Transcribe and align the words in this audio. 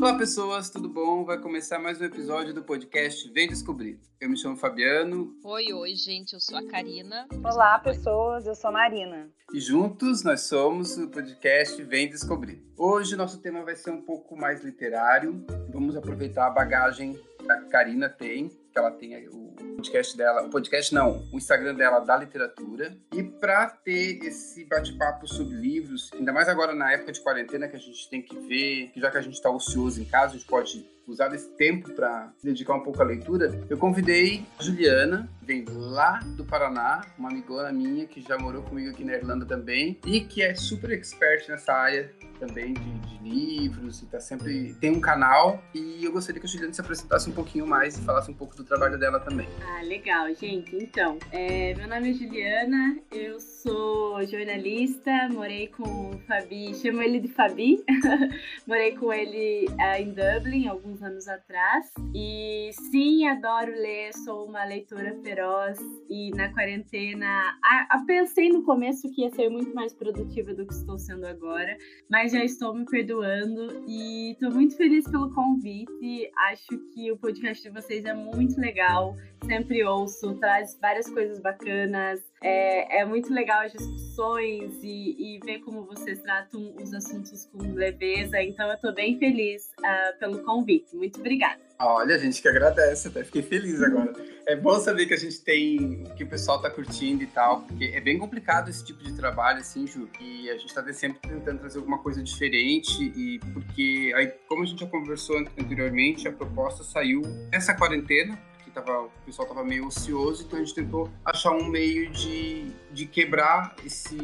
Olá, 0.00 0.16
pessoas, 0.16 0.70
tudo 0.70 0.88
bom? 0.88 1.24
Vai 1.24 1.40
começar 1.40 1.76
mais 1.80 2.00
um 2.00 2.04
episódio 2.04 2.54
do 2.54 2.62
podcast 2.62 3.28
Vem 3.32 3.48
Descobrir. 3.48 3.98
Eu 4.20 4.30
me 4.30 4.38
chamo 4.38 4.56
Fabiano. 4.56 5.34
Oi, 5.42 5.72
oi, 5.72 5.94
gente, 5.96 6.34
eu 6.34 6.40
sou 6.40 6.56
a 6.56 6.64
Karina. 6.64 7.26
Olá, 7.44 7.76
pessoas, 7.80 8.46
eu 8.46 8.54
sou 8.54 8.70
a 8.70 8.74
Marina. 8.74 9.28
E 9.52 9.58
juntos 9.58 10.22
nós 10.22 10.42
somos 10.42 10.96
o 10.96 11.08
podcast 11.08 11.82
Vem 11.82 12.08
Descobrir. 12.08 12.62
Hoje 12.76 13.16
nosso 13.16 13.42
tema 13.42 13.64
vai 13.64 13.74
ser 13.74 13.90
um 13.90 14.00
pouco 14.00 14.36
mais 14.36 14.62
literário. 14.62 15.44
Vamos 15.68 15.96
aproveitar 15.96 16.46
a 16.46 16.50
bagagem 16.50 17.18
que 17.36 17.50
a 17.50 17.62
Karina 17.62 18.08
tem, 18.08 18.50
que 18.50 18.78
ela 18.78 18.92
tem 18.92 19.28
o 19.28 19.56
podcast 19.78 20.16
dela, 20.16 20.42
o 20.42 20.50
podcast 20.50 20.92
não, 20.92 21.24
o 21.32 21.36
Instagram 21.36 21.74
dela 21.74 22.00
da 22.00 22.16
literatura. 22.16 22.96
E 23.12 23.22
para 23.22 23.68
ter 23.68 24.18
esse 24.24 24.64
bate-papo 24.64 25.28
sobre 25.28 25.54
livros, 25.54 26.10
ainda 26.12 26.32
mais 26.32 26.48
agora 26.48 26.74
na 26.74 26.92
época 26.92 27.12
de 27.12 27.20
quarentena 27.20 27.68
que 27.68 27.76
a 27.76 27.78
gente 27.78 28.10
tem 28.10 28.20
que 28.20 28.36
ver, 28.40 28.90
que 28.92 29.00
já 29.00 29.08
que 29.08 29.18
a 29.18 29.22
gente 29.22 29.34
está 29.34 29.48
ocioso 29.50 30.00
em 30.00 30.04
casa, 30.04 30.34
a 30.34 30.36
gente 30.36 30.46
pode 30.46 30.84
usar 31.08 31.34
esse 31.34 31.48
tempo 31.56 31.92
para 31.94 32.30
dedicar 32.42 32.74
um 32.74 32.80
pouco 32.80 33.00
à 33.00 33.04
leitura, 33.04 33.58
eu 33.68 33.78
convidei 33.78 34.44
a 34.58 34.62
Juliana, 34.62 35.28
vem 35.40 35.64
lá 35.66 36.20
do 36.36 36.44
Paraná, 36.44 37.00
uma 37.18 37.30
amigona 37.30 37.72
minha 37.72 38.06
que 38.06 38.20
já 38.20 38.38
morou 38.38 38.62
comigo 38.62 38.90
aqui 38.90 39.04
na 39.04 39.14
Irlanda 39.14 39.46
também 39.46 39.98
e 40.04 40.20
que 40.20 40.42
é 40.42 40.54
super 40.54 40.90
expert 40.90 41.48
nessa 41.48 41.72
área 41.72 42.12
também 42.38 42.74
de, 42.74 42.98
de, 42.98 43.18
livros 43.18 44.02
e 44.02 44.06
tá 44.06 44.20
sempre 44.20 44.74
tem 44.74 44.90
um 44.90 45.00
canal 45.00 45.62
e 45.74 46.04
eu 46.04 46.12
gostaria 46.12 46.40
que 46.40 46.46
a 46.46 46.48
Juliana 46.48 46.72
se 46.72 46.80
apresentasse 46.80 47.28
um 47.28 47.32
pouquinho 47.32 47.66
mais 47.66 47.96
e 47.96 48.02
falasse 48.02 48.30
um 48.30 48.34
pouco 48.34 48.54
do 48.54 48.62
trabalho 48.62 48.98
dela 48.98 49.18
também. 49.18 49.48
Ah, 49.70 49.82
legal, 49.82 50.34
gente. 50.34 50.74
Então, 50.74 51.18
é, 51.30 51.74
meu 51.74 51.86
nome 51.86 52.10
é 52.10 52.14
Juliana, 52.14 52.98
eu 53.12 53.38
sou 53.38 54.24
jornalista, 54.24 55.28
morei 55.30 55.68
com 55.68 56.10
o 56.10 56.18
Fabi, 56.20 56.74
chamo 56.74 57.02
ele 57.02 57.20
de 57.20 57.28
Fabi, 57.28 57.84
morei 58.66 58.96
com 58.96 59.12
ele 59.12 59.66
uh, 59.68 60.00
em 60.00 60.08
Dublin 60.08 60.68
alguns 60.68 61.02
anos 61.02 61.28
atrás. 61.28 61.92
E 62.14 62.70
sim, 62.90 63.28
adoro 63.28 63.70
ler, 63.70 64.14
sou 64.14 64.46
uma 64.46 64.64
leitora 64.64 65.14
feroz 65.22 65.78
e 66.08 66.30
na 66.30 66.50
quarentena 66.52 67.26
a, 67.62 67.96
a, 67.96 68.04
pensei 68.06 68.48
no 68.48 68.64
começo 68.64 69.12
que 69.12 69.20
ia 69.20 69.30
ser 69.30 69.50
muito 69.50 69.74
mais 69.74 69.92
produtiva 69.92 70.54
do 70.54 70.66
que 70.66 70.72
estou 70.72 70.98
sendo 70.98 71.26
agora, 71.26 71.76
mas 72.10 72.32
já 72.32 72.42
estou 72.42 72.74
me 72.74 72.86
perdoando 72.86 73.84
e 73.86 74.32
estou 74.32 74.50
muito 74.50 74.76
feliz 74.78 75.04
pelo 75.08 75.30
convite. 75.34 76.30
Acho 76.48 76.78
que 76.94 77.12
o 77.12 77.18
podcast 77.18 77.62
de 77.62 77.70
vocês 77.70 78.06
é 78.06 78.14
muito 78.14 78.58
legal, 78.58 79.14
sempre 79.44 79.57
ouço, 79.84 80.34
traz 80.34 80.78
várias 80.80 81.08
coisas 81.10 81.40
bacanas. 81.40 82.20
É, 82.42 83.00
é 83.00 83.04
muito 83.04 83.32
legal 83.32 83.62
as 83.62 83.72
discussões 83.72 84.72
e, 84.82 85.36
e, 85.36 85.40
ver 85.44 85.58
como 85.60 85.84
vocês 85.84 86.20
tratam 86.22 86.74
os 86.80 86.92
assuntos 86.94 87.46
com 87.46 87.74
leveza. 87.74 88.40
Então, 88.42 88.68
eu 88.68 88.74
estou 88.74 88.94
bem 88.94 89.18
feliz 89.18 89.70
uh, 89.80 90.18
pelo 90.18 90.42
convite. 90.44 90.94
Muito 90.94 91.18
obrigada. 91.18 91.68
Olha, 91.80 92.16
a 92.16 92.18
gente 92.18 92.42
que 92.42 92.48
agradece, 92.48 93.06
até 93.06 93.22
fiquei 93.22 93.42
feliz 93.42 93.80
agora. 93.80 94.12
É 94.48 94.56
bom 94.56 94.80
saber 94.80 95.06
que 95.06 95.14
a 95.14 95.16
gente 95.16 95.40
tem, 95.44 96.02
que 96.16 96.24
o 96.24 96.26
pessoal 96.26 96.60
tá 96.60 96.68
curtindo 96.68 97.22
e 97.22 97.26
tal, 97.26 97.60
porque 97.60 97.84
é 97.94 98.00
bem 98.00 98.18
complicado 98.18 98.68
esse 98.68 98.84
tipo 98.84 99.04
de 99.04 99.14
trabalho, 99.14 99.60
assim, 99.60 99.86
Ju, 99.86 100.08
e 100.20 100.50
a 100.50 100.58
gente 100.58 100.74
tá 100.74 100.82
sempre 100.92 101.20
tentando 101.20 101.60
trazer 101.60 101.78
alguma 101.78 101.98
coisa 101.98 102.20
diferente, 102.20 103.12
e 103.16 103.38
porque 103.52 104.12
aí, 104.16 104.26
como 104.48 104.62
a 104.62 104.66
gente 104.66 104.80
já 104.80 104.86
conversou 104.86 105.38
anteriormente, 105.38 106.26
a 106.26 106.32
proposta 106.32 106.82
saiu 106.82 107.22
nessa 107.52 107.72
quarentena, 107.74 108.36
tava, 108.82 109.02
o 109.02 109.10
pessoal 109.24 109.48
tava 109.48 109.64
meio 109.64 109.86
ocioso, 109.86 110.44
então 110.44 110.58
a 110.58 110.62
gente 110.62 110.74
tentou 110.74 111.10
achar 111.24 111.52
um 111.52 111.64
meio 111.64 112.10
de, 112.10 112.70
de 112.90 113.06
quebrar 113.06 113.74
esse, 113.84 114.18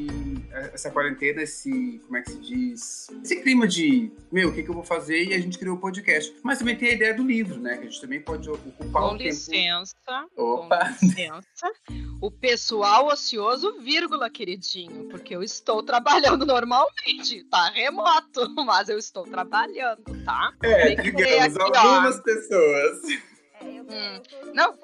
essa 0.72 0.90
quarentena, 0.90 1.42
esse, 1.42 2.00
como 2.04 2.16
é 2.16 2.22
que 2.22 2.30
se 2.30 2.38
diz? 2.38 3.06
Esse 3.22 3.36
clima 3.42 3.66
de, 3.66 4.12
meu, 4.30 4.50
o 4.50 4.54
que, 4.54 4.62
que 4.62 4.68
eu 4.68 4.74
vou 4.74 4.84
fazer? 4.84 5.24
E 5.24 5.34
a 5.34 5.38
gente 5.38 5.58
criou 5.58 5.76
o 5.76 5.80
podcast. 5.80 6.34
Mas 6.42 6.58
também 6.58 6.76
tem 6.76 6.90
a 6.90 6.92
ideia 6.92 7.14
do 7.14 7.24
livro, 7.24 7.60
né? 7.60 7.76
Que 7.76 7.86
a 7.86 7.90
gente 7.90 8.00
também 8.00 8.20
pode 8.20 8.48
ocupar 8.48 9.02
com 9.02 9.14
um 9.14 9.16
licença, 9.16 9.94
tempo... 10.06 10.30
Opa! 10.36 10.94
Com 11.00 11.06
licença. 11.06 11.72
O 12.20 12.30
pessoal 12.30 13.08
ocioso, 13.08 13.80
vírgula, 13.80 14.30
queridinho, 14.30 15.08
porque 15.08 15.34
eu 15.34 15.42
estou 15.42 15.82
trabalhando 15.82 16.46
normalmente, 16.46 17.44
tá 17.50 17.70
remoto, 17.70 18.48
mas 18.64 18.88
eu 18.88 18.98
estou 18.98 19.24
trabalhando, 19.24 20.02
tá? 20.24 20.52
É, 20.62 20.94
digamos, 20.94 21.56
algumas 21.56 22.20
pessoas. 22.20 23.33
É, 23.64 23.78
eu, 23.78 23.84
hum. 23.84 24.22
eu 24.32 24.54
não. 24.54 24.74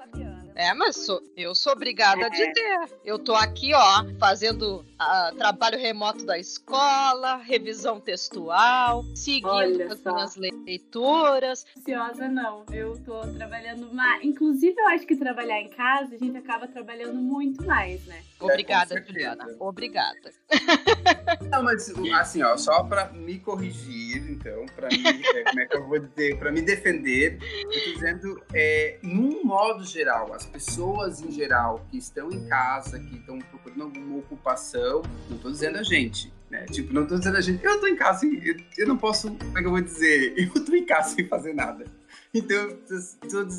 É, 0.54 0.74
mas 0.74 0.96
sou, 0.96 1.22
eu 1.36 1.54
sou 1.54 1.72
obrigada 1.72 2.22
é. 2.22 2.24
a 2.24 2.28
dizer. 2.28 2.98
Eu 3.04 3.18
tô 3.18 3.34
aqui, 3.34 3.72
ó, 3.74 4.04
fazendo 4.18 4.84
uh, 5.00 5.34
trabalho 5.36 5.78
remoto 5.78 6.26
da 6.26 6.38
escola, 6.38 7.36
revisão 7.36 8.00
textual, 8.00 9.04
seguindo 9.14 9.48
Olha 9.48 9.92
as 9.92 10.02
minhas 10.04 10.36
leituras. 10.36 11.66
Ansiosa 11.78 12.28
não, 12.28 12.64
eu 12.72 12.98
tô 13.04 13.20
trabalhando 13.28 13.92
mais. 13.94 14.22
Inclusive, 14.24 14.78
eu 14.78 14.88
acho 14.88 15.06
que 15.06 15.16
trabalhar 15.16 15.60
em 15.60 15.68
casa, 15.68 16.14
a 16.14 16.18
gente 16.18 16.36
acaba 16.36 16.66
trabalhando 16.66 17.14
muito 17.14 17.64
mais, 17.64 18.04
né? 18.06 18.22
Obrigada, 18.40 18.98
é, 18.98 19.02
Juliana. 19.04 19.46
Obrigada. 19.58 20.32
Não, 21.50 21.62
mas 21.62 21.92
assim, 22.18 22.42
ó, 22.42 22.56
só 22.56 22.84
para 22.84 23.10
me 23.12 23.38
corrigir, 23.38 24.30
então, 24.30 24.66
para 24.74 24.88
me, 24.88 25.06
é, 25.06 25.44
como 25.44 25.60
é 25.60 25.66
que 25.66 25.76
eu 25.76 25.86
vou 25.86 25.98
dizer, 25.98 26.38
para 26.38 26.50
me 26.50 26.62
defender, 26.62 27.38
eu 27.42 27.84
tô 27.84 27.92
dizendo, 27.92 28.42
é, 28.54 28.98
num 29.02 29.44
modo 29.44 29.84
geral, 29.84 30.32
as 30.32 30.46
pessoas 30.46 31.20
em 31.20 31.30
geral 31.30 31.84
que 31.90 31.98
estão 31.98 32.30
em 32.30 32.46
casa, 32.48 32.98
que 32.98 33.16
estão 33.16 33.38
procurando 33.38 33.82
alguma 33.82 34.18
ocupação, 34.18 35.02
não 35.28 35.38
tô 35.38 35.50
dizendo 35.50 35.78
a 35.78 35.82
gente, 35.82 36.32
né? 36.48 36.64
Tipo, 36.66 36.92
não 36.92 37.06
tô 37.06 37.18
dizendo 37.18 37.36
a 37.36 37.40
gente, 37.40 37.64
eu 37.64 37.80
tô 37.80 37.86
em 37.86 37.96
casa, 37.96 38.26
eu, 38.26 38.56
eu 38.78 38.86
não 38.86 38.96
posso, 38.96 39.30
como 39.36 39.58
é 39.58 39.60
que 39.60 39.66
eu 39.66 39.72
vou 39.72 39.80
dizer, 39.80 40.34
eu 40.36 40.64
tô 40.64 40.74
em 40.74 40.86
casa 40.86 41.14
sem 41.14 41.26
fazer 41.26 41.54
nada. 41.54 41.84
Então, 42.32 42.78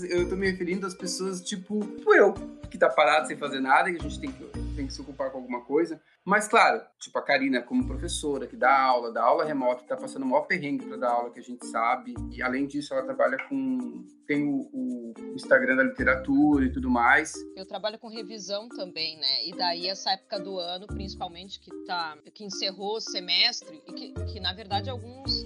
eu 0.09 0.29
tô 0.29 0.35
me 0.35 0.49
referindo 0.49 0.87
às 0.87 0.93
pessoas 0.93 1.41
tipo, 1.41 1.79
tipo 1.97 2.15
eu, 2.15 2.33
que 2.69 2.77
tá 2.77 2.89
parado 2.89 3.27
sem 3.27 3.35
fazer 3.35 3.59
nada 3.59 3.89
e 3.89 3.97
a 3.97 3.99
gente 3.99 4.19
tem 4.19 4.31
que, 4.31 4.45
tem 4.75 4.87
que 4.87 4.93
se 4.93 5.01
ocupar 5.01 5.29
com 5.29 5.39
alguma 5.39 5.61
coisa. 5.61 6.01
Mas, 6.23 6.47
claro, 6.47 6.81
tipo 6.97 7.17
a 7.17 7.21
Karina, 7.21 7.61
como 7.61 7.85
professora, 7.85 8.47
que 8.47 8.55
dá 8.55 8.73
aula, 8.73 9.11
dá 9.11 9.23
aula 9.23 9.43
remota, 9.43 9.83
tá 9.83 9.97
passando 9.97 10.23
o 10.23 10.27
maior 10.27 10.43
perrengue 10.43 10.85
para 10.85 10.95
dar 10.95 11.11
aula, 11.11 11.31
que 11.31 11.39
a 11.39 11.43
gente 11.43 11.65
sabe. 11.65 12.13
E, 12.31 12.41
além 12.41 12.65
disso, 12.65 12.93
ela 12.93 13.03
trabalha 13.03 13.37
com... 13.49 14.05
tem 14.25 14.47
o, 14.47 14.69
o, 14.71 15.13
Instagram 15.35 15.75
da 15.75 15.83
literatura 15.83 16.65
e 16.65 16.71
tudo 16.71 16.89
mais. 16.89 17.33
Eu 17.57 17.65
trabalho 17.65 17.99
com 17.99 18.07
revisão 18.07 18.69
também, 18.69 19.17
né? 19.17 19.47
E 19.47 19.55
daí, 19.57 19.87
essa 19.87 20.11
época 20.11 20.39
do 20.39 20.57
ano, 20.57 20.87
principalmente, 20.87 21.59
que, 21.59 21.71
tá, 21.85 22.17
que 22.33 22.45
encerrou 22.45 22.95
o 22.95 23.01
semestre, 23.01 23.81
e 23.85 23.93
que, 23.93 24.13
que 24.31 24.39
na 24.39 24.53
verdade, 24.53 24.89
alguns 24.89 25.43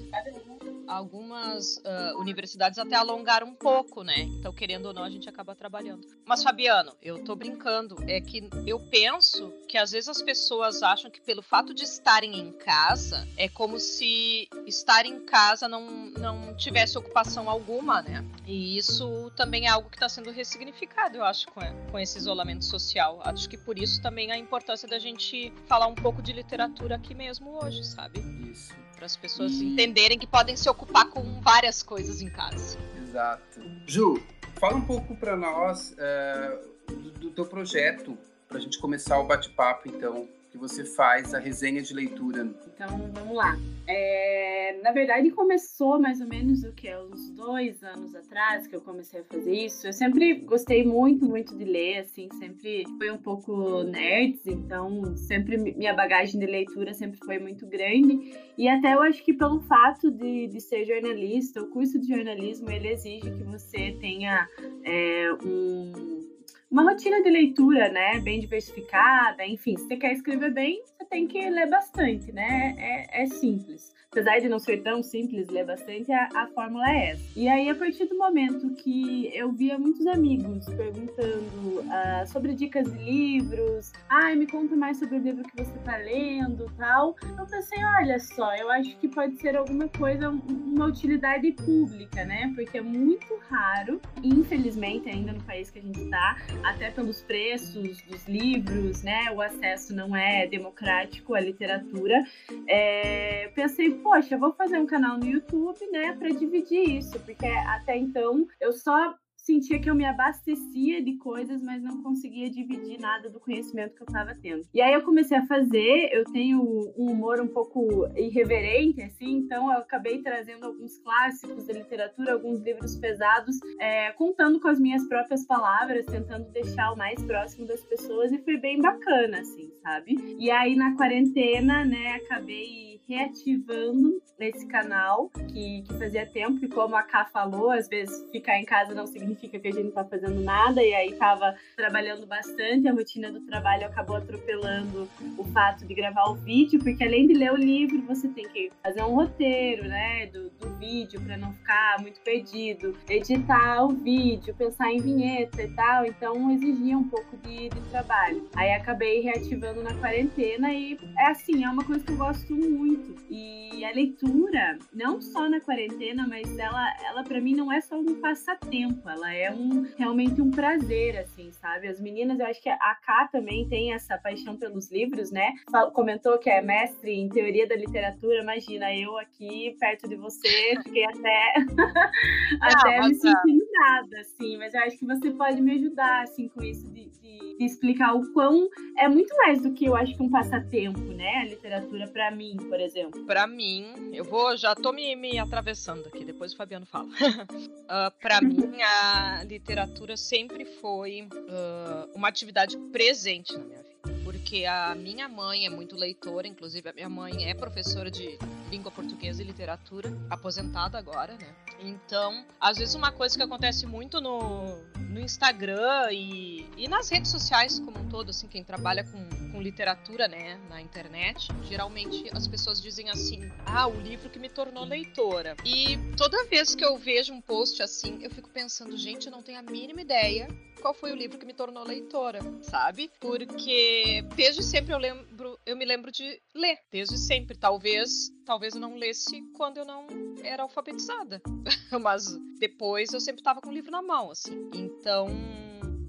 algumas 0.88 1.78
uh, 1.78 2.19
universidades 2.19 2.78
até 2.79 2.96
alongaram 2.96 3.47
um 3.47 3.56
pouco, 3.56 4.03
né? 4.03 4.19
Então, 4.19 4.53
querendo 4.53 4.88
ou 4.88 4.94
não, 4.94 5.03
a 5.03 5.09
gente 5.09 5.28
acaba 5.28 5.56
trabalhando. 5.56 6.07
Mas, 6.25 6.44
Fabiano, 6.44 6.94
eu 7.01 7.23
tô 7.23 7.35
brincando. 7.35 7.96
É 8.07 8.19
que 8.22 8.50
eu 8.66 8.79
penso 8.79 9.51
que 9.68 9.78
às 9.78 9.91
vezes 9.91 10.09
as 10.09 10.22
pessoas 10.22 10.84
acham 10.84 11.09
que 11.09 11.22
pelo 11.22 11.41
fato 11.41 11.74
de 11.74 11.84
estarem 11.84 12.38
em 12.38 12.51
casa, 12.51 13.28
é 13.38 13.47
como 13.47 13.79
se 13.79 14.47
estar 14.66 15.06
em 15.06 15.25
casa 15.25 15.68
não, 15.68 15.90
não 16.12 16.56
tivesse 16.56 16.97
ocupação 16.97 17.50
alguma, 17.50 18.01
né? 18.01 18.25
E 18.45 18.78
isso 18.78 19.31
também 19.35 19.66
é 19.66 19.69
algo 19.69 19.90
que 19.90 19.95
está 19.95 20.09
sendo 20.09 20.31
ressignificado, 20.31 21.18
eu 21.18 21.24
acho, 21.24 21.47
com, 21.47 21.62
com 21.91 22.00
esse 22.00 22.18
isolamento 22.18 22.63
social. 22.66 23.19
Acho 23.24 23.50
que 23.50 23.57
por 23.57 23.78
isso 23.78 24.01
também 24.01 24.31
a 24.31 24.38
importância 24.38 24.88
da 24.88 25.00
gente 25.00 25.51
falar 25.68 25.88
um 25.88 25.95
pouco 25.95 26.22
de 26.22 26.31
literatura 26.31 26.95
aqui 26.95 27.13
mesmo 27.13 27.57
hoje, 27.62 27.84
sabe? 27.84 28.19
Isso 28.51 28.74
para 28.95 29.06
as 29.06 29.16
pessoas 29.16 29.51
e... 29.53 29.66
entenderem 29.66 30.17
que 30.17 30.28
podem 30.28 30.56
se 30.56 30.69
ocupar 30.69 31.09
com 31.09 31.41
várias 31.41 31.83
coisas 31.83 32.22
em 32.22 32.29
casa. 32.29 32.78
Exato. 33.01 33.61
Ju, 33.85 34.22
fala 34.59 34.75
um 34.75 34.85
pouco 34.85 35.16
para 35.16 35.35
nós 35.35 35.94
uh, 35.94 36.94
do, 36.94 37.11
do 37.11 37.31
teu 37.31 37.45
projeto, 37.45 38.17
para 38.47 38.57
a 38.57 38.61
gente 38.61 38.79
começar 38.79 39.19
o 39.19 39.25
bate-papo, 39.25 39.89
então 39.89 40.28
que 40.55 40.57
você 40.57 40.85
faz 40.85 41.33
a 41.33 41.39
resenha 41.39 41.81
de 41.81 41.93
leitura. 41.93 42.49
Então, 42.73 43.11
vamos 43.13 43.35
lá. 43.35 43.57
É, 43.88 44.80
na 44.81 44.91
verdade, 44.91 45.30
começou 45.31 46.00
mais 46.00 46.21
ou 46.21 46.27
menos 46.27 46.63
o 46.63 46.71
que? 46.71 46.89
Uns 46.95 47.30
dois 47.31 47.83
anos 47.83 48.15
atrás 48.15 48.65
que 48.65 48.75
eu 48.75 48.81
comecei 48.81 49.19
a 49.19 49.24
fazer 49.25 49.53
isso. 49.53 49.85
Eu 49.85 49.94
sempre 49.94 50.35
gostei 50.35 50.83
muito, 50.83 51.25
muito 51.25 51.56
de 51.56 51.65
ler, 51.65 52.00
assim, 52.00 52.30
sempre 52.39 52.85
fui 52.97 53.12
um 53.12 53.18
pouco 53.18 53.83
nerd, 53.83 54.39
então 54.45 55.15
sempre 55.18 55.57
minha 55.57 55.94
bagagem 55.94 56.39
de 56.39 56.45
leitura 56.45 56.94
sempre 56.94 57.19
foi 57.19 57.38
muito 57.38 57.68
grande. 57.68 58.33
E 58.57 58.68
até 58.69 58.94
eu 58.94 59.01
acho 59.01 59.24
que 59.24 59.33
pelo 59.33 59.59
fato 59.62 60.09
de, 60.09 60.47
de 60.47 60.62
ser 60.62 60.85
jornalista, 60.85 61.62
o 61.62 61.68
curso 61.68 62.00
de 62.00 62.07
jornalismo, 62.07 62.71
ele 62.71 62.88
exige 62.88 63.30
que 63.30 63.44
você 63.44 63.91
tenha 64.00 64.47
é, 64.83 65.33
um 65.44 66.34
uma 66.75 66.92
rotina 66.92 67.24
de 67.24 67.30
leitura, 67.30 67.88
né? 67.88 68.19
Bem 68.19 68.38
diversificada, 68.38 69.45
enfim, 69.45 69.77
se 69.77 69.88
você 69.88 69.95
quer 69.95 70.12
escrever 70.12 70.51
bem, 70.51 70.83
você 70.83 71.06
tem 71.06 71.25
que 71.25 71.50
ler 71.50 71.69
bastante, 71.69 72.33
né? 72.33 72.75
É, 72.77 73.24
é 73.24 73.25
simples 73.27 73.94
apesar 74.12 74.40
de 74.40 74.50
não 74.50 74.60
ser 74.60 74.81
tão 74.81 75.04
simples 75.04 75.48
ler 75.50 75.66
bastante, 75.66 76.12
a, 76.12 76.30
a 76.34 76.48
fórmula 76.48 76.90
é 76.90 77.12
essa. 77.12 77.24
E 77.36 77.48
aí, 77.48 77.69
a 77.69 77.75
partir 77.75 78.06
do 78.06 78.18
momento 78.18 78.74
que 78.75 79.30
eu 79.34 79.52
via 79.52 79.78
muitos 79.78 80.06
amigos 80.07 80.66
perguntando 80.66 81.80
uh, 81.80 82.28
sobre 82.28 82.54
dicas 82.54 82.92
de 82.92 82.98
livros, 82.98 83.92
ai, 84.10 84.36
me 84.36 84.48
conta 84.48 84.75
mais 84.75 84.98
sobre 84.98 85.18
o 85.18 85.19
livro 85.19 85.44
que 85.44 85.63
você 85.63 85.78
tá 85.80 85.98
lendo 85.98 86.72
tal, 86.78 87.16
eu 87.38 87.46
pensei, 87.46 87.80
olha 88.00 88.19
só, 88.19 88.56
eu 88.56 88.69
acho 88.72 88.96
que 88.98 89.07
pode 89.07 89.38
ser 89.38 89.56
alguma 89.56 89.88
coisa, 89.88 90.30
uma 90.30 90.86
utilidade 90.86 91.52
pública, 91.52 92.25
né? 92.25 92.52
Porque 92.56 92.78
é 92.78 92.81
muito 92.81 93.25
raro, 93.50 94.00
infelizmente, 94.24 95.10
ainda 95.10 95.34
no 95.34 95.44
país 95.44 95.69
que 95.69 95.80
a 95.80 95.81
gente 95.81 96.10
tá, 96.10 96.38
até 96.63 96.92
pelos 96.92 97.22
preços 97.22 98.02
dos 98.02 98.28
livros, 98.28 99.04
né? 99.04 99.31
O 99.31 99.42
acesso 99.42 99.94
não 99.96 100.16
é 100.16 100.48
democrático 100.48 101.34
à 101.34 101.40
literatura. 101.40 102.24
É, 102.68 103.52
pensei, 103.56 103.94
poxa, 103.95 104.38
vou 104.38 104.53
fazer 104.53 104.80
um 104.80 104.86
canal 104.86 105.18
no 105.18 105.25
YouTube, 105.25 105.86
né, 105.92 106.13
para 106.13 106.30
dividir 106.30 106.97
isso, 106.97 107.19
porque 107.21 107.45
até 107.45 107.97
então 107.97 108.47
eu 108.59 108.74
só 108.74 109.15
sentia 109.45 109.80
que 109.80 109.88
eu 109.88 109.94
me 109.94 110.03
abastecia 110.03 111.03
de 111.03 111.18
coisas, 111.18 111.62
mas 111.62 111.81
não 111.81 112.01
conseguia 112.01 112.50
dividir 112.50 113.00
nada 113.00 113.30
do 113.30 113.39
conhecimento 113.39 113.94
que 113.94 114.01
eu 114.01 114.07
estava 114.07 114.33
tendo. 114.33 114.63
E 114.74 114.81
aí 114.81 114.92
eu 114.92 115.03
comecei 115.03 115.38
a 115.38 115.45
fazer, 115.45 116.09
eu 116.12 116.24
tenho 116.25 116.59
um 116.97 117.12
humor 117.12 117.39
um 117.39 117.47
pouco 117.47 118.07
irreverente, 118.15 119.03
assim, 119.03 119.38
então 119.38 119.71
eu 119.71 119.77
acabei 119.77 120.19
trazendo 120.24 120.65
alguns 120.65 120.97
clássicos 120.97 121.68
da 121.68 121.74
literatura, 121.74 122.33
alguns 122.33 122.63
livros 122.63 122.95
pesados, 122.95 123.59
é, 123.80 124.12
contando 124.13 124.59
com 124.59 124.68
as 124.68 124.80
minhas 124.80 125.07
próprias 125.07 125.45
palavras, 125.45 126.07
tentando 126.07 126.51
deixar 126.51 126.92
o 126.92 126.97
mais 126.97 127.21
próximo 127.21 127.68
das 127.68 127.83
pessoas, 127.83 128.31
e 128.31 128.39
foi 128.39 128.57
bem 128.57 128.81
bacana, 128.81 129.42
assim, 129.42 129.69
sabe? 129.83 130.15
E 130.39 130.50
aí 130.50 130.75
na 130.75 130.95
quarentena, 130.95 131.86
né, 131.86 132.15
acabei 132.15 133.00
reativando 133.07 134.22
esse 134.40 134.68
canal 134.68 135.30
que, 135.52 135.84
que 135.84 135.94
fazia 135.98 136.25
tempo, 136.25 136.63
e 136.63 136.68
como 136.68 136.96
a 136.96 137.04
Ká 137.04 137.25
falou, 137.25 137.72
às 137.72 137.88
vezes 137.88 138.30
ficar 138.31 138.60
em 138.60 138.66
casa 138.66 138.94
não 138.94 139.07
significa 139.07 139.57
que 139.60 139.68
a 139.68 139.72
gente 139.72 139.86
não 139.86 139.92
tá 139.92 140.04
fazendo 140.04 140.42
nada, 140.42 140.84
e 140.84 140.94
aí 140.94 141.13
tava 141.13 141.56
trabalhando 141.75 142.25
bastante, 142.28 142.88
a 142.88 142.94
rotina 142.94 143.31
do 143.31 143.42
trabalho 143.42 143.86
acabou 143.86 144.18
atropelando 144.18 145.07
o 145.38 145.44
fato 145.46 145.86
de 145.86 145.94
gravar 145.94 146.30
o 146.30 146.36
vídeo, 146.36 146.80
porque 146.84 147.04
além 147.04 147.28
de 147.28 147.34
ler 147.34 147.54
o 147.54 147.56
livro, 147.56 148.02
você 148.02 148.28
tem 148.28 148.48
que 148.50 148.72
fazer 148.84 149.04
um 149.04 149.16
roteiro, 149.16 149.88
né, 149.88 150.28
do, 150.28 150.50
do 150.50 150.69
vídeo 150.78 151.22
para 151.22 151.38
não 151.38 151.54
ficar 151.54 152.02
muito 152.02 152.19
perdido, 152.22 152.98
editar 153.07 153.86
o 153.86 153.90
vídeo, 153.90 154.54
pensar 154.56 154.92
em 154.92 155.00
vinheta 155.00 155.63
e 155.63 155.69
tal, 155.75 156.06
então 156.06 156.52
exigia 156.52 156.98
um 156.98 157.07
pouco 157.07 157.38
de, 157.38 157.69
de 157.69 157.81
trabalho. 157.90 158.50
Aí 158.56 158.74
acabei 158.74 159.22
reativando 159.22 159.81
na 159.81 159.94
quarentena 159.96 160.74
e 160.74 161.00
é 161.18 161.28
assim, 161.28 161.63
é 161.63 161.69
uma 161.69 161.84
coisa 161.84 162.04
que 162.04 162.12
eu 162.12 162.18
gosto 162.18 162.54
muito 162.54 162.94
muito. 162.95 163.15
E 163.30 163.83
a 163.83 163.92
leitura, 163.92 164.80
não 164.94 165.19
só 165.21 165.50
na 165.50 165.59
quarentena, 165.59 166.25
mas 166.27 166.57
ela, 166.57 166.94
ela 167.06 167.24
para 167.24 167.42
mim 167.42 167.53
não 167.53 167.71
é 167.71 167.81
só 167.81 168.00
um 168.00 168.19
passatempo, 168.21 169.07
ela 169.07 169.33
é 169.33 169.51
um 169.51 169.86
realmente 169.97 170.42
um 170.42 170.50
prazer, 170.50 171.18
assim, 171.18 171.51
sabe? 171.51 171.88
As 171.88 172.00
meninas, 172.00 172.39
eu 172.39 172.45
acho 172.45 172.62
que 172.62 172.69
a 172.69 172.95
Ká 173.06 173.27
também 173.31 173.68
tem 173.68 173.94
essa 173.94 174.18
paixão 174.18 174.56
pelos 174.56 174.89
livros, 174.89 175.31
né? 175.31 175.53
Comentou 175.94 176.38
que 176.38 176.50
é 176.50 176.62
mestre 176.62 177.12
em 177.12 177.30
teoria 177.30 177.68
da 177.68 177.75
literatura, 177.75 178.42
imagina, 178.42 178.94
eu 178.95 179.18
aqui 179.18 179.75
perto 179.80 180.07
de 180.07 180.15
você, 180.15 180.75
fiquei 180.83 181.06
até, 181.06 181.53
até 182.62 183.07
me 183.07 183.13
sentindo 183.15 183.65
nada, 183.74 184.19
assim, 184.21 184.57
mas 184.57 184.74
eu 184.74 184.81
acho 184.81 184.97
que 184.97 185.06
você 185.06 185.31
pode 185.31 185.62
me 185.62 185.71
ajudar, 185.74 186.24
assim, 186.24 186.47
com 186.47 186.63
isso 186.63 186.89
de, 186.89 187.09
de, 187.09 187.57
de 187.57 187.65
explicar 187.65 188.15
o 188.15 188.31
quão 188.31 188.69
é 188.97 189.07
muito 189.07 189.36
mais 189.38 189.62
do 189.62 189.74
que 189.74 189.86
eu 189.86 189.95
acho 189.95 190.15
que 190.15 190.24
um 190.24 190.30
passatempo, 190.30 191.00
né? 191.00 191.42
A 191.42 191.45
literatura 191.45 192.07
para 192.07 192.31
mim, 192.31 192.56
por 192.57 192.80
exemplo 192.80 192.84
exemplo? 192.85 193.25
Para 193.25 193.45
mim, 193.47 194.11
eu 194.13 194.23
vou, 194.23 194.55
já 194.55 194.75
tô 194.75 194.91
me, 194.91 195.15
me 195.15 195.37
atravessando 195.37 196.07
aqui, 196.07 196.23
depois 196.23 196.53
o 196.53 196.57
Fabiano 196.57 196.85
fala. 196.85 197.07
uh, 197.07 197.11
ah, 197.89 198.11
para 198.21 198.41
mim, 198.41 198.81
a 198.81 199.43
literatura 199.43 200.15
sempre 200.15 200.65
foi 200.65 201.23
uh, 201.23 202.11
uma 202.15 202.27
atividade 202.27 202.77
presente 202.91 203.53
na 203.53 203.65
minha 203.65 203.83
vida. 203.83 204.14
Porque 204.25 204.66
a 204.66 204.95
minha 204.95 205.30
mãe 205.30 205.68
é 205.68 205.69
muito 205.69 205.95
leitora, 205.95 206.48
inclusive 206.48 206.89
a 206.89 206.94
minha 206.94 207.07
mãe 207.07 207.48
é 207.48 207.54
professora 207.54 208.10
de 208.10 208.39
língua 208.72 208.92
portuguesa 208.92 209.44
e 209.44 209.45
literatura, 209.45 210.12
aposentada 210.31 210.98
agora, 210.98 211.33
né? 211.33 211.56
Então, 211.80 212.44
às 212.60 212.80
vezes 212.80 212.95
uma 212.95 213.12
coisa 213.12 213.38
que 213.38 213.44
acontece 213.44 213.86
muito 213.86 214.19
no, 214.19 214.81
no 215.12 215.19
Instagram 215.19 216.12
e, 216.12 216.66
e 216.75 216.88
nas 216.88 217.07
redes 217.07 217.30
sociais 217.30 217.77
como 217.77 218.00
um 218.00 218.10
todo, 218.10 218.31
assim, 218.31 218.48
quem 218.48 218.63
trabalha 218.63 219.04
com, 219.04 219.51
com 219.51 219.62
literatura, 219.62 220.28
né, 220.28 220.60
na 220.69 220.81
internet, 220.81 221.50
geralmente 221.69 222.28
as 222.33 222.48
pessoas 222.48 222.81
dizem 222.81 223.12
assim, 223.12 223.48
ah, 223.63 223.88
o 223.88 224.01
livro 224.01 224.28
que 224.28 224.39
me 224.39 224.50
tornou 224.50 224.86
leitora. 224.86 225.56
E 225.63 226.00
toda 226.18 226.45
vez 226.45 226.74
que 226.74 226.83
eu 226.83 226.98
vejo 226.98 227.31
um 227.31 227.42
post 227.42 227.83
assim, 227.83 228.24
eu 228.24 228.31
fico 228.31 228.50
pensando, 228.50 228.98
gente, 228.98 229.28
eu 229.28 229.31
não 229.31 229.44
tenho 229.44 229.60
a 229.60 229.62
mínima 229.62 230.01
ideia 230.01 230.48
qual 230.86 230.94
foi 230.94 231.12
o 231.12 231.16
livro 231.16 231.39
que 231.39 231.48
me 231.48 231.54
tornou 231.54 231.83
leitora, 231.83 232.39
sabe? 232.62 233.10
Porque 233.19 234.14
desde 234.21 234.63
sempre 234.63 234.94
eu 234.94 234.97
lembro, 234.97 235.59
eu 235.65 235.75
me 235.75 235.85
lembro 235.85 236.12
de 236.12 236.41
ler, 236.53 236.77
desde 236.91 237.17
sempre. 237.17 237.57
Talvez, 237.57 238.31
talvez 238.45 238.75
eu 238.75 238.81
não 238.81 238.95
lesse 238.95 239.41
quando 239.53 239.77
eu 239.77 239.85
não 239.85 240.07
era 240.44 240.63
alfabetizada, 240.63 241.41
mas 242.01 242.38
depois 242.59 243.13
eu 243.13 243.19
sempre 243.19 243.41
estava 243.41 243.62
com 243.62 243.69
o 243.69 243.73
livro 243.73 243.91
na 243.91 244.01
mão, 244.01 244.31
assim. 244.31 244.69
Então, 244.73 245.27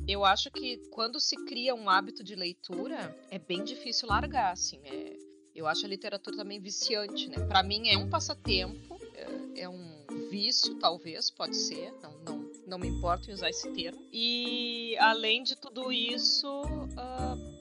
eu 0.08 0.24
acho 0.24 0.50
que 0.50 0.78
quando 0.90 1.20
se 1.20 1.36
cria 1.44 1.74
um 1.74 1.88
hábito 1.88 2.22
de 2.22 2.34
leitura, 2.34 3.16
é 3.30 3.38
bem 3.38 3.64
difícil 3.64 4.08
largar, 4.08 4.52
assim. 4.52 4.80
É, 4.84 5.16
eu 5.54 5.66
acho 5.66 5.86
a 5.86 5.88
literatura 5.88 6.36
também 6.36 6.60
viciante, 6.60 7.28
né? 7.28 7.44
Para 7.46 7.62
mim 7.62 7.88
é 7.88 7.96
um 7.96 8.08
passatempo, 8.10 8.98
é, 9.14 9.62
é 9.62 9.68
um 9.68 10.04
vício, 10.30 10.74
talvez, 10.76 11.30
pode 11.30 11.56
ser, 11.56 11.92
não, 12.02 12.12
não 12.24 12.46
não 12.66 12.78
me 12.78 12.88
importo 12.88 13.30
em 13.30 13.34
usar 13.34 13.48
esse 13.48 13.70
termo. 13.70 14.02
E 14.12 14.96
além 14.98 15.42
de 15.42 15.56
tudo 15.56 15.92
isso, 15.92 16.62
uh, 16.62 17.15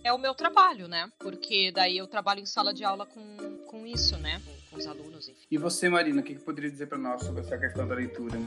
é 0.05 0.13
o 0.13 0.19
meu 0.19 0.35
trabalho, 0.35 0.87
né? 0.87 1.09
Porque 1.17 1.71
daí 1.71 1.97
eu 1.97 2.05
trabalho 2.05 2.39
em 2.39 2.45
sala 2.45 2.71
de 2.71 2.85
aula 2.85 3.07
com, 3.07 3.57
com 3.65 3.87
isso, 3.87 4.15
né? 4.19 4.39
Com, 4.69 4.77
os 4.77 4.85
alunos, 4.85 5.27
enfim. 5.27 5.47
E 5.49 5.57
você, 5.57 5.89
Marina, 5.89 6.21
o 6.21 6.23
que, 6.23 6.35
que 6.35 6.41
poderia 6.41 6.69
dizer 6.69 6.85
para 6.85 6.97
nós 6.99 7.23
sobre 7.23 7.41
essa 7.41 7.57
questão 7.57 7.87
da 7.87 7.95
leitura? 7.95 8.37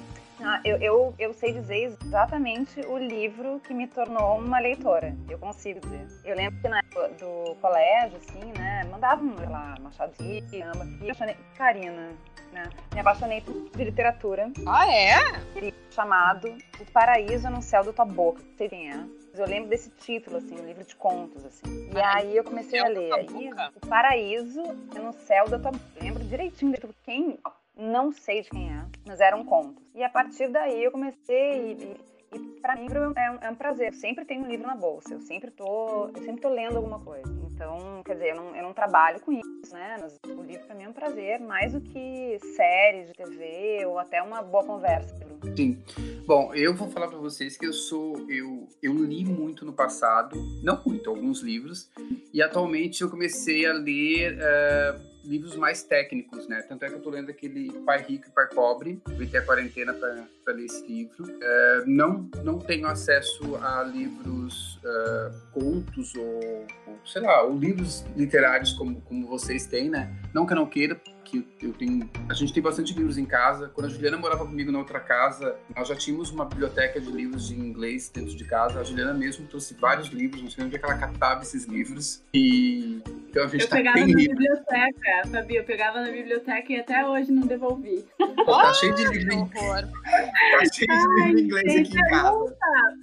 Ah, 0.40 0.60
eu, 0.64 0.76
eu, 0.76 1.14
eu 1.18 1.34
sei 1.34 1.52
dizer 1.52 1.96
exatamente 2.04 2.80
o 2.82 2.96
livro 2.96 3.60
que 3.66 3.74
me 3.74 3.88
tornou 3.88 4.38
uma 4.38 4.60
leitora. 4.60 5.16
Eu 5.28 5.36
consigo 5.38 5.80
dizer. 5.80 6.06
Eu 6.24 6.36
lembro 6.36 6.60
que 6.60 6.68
na 6.68 6.78
época 6.78 7.08
do 7.18 7.56
colégio, 7.56 8.18
assim, 8.18 8.52
né? 8.52 8.84
Mandavam, 8.84 9.36
sei 9.36 9.48
lá, 9.48 9.74
Machado 9.80 10.12
de 10.16 10.40
Gama. 10.42 10.86
E 11.02 11.08
eu 11.08 11.14
chamei 11.16 11.36
Karina, 11.56 12.12
né? 12.52 12.70
Me 12.94 13.00
apaixonei 13.00 13.40
por 13.40 13.56
literatura. 13.74 14.52
Ah, 14.64 14.88
é? 14.88 15.72
Chamado 15.90 16.56
O 16.78 16.92
Paraíso 16.92 17.50
no 17.50 17.62
Céu 17.62 17.82
da 17.82 17.92
Tua 17.92 18.04
Boca. 18.04 18.40
Não 18.42 18.56
sei 18.56 18.68
quem 18.68 18.92
é. 18.92 19.04
Eu 19.38 19.46
lembro 19.46 19.70
desse 19.70 19.90
título, 19.90 20.38
assim, 20.38 20.54
um 20.58 20.66
livro 20.66 20.84
de 20.84 20.96
contos, 20.96 21.44
assim. 21.44 21.90
E 21.94 22.00
aí 22.00 22.36
eu 22.36 22.44
comecei 22.44 22.78
a 22.80 22.88
ler. 22.88 23.12
Aí, 23.12 23.50
o 23.76 23.86
Paraíso 23.86 24.62
é 24.94 24.98
no 24.98 25.12
Céu 25.12 25.48
da 25.48 25.58
Tua 25.58 25.70
Boca. 25.72 25.84
Eu 25.96 26.02
lembro 26.02 26.24
direitinho 26.24 26.72
de 26.72 26.80
quem. 27.04 27.38
Não 27.76 28.10
sei 28.12 28.42
de 28.42 28.50
quem 28.50 28.72
é, 28.72 28.84
mas 29.06 29.20
era 29.20 29.36
um 29.36 29.44
conto. 29.44 29.80
E 29.94 30.02
a 30.02 30.08
partir 30.08 30.48
daí 30.48 30.82
eu 30.82 30.90
comecei. 30.90 31.72
E, 31.72 32.36
e 32.36 32.38
para 32.60 32.74
mim 32.74 32.88
é 32.92 33.30
um, 33.30 33.38
é 33.40 33.50
um, 33.50 33.54
prazer. 33.54 33.88
Eu 33.88 33.92
sempre 33.92 34.24
tenho 34.24 34.44
um 34.44 34.48
livro 34.48 34.66
na 34.66 34.74
bolsa. 34.74 35.14
Eu 35.14 35.20
sempre 35.20 35.52
tô, 35.52 36.08
eu 36.08 36.22
sempre 36.24 36.40
tô 36.40 36.48
lendo 36.48 36.76
alguma 36.76 36.98
coisa. 36.98 37.47
Então, 37.58 38.04
quer 38.04 38.12
dizer, 38.12 38.30
eu 38.30 38.36
não, 38.36 38.54
eu 38.54 38.62
não 38.62 38.72
trabalho 38.72 39.20
com 39.20 39.32
isso, 39.32 39.74
né? 39.74 39.96
Mas 40.00 40.16
o 40.24 40.42
livro 40.44 40.64
para 40.64 40.76
mim 40.76 40.84
é 40.84 40.88
um 40.88 40.92
prazer, 40.92 41.40
mais 41.40 41.72
do 41.72 41.80
que 41.80 42.38
séries 42.54 43.08
de 43.08 43.14
TV 43.14 43.84
ou 43.84 43.98
até 43.98 44.22
uma 44.22 44.40
boa 44.42 44.64
conversa. 44.64 45.12
Sim. 45.56 45.76
Bom, 46.24 46.54
eu 46.54 46.72
vou 46.72 46.88
falar 46.88 47.08
para 47.08 47.18
vocês 47.18 47.56
que 47.56 47.66
eu 47.66 47.72
sou, 47.72 48.30
eu, 48.30 48.68
eu 48.80 48.94
li 49.04 49.24
muito 49.24 49.66
no 49.66 49.72
passado, 49.72 50.36
não 50.62 50.80
muito, 50.86 51.10
alguns 51.10 51.40
livros, 51.40 51.90
e 52.32 52.40
atualmente 52.40 53.02
eu 53.02 53.10
comecei 53.10 53.66
a 53.66 53.72
ler 53.72 54.34
uh, 54.34 55.17
livros 55.28 55.56
mais 55.56 55.82
técnicos, 55.82 56.48
né? 56.48 56.62
Tanto 56.62 56.84
é 56.86 56.88
que 56.88 56.94
eu 56.94 57.02
tô 57.02 57.10
lendo 57.10 57.30
aquele 57.30 57.70
Pai 57.80 58.02
Rico 58.02 58.28
e 58.28 58.30
Pai 58.30 58.48
Pobre, 58.48 59.00
ter 59.30 59.38
a 59.38 59.42
quarentena 59.42 59.92
para 59.92 60.54
ler 60.54 60.64
esse 60.64 60.86
livro. 60.86 61.24
Uh, 61.24 61.84
não, 61.86 62.30
não 62.42 62.58
tenho 62.58 62.88
acesso 62.88 63.56
a 63.56 63.82
livros, 63.82 64.76
uh, 64.76 65.52
contos 65.52 66.14
ou, 66.14 66.66
ou, 66.86 66.98
sei 67.04 67.20
lá, 67.20 67.42
ou 67.42 67.58
livros 67.58 68.06
literários 68.16 68.72
como, 68.72 69.02
como 69.02 69.26
vocês 69.26 69.66
têm, 69.66 69.90
né? 69.90 70.10
Não 70.32 70.46
que 70.46 70.54
eu 70.54 70.56
não 70.56 70.66
queira, 70.66 70.98
que 71.28 71.46
eu 71.62 71.72
tenho, 71.72 72.08
a 72.28 72.34
gente 72.34 72.52
tem 72.52 72.62
bastante 72.62 72.94
livros 72.94 73.18
em 73.18 73.24
casa. 73.24 73.70
Quando 73.74 73.86
a 73.86 73.88
Juliana 73.88 74.16
morava 74.16 74.44
comigo 74.44 74.72
na 74.72 74.78
outra 74.78 75.00
casa, 75.00 75.56
nós 75.76 75.88
já 75.88 75.94
tínhamos 75.94 76.30
uma 76.30 76.44
biblioteca 76.44 77.00
de 77.00 77.10
livros 77.10 77.50
em 77.50 77.58
inglês 77.58 78.10
dentro 78.12 78.34
de 78.34 78.44
casa. 78.44 78.80
A 78.80 78.84
Juliana 78.84 79.14
mesmo 79.14 79.46
trouxe 79.46 79.74
vários 79.74 80.08
livros, 80.08 80.42
não 80.42 80.50
sei 80.50 80.64
onde 80.64 80.76
é 80.76 80.78
que 80.78 80.84
ela 80.84 80.98
catava 80.98 81.42
esses 81.42 81.64
livros. 81.64 82.22
E 82.32 83.00
Então 83.28 83.44
a 83.44 83.48
gente 83.48 83.62
eu 83.62 83.68
tá, 83.68 83.76
pegava 83.76 83.98
na 84.00 84.06
biblioteca, 84.06 85.28
Fabi, 85.30 85.56
eu 85.56 85.64
pegava 85.64 86.00
na 86.00 86.10
biblioteca 86.10 86.72
e 86.72 86.80
até 86.80 87.06
hoje 87.06 87.30
não 87.30 87.46
devolvi. 87.46 88.04
tá 88.18 88.72
cheio 88.74 88.94
de 88.94 89.04
livro 89.08 89.32
em 89.32 89.48
Tá 89.48 90.64
cheio 90.72 90.88
de 90.88 91.24
livro 91.24 91.38
em 91.38 91.42
inglês 91.44 91.76
aqui 91.76 91.98
em 91.98 92.08
casa. 92.08 92.56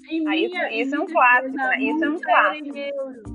Em 0.09 0.27
Aí, 0.27 0.47
minha, 0.47 0.81
isso 0.81 0.95
é 0.95 0.99
um 0.99 1.05
clássico, 1.05 1.55
né? 1.55 1.83
Isso 1.83 2.03
é 2.03 2.09
um 2.09 2.19
clássico. 2.19 2.75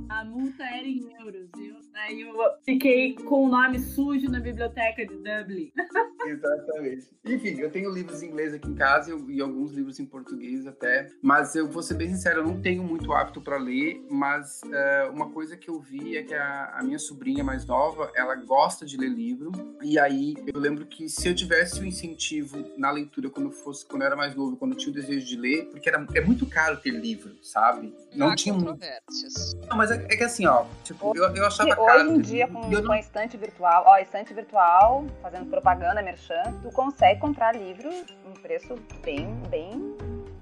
A 0.09 0.25
multa 0.25 0.65
era 0.65 0.87
em 0.87 1.09
euros. 1.21 1.49
Eu, 1.59 1.80
aí 1.95 2.23
eu 2.23 2.35
fiquei 2.65 3.15
com 3.15 3.47
o 3.47 3.49
nome 3.49 3.79
sujo 3.79 4.29
na 4.29 4.41
biblioteca 4.41 5.07
de 5.07 5.15
Dublin. 5.15 5.73
Exatamente. 6.27 7.09
Enfim, 7.25 7.61
eu 7.61 7.71
tenho 7.71 7.91
livros 7.91 8.23
em 8.23 8.29
inglês 8.29 8.55
aqui 8.55 8.69
em 8.69 8.75
casa 8.75 9.17
e 9.29 9.41
alguns 9.41 9.73
livros 9.73 9.99
em 9.99 10.07
português 10.07 10.67
até. 10.67 11.09
Mas 11.23 11.55
eu 11.55 11.69
vou 11.69 11.83
ser 11.83 11.95
bem 11.95 12.09
sincero, 12.09 12.41
eu 12.41 12.45
não 12.45 12.61
tenho 12.61 12.83
muito 12.83 13.13
hábito 13.13 13.41
para 13.41 13.57
ler, 13.57 14.05
mas 14.11 14.61
uh, 14.65 15.13
uma 15.13 15.31
coisa 15.31 15.57
que 15.57 15.69
eu 15.69 15.81
vi 15.81 16.17
é 16.17 16.23
que 16.23 16.35
a, 16.35 16.75
a, 16.77 16.83
minha 16.83 16.99
sobrinha 16.99 17.43
mais 17.43 17.65
nova, 17.67 18.11
ela 18.15 18.35
gosta 18.35 18.85
de 18.85 18.97
ler 18.97 19.09
livro. 19.09 19.51
E 19.83 19.99
aí 19.99 20.35
eu 20.53 20.61
lembro 20.61 20.87
que 20.87 21.09
se 21.09 21.29
eu 21.29 21.35
tivesse 21.35 21.81
o 21.81 21.83
um 21.83 21.87
incentivo 21.87 22.65
na 22.77 22.91
leitura 22.91 23.31
quando 23.31 23.47
eu 23.47 23.53
fosse, 23.53 23.85
quando 23.87 24.03
eu 24.03 24.07
era 24.07 24.17
mais 24.17 24.35
novo, 24.35 24.57
quando 24.57 24.73
eu 24.73 24.79
tinha 24.79 24.93
o 24.93 24.95
desejo 24.95 25.27
de 25.27 25.37
ler, 25.37 25.67
porque 25.67 25.89
era, 25.89 26.07
é 26.15 26.21
muito 26.21 26.47
caro 26.47 26.77
ter 26.77 26.91
livro, 26.91 27.37
sabe? 27.43 27.95
Não 28.15 28.31
Há 28.31 28.37
tinha 28.37 28.55
muito. 28.55 28.79
Não, 29.69 29.77
mas 29.77 29.91
é, 29.91 29.95
é, 29.97 30.17
que 30.17 30.25
assim, 30.25 30.47
ó, 30.47 30.65
tipo, 30.85 31.17
eu, 31.17 31.25
eu 31.35 31.47
achava 31.47 31.80
hoje 31.83 32.11
em 32.11 32.21
dia, 32.21 32.47
com, 32.47 32.69
não... 32.69 32.85
com 32.85 32.93
a 32.93 32.99
estante 32.99 33.37
virtual, 33.37 33.85
ó, 33.87 33.99
estante 33.99 34.33
virtual, 34.33 35.05
fazendo 35.23 35.47
propaganda, 35.47 36.03
merchan, 36.03 36.43
tu 36.63 36.71
consegue 36.71 37.21
comprar 37.21 37.55
livros 37.55 38.05
um 38.27 38.33
preço 38.33 38.77
bem, 39.03 39.27
bem 39.49 39.97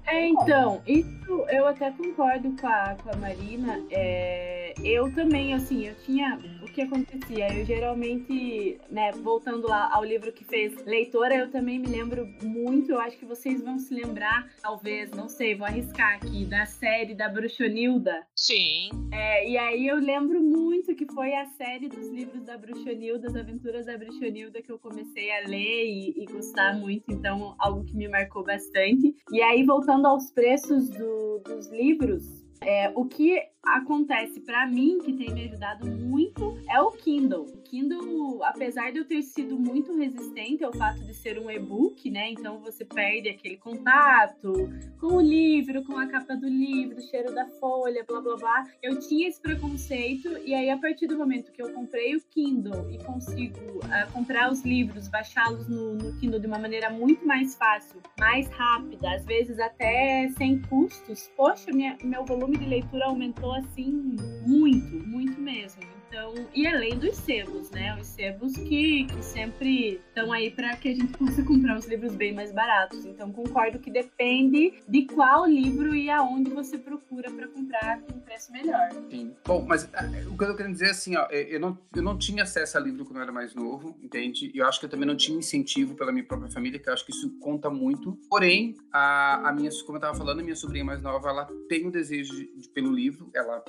é, 0.09 0.27
então, 0.27 0.81
isso 0.87 1.45
eu 1.49 1.67
até 1.67 1.91
concordo 1.91 2.55
com 2.59 2.67
a, 2.67 2.95
com 2.95 3.11
a 3.11 3.15
Marina. 3.17 3.79
É, 3.91 4.73
eu 4.83 5.13
também, 5.13 5.53
assim, 5.53 5.85
eu 5.85 5.93
tinha. 6.03 6.39
O 6.69 6.71
que 6.71 6.81
acontecia? 6.81 7.53
Eu 7.53 7.65
geralmente, 7.65 8.79
né, 8.89 9.11
voltando 9.11 9.67
lá 9.67 9.89
ao 9.93 10.03
livro 10.03 10.31
que 10.31 10.45
fez 10.45 10.75
Leitora, 10.85 11.35
eu 11.35 11.51
também 11.51 11.79
me 11.79 11.87
lembro 11.87 12.27
muito, 12.41 12.91
eu 12.91 12.99
acho 12.99 13.17
que 13.17 13.25
vocês 13.25 13.61
vão 13.61 13.77
se 13.77 13.93
lembrar, 13.93 14.49
talvez, 14.61 15.11
não 15.11 15.27
sei, 15.27 15.55
vou 15.55 15.65
arriscar 15.65 16.15
aqui, 16.15 16.45
da 16.45 16.65
série 16.65 17.13
da 17.13 17.27
Bruxonilda. 17.27 18.25
Sim. 18.35 18.89
É, 19.11 19.49
e 19.49 19.57
aí 19.57 19.87
eu 19.87 19.97
lembro 19.97 20.41
muito 20.41 20.95
que 20.95 21.05
foi 21.13 21.33
a 21.33 21.45
série 21.45 21.89
dos 21.89 22.07
livros 22.09 22.43
da 22.43 22.57
Bruxonilda, 22.57 23.27
as 23.27 23.35
aventuras 23.35 23.85
da 23.85 23.97
Bruxonilda, 23.97 24.61
que 24.61 24.71
eu 24.71 24.79
comecei 24.79 25.31
a 25.31 25.47
ler 25.47 25.85
e, 25.85 26.23
e 26.23 26.25
gostar 26.25 26.77
muito, 26.77 27.11
então 27.11 27.55
algo 27.59 27.83
que 27.83 27.97
me 27.97 28.07
marcou 28.07 28.43
bastante. 28.43 29.15
E 29.31 29.41
aí, 29.41 29.63
voltando 29.63 29.89
voltando 29.89 30.07
aos 30.07 30.31
preços 30.31 30.89
do, 30.89 31.39
dos 31.39 31.67
livros, 31.71 32.38
é, 32.61 32.91
o 32.95 33.05
que 33.05 33.41
acontece 33.63 34.39
para 34.39 34.65
mim, 34.65 34.99
que 35.03 35.13
tem 35.13 35.33
me 35.33 35.45
ajudado 35.45 35.85
muito, 35.85 36.57
é 36.69 36.81
o 36.81 36.91
Kindle. 36.91 37.43
O 37.43 37.57
Kindle, 37.61 38.43
apesar 38.43 38.91
de 38.91 38.99
eu 38.99 39.05
ter 39.05 39.21
sido 39.21 39.59
muito 39.59 39.95
resistente 39.95 40.63
ao 40.63 40.73
fato 40.73 40.99
de 41.01 41.13
ser 41.13 41.37
um 41.37 41.51
e-book, 41.51 42.09
né? 42.09 42.31
Então 42.31 42.59
você 42.59 42.85
perde 42.85 43.29
aquele 43.29 43.57
contato 43.57 44.53
com 44.99 45.17
o 45.17 45.21
livro, 45.21 45.83
com 45.83 45.97
a 45.97 46.07
capa 46.07 46.35
do 46.35 46.47
livro, 46.47 46.97
o 46.97 47.01
cheiro 47.01 47.33
da 47.33 47.45
folha, 47.59 48.03
blá 48.07 48.21
blá 48.21 48.35
blá. 48.37 48.63
Eu 48.81 48.97
tinha 48.99 49.27
esse 49.27 49.41
preconceito 49.41 50.29
e 50.45 50.53
aí 50.53 50.69
a 50.69 50.77
partir 50.77 51.07
do 51.07 51.17
momento 51.17 51.51
que 51.51 51.61
eu 51.61 51.73
comprei 51.73 52.15
o 52.15 52.21
Kindle 52.29 52.89
e 52.89 52.97
consigo 53.03 53.59
uh, 53.79 54.11
comprar 54.13 54.51
os 54.51 54.63
livros, 54.63 55.07
baixá-los 55.07 55.67
no, 55.67 55.95
no 55.95 56.17
Kindle 56.19 56.39
de 56.39 56.47
uma 56.47 56.59
maneira 56.59 56.89
muito 56.89 57.27
mais 57.27 57.55
fácil, 57.55 58.01
mais 58.19 58.47
rápida, 58.49 59.15
às 59.15 59.25
vezes 59.25 59.59
até 59.59 60.29
sem 60.37 60.61
custos, 60.61 61.29
poxa, 61.35 61.71
minha, 61.71 61.97
meu 62.03 62.25
volume 62.25 62.48
de 62.57 62.65
leitura 62.65 63.05
aumentou 63.05 63.53
assim 63.53 64.15
muito, 64.45 65.07
muito 65.07 65.39
mesmo. 65.39 65.98
Então, 66.09 66.33
e 66.55 66.65
além 66.65 66.97
dos 66.97 67.15
sebos, 67.17 67.69
né? 67.69 67.95
Os 68.01 68.07
sebos 68.07 68.53
que, 68.57 69.05
que 69.05 69.23
sempre 69.23 70.01
estão 70.07 70.33
aí 70.33 70.49
para 70.49 70.75
que 70.75 70.89
a 70.89 70.95
gente 70.95 71.15
possa 71.15 71.43
comprar 71.43 71.77
os 71.77 71.85
livros 71.85 72.15
bem 72.15 72.33
mais 72.33 72.51
baratos. 72.51 73.05
Então, 73.05 73.31
concordo 73.31 73.77
que 73.77 73.91
depende 73.91 74.73
de 74.87 75.05
qual 75.05 75.45
livro 75.45 75.95
e 75.95 76.09
aonde 76.09 76.49
você 76.49 76.79
procura 76.79 77.29
para 77.29 77.47
comprar 77.47 78.01
com 78.01 78.19
preço 78.21 78.51
melhor. 78.51 78.89
Sim. 79.09 79.35
Bom, 79.45 79.63
mas 79.67 79.87
ah, 79.93 80.03
o 80.31 80.35
que 80.35 80.43
eu 80.43 80.47
tô 80.47 80.55
querendo 80.55 80.73
dizer 80.73 80.87
é 80.87 80.91
assim, 80.91 81.15
ó, 81.15 81.27
é, 81.29 81.43
eu 81.55 81.59
não, 81.59 81.77
eu 81.95 82.01
não 82.01 82.17
tinha 82.17 82.41
acesso 82.41 82.77
a 82.77 82.81
livro 82.81 83.05
quando 83.05 83.17
eu 83.17 83.23
era 83.23 83.31
mais 83.31 83.53
novo, 83.53 83.95
entende? 84.01 84.51
E 84.53 84.57
eu 84.57 84.67
acho 84.67 84.79
que 84.79 84.87
eu 84.87 84.89
também 84.89 85.05
não 85.05 85.15
tinha 85.15 85.37
incentivo 85.37 85.93
pela 85.93 86.11
minha 86.11 86.25
própria 86.25 86.49
família, 86.49 86.79
que 86.79 86.89
eu 86.89 86.93
acho 86.93 87.05
que 87.05 87.11
isso 87.11 87.37
conta 87.39 87.69
muito. 87.69 88.17
Porém, 88.27 88.75
a, 88.91 89.49
a 89.49 89.53
minha, 89.53 89.69
como 89.85 89.97
eu 89.97 90.01
tava 90.01 90.17
falando, 90.17 90.39
a 90.39 90.43
minha 90.43 90.55
sobrinha 90.55 90.83
mais 90.83 91.01
nova, 91.03 91.29
ela 91.29 91.47
tem 91.67 91.85
o 91.85 91.91
desejo 91.91 92.35
de, 92.35 92.55
de, 92.55 92.69
pelo 92.69 92.91
livro, 92.91 93.29
ela 93.35 93.63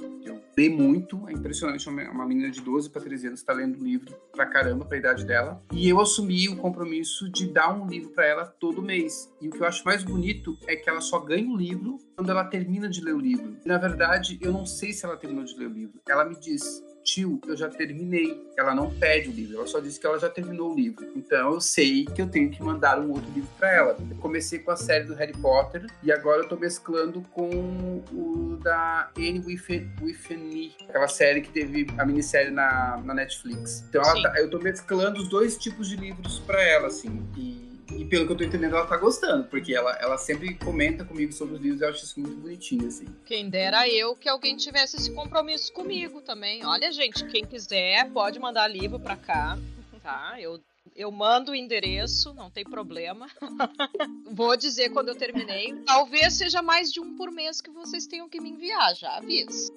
lê 0.56 0.70
muito, 0.70 1.28
é 1.28 1.32
impressionante, 1.32 1.86
uma, 1.88 2.10
uma 2.10 2.29
menina 2.30 2.50
de 2.50 2.60
12 2.60 2.88
para 2.90 3.02
13 3.02 3.26
anos 3.26 3.40
está 3.40 3.52
lendo 3.52 3.82
livro 3.82 4.14
pra 4.32 4.46
caramba 4.46 4.84
pra 4.84 4.96
idade 4.96 5.24
dela. 5.24 5.60
E 5.72 5.88
eu 5.88 6.00
assumi 6.00 6.48
o 6.48 6.56
compromisso 6.56 7.28
de 7.28 7.48
dar 7.48 7.72
um 7.72 7.88
livro 7.88 8.10
para 8.10 8.24
ela 8.24 8.44
todo 8.44 8.80
mês. 8.80 9.32
E 9.40 9.48
o 9.48 9.50
que 9.50 9.60
eu 9.60 9.66
acho 9.66 9.84
mais 9.84 10.04
bonito 10.04 10.56
é 10.66 10.76
que 10.76 10.88
ela 10.88 11.00
só 11.00 11.18
ganha 11.18 11.50
o 11.50 11.56
livro 11.56 11.98
quando 12.14 12.30
ela 12.30 12.44
termina 12.44 12.88
de 12.88 13.00
ler 13.00 13.14
o 13.14 13.18
livro. 13.18 13.56
E, 13.64 13.68
na 13.68 13.78
verdade, 13.78 14.38
eu 14.40 14.52
não 14.52 14.64
sei 14.64 14.92
se 14.92 15.04
ela 15.04 15.16
terminou 15.16 15.44
de 15.44 15.58
ler 15.58 15.66
o 15.66 15.72
livro. 15.72 16.00
Ela 16.08 16.24
me 16.24 16.38
diz: 16.38 16.82
tio, 17.02 17.40
eu 17.46 17.56
já 17.56 17.68
terminei. 17.68 18.40
Ela 18.56 18.74
não 18.74 18.90
pede 18.90 19.28
o 19.28 19.32
livro, 19.32 19.56
ela 19.56 19.66
só 19.66 19.80
disse 19.80 19.98
que 19.98 20.06
ela 20.06 20.18
já 20.18 20.28
terminou 20.28 20.72
o 20.72 20.74
livro. 20.74 21.06
Então 21.16 21.54
eu 21.54 21.60
sei 21.60 22.04
que 22.04 22.20
eu 22.20 22.28
tenho 22.28 22.50
que 22.50 22.62
mandar 22.62 22.98
um 23.00 23.10
outro 23.10 23.30
livro 23.32 23.48
para 23.58 23.72
ela. 23.72 23.96
Eu 23.98 24.16
comecei 24.16 24.58
com 24.58 24.70
a 24.70 24.76
série 24.76 25.04
do 25.04 25.14
Harry 25.14 25.36
Potter 25.36 25.86
e 26.02 26.12
agora 26.12 26.42
eu 26.42 26.48
tô 26.48 26.56
mesclando 26.56 27.22
com 27.32 28.02
o 28.12 28.58
da 28.62 29.10
Anne 29.16 29.40
Me, 29.40 30.74
aquela 30.88 31.08
série 31.08 31.40
que 31.40 31.50
teve 31.50 31.86
a 31.98 32.04
minissérie 32.04 32.50
na, 32.50 33.00
na 33.04 33.14
Netflix. 33.14 33.84
Então 33.88 34.02
tá, 34.02 34.34
eu 34.38 34.50
tô 34.50 34.58
mesclando 34.58 35.20
os 35.20 35.28
dois 35.28 35.56
tipos 35.56 35.88
de 35.88 35.96
livros 35.96 36.38
para 36.40 36.62
ela, 36.62 36.88
assim. 36.88 37.26
E 37.36 37.69
e 37.96 38.04
pelo 38.04 38.26
que 38.26 38.32
eu 38.32 38.36
tô 38.36 38.44
entendendo, 38.44 38.76
ela 38.76 38.86
tá 38.86 38.96
gostando, 38.96 39.44
porque 39.44 39.74
ela, 39.74 39.96
ela 40.00 40.16
sempre 40.16 40.54
comenta 40.54 41.04
comigo 41.04 41.32
sobre 41.32 41.54
os 41.56 41.60
livros 41.60 41.80
e 41.80 41.84
eu 41.84 41.88
acho 41.90 42.04
isso 42.04 42.20
muito 42.20 42.36
bonitinho, 42.36 42.86
assim. 42.86 43.06
Quem 43.24 43.48
dera 43.48 43.88
eu 43.88 44.14
que 44.14 44.28
alguém 44.28 44.56
tivesse 44.56 44.96
esse 44.96 45.12
compromisso 45.12 45.72
comigo 45.72 46.20
também. 46.20 46.64
Olha, 46.64 46.92
gente, 46.92 47.24
quem 47.26 47.44
quiser 47.44 48.10
pode 48.10 48.38
mandar 48.38 48.68
livro 48.68 48.98
pra 48.98 49.16
cá, 49.16 49.58
tá? 50.02 50.36
Eu 50.40 50.60
eu 51.00 51.10
mando 51.10 51.52
o 51.52 51.54
endereço, 51.54 52.34
não 52.34 52.50
tem 52.50 52.62
problema. 52.62 53.26
Vou 54.30 54.54
dizer 54.54 54.90
quando 54.90 55.08
eu 55.08 55.14
terminei. 55.14 55.74
Talvez 55.86 56.34
seja 56.34 56.60
mais 56.60 56.92
de 56.92 57.00
um 57.00 57.16
por 57.16 57.30
mês 57.30 57.62
que 57.62 57.70
vocês 57.70 58.06
tenham 58.06 58.28
que 58.28 58.38
me 58.38 58.50
enviar, 58.50 58.94
já 58.94 59.16
aviso. 59.16 59.72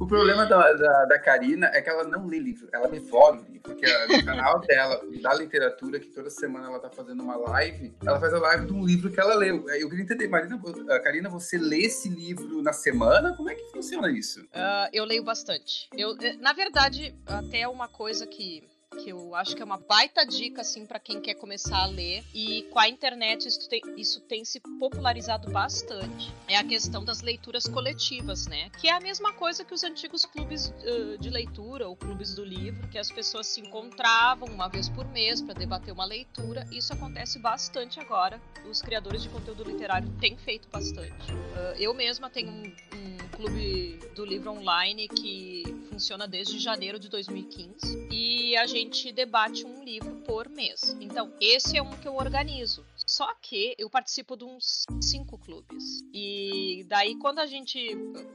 O 0.00 0.06
problema 0.06 0.44
da, 0.44 0.72
da, 0.72 1.04
da 1.04 1.18
Karina 1.20 1.68
é 1.72 1.80
que 1.80 1.88
ela 1.88 2.02
não 2.02 2.26
lê 2.26 2.40
livro, 2.40 2.68
ela 2.72 2.88
devora 2.88 3.36
o 3.36 3.44
livro. 3.44 3.60
Porque 3.62 3.86
no 3.86 4.24
canal 4.24 4.60
dela, 4.60 5.00
da 5.22 5.34
literatura, 5.34 6.00
que 6.00 6.08
toda 6.08 6.28
semana 6.28 6.66
ela 6.66 6.80
tá 6.80 6.90
fazendo 6.90 7.22
uma 7.22 7.36
live, 7.36 7.94
ela 8.04 8.18
faz 8.18 8.34
a 8.34 8.38
live 8.38 8.66
de 8.66 8.72
um 8.72 8.84
livro 8.84 9.12
que 9.12 9.20
ela 9.20 9.34
leu. 9.34 9.68
Eu 9.70 9.88
queria 9.88 10.04
entender, 10.04 10.26
Marina, 10.26 10.60
Karina, 11.04 11.28
você 11.28 11.56
lê 11.56 11.82
esse 11.82 12.08
livro 12.08 12.60
na 12.62 12.72
semana? 12.72 13.36
Como 13.36 13.48
é 13.48 13.54
que 13.54 13.70
funciona 13.70 14.10
isso? 14.10 14.42
Uh, 14.46 14.90
eu 14.92 15.04
leio 15.04 15.22
bastante. 15.22 15.88
Eu, 15.96 16.16
eh, 16.20 16.34
na 16.34 16.52
verdade, 16.52 17.14
até 17.26 17.66
uma 17.68 17.88
coisa 17.88 18.26
que 18.26 18.64
que 18.96 19.10
eu 19.10 19.34
acho 19.34 19.54
que 19.54 19.62
é 19.62 19.64
uma 19.64 19.78
baita 19.78 20.24
dica 20.24 20.62
assim 20.62 20.86
para 20.86 20.98
quem 20.98 21.20
quer 21.20 21.34
começar 21.34 21.82
a 21.82 21.86
ler 21.86 22.24
e 22.34 22.62
com 22.70 22.78
a 22.78 22.88
internet 22.88 23.46
isso 23.46 23.68
tem, 23.68 23.80
isso 23.96 24.20
tem 24.22 24.44
se 24.44 24.60
popularizado 24.78 25.50
bastante. 25.50 26.32
É 26.48 26.56
a 26.56 26.64
questão 26.64 27.04
das 27.04 27.20
leituras 27.20 27.66
coletivas, 27.66 28.46
né? 28.46 28.70
Que 28.80 28.88
é 28.88 28.92
a 28.92 29.00
mesma 29.00 29.32
coisa 29.32 29.64
que 29.64 29.74
os 29.74 29.84
antigos 29.84 30.24
clubes 30.24 30.68
uh, 30.68 31.18
de 31.18 31.30
leitura 31.30 31.88
ou 31.88 31.96
clubes 31.96 32.34
do 32.34 32.44
livro, 32.44 32.88
que 32.88 32.98
as 32.98 33.10
pessoas 33.10 33.46
se 33.46 33.60
encontravam 33.60 34.48
uma 34.48 34.68
vez 34.68 34.88
por 34.88 35.06
mês 35.08 35.40
para 35.40 35.54
debater 35.54 35.92
uma 35.92 36.04
leitura. 36.04 36.66
Isso 36.72 36.92
acontece 36.92 37.38
bastante 37.38 38.00
agora. 38.00 38.40
Os 38.68 38.80
criadores 38.80 39.22
de 39.22 39.28
conteúdo 39.28 39.64
literário 39.64 40.08
têm 40.20 40.36
feito 40.36 40.68
bastante. 40.68 41.32
Uh, 41.32 41.76
eu 41.78 41.92
mesma 41.94 42.30
tenho 42.30 42.50
um, 42.50 42.64
um 42.94 43.25
clube 43.36 44.00
do 44.14 44.24
livro 44.24 44.50
online 44.50 45.06
que 45.08 45.62
funciona 45.90 46.26
desde 46.26 46.58
janeiro 46.58 46.98
de 46.98 47.10
2015 47.10 48.08
e 48.10 48.56
a 48.56 48.66
gente 48.66 49.12
debate 49.12 49.66
um 49.66 49.84
livro 49.84 50.16
por 50.26 50.48
mês. 50.48 50.96
Então, 51.00 51.30
esse 51.38 51.76
é 51.76 51.82
um 51.82 51.90
que 51.90 52.08
eu 52.08 52.14
organizo. 52.14 52.82
Só 53.06 53.32
que 53.34 53.74
eu 53.78 53.90
participo 53.90 54.36
de 54.36 54.44
uns 54.44 54.84
cinco 55.02 55.36
clubes. 55.36 56.02
E 56.14 56.84
daí, 56.88 57.14
quando 57.16 57.38
a 57.40 57.46
gente. 57.46 57.78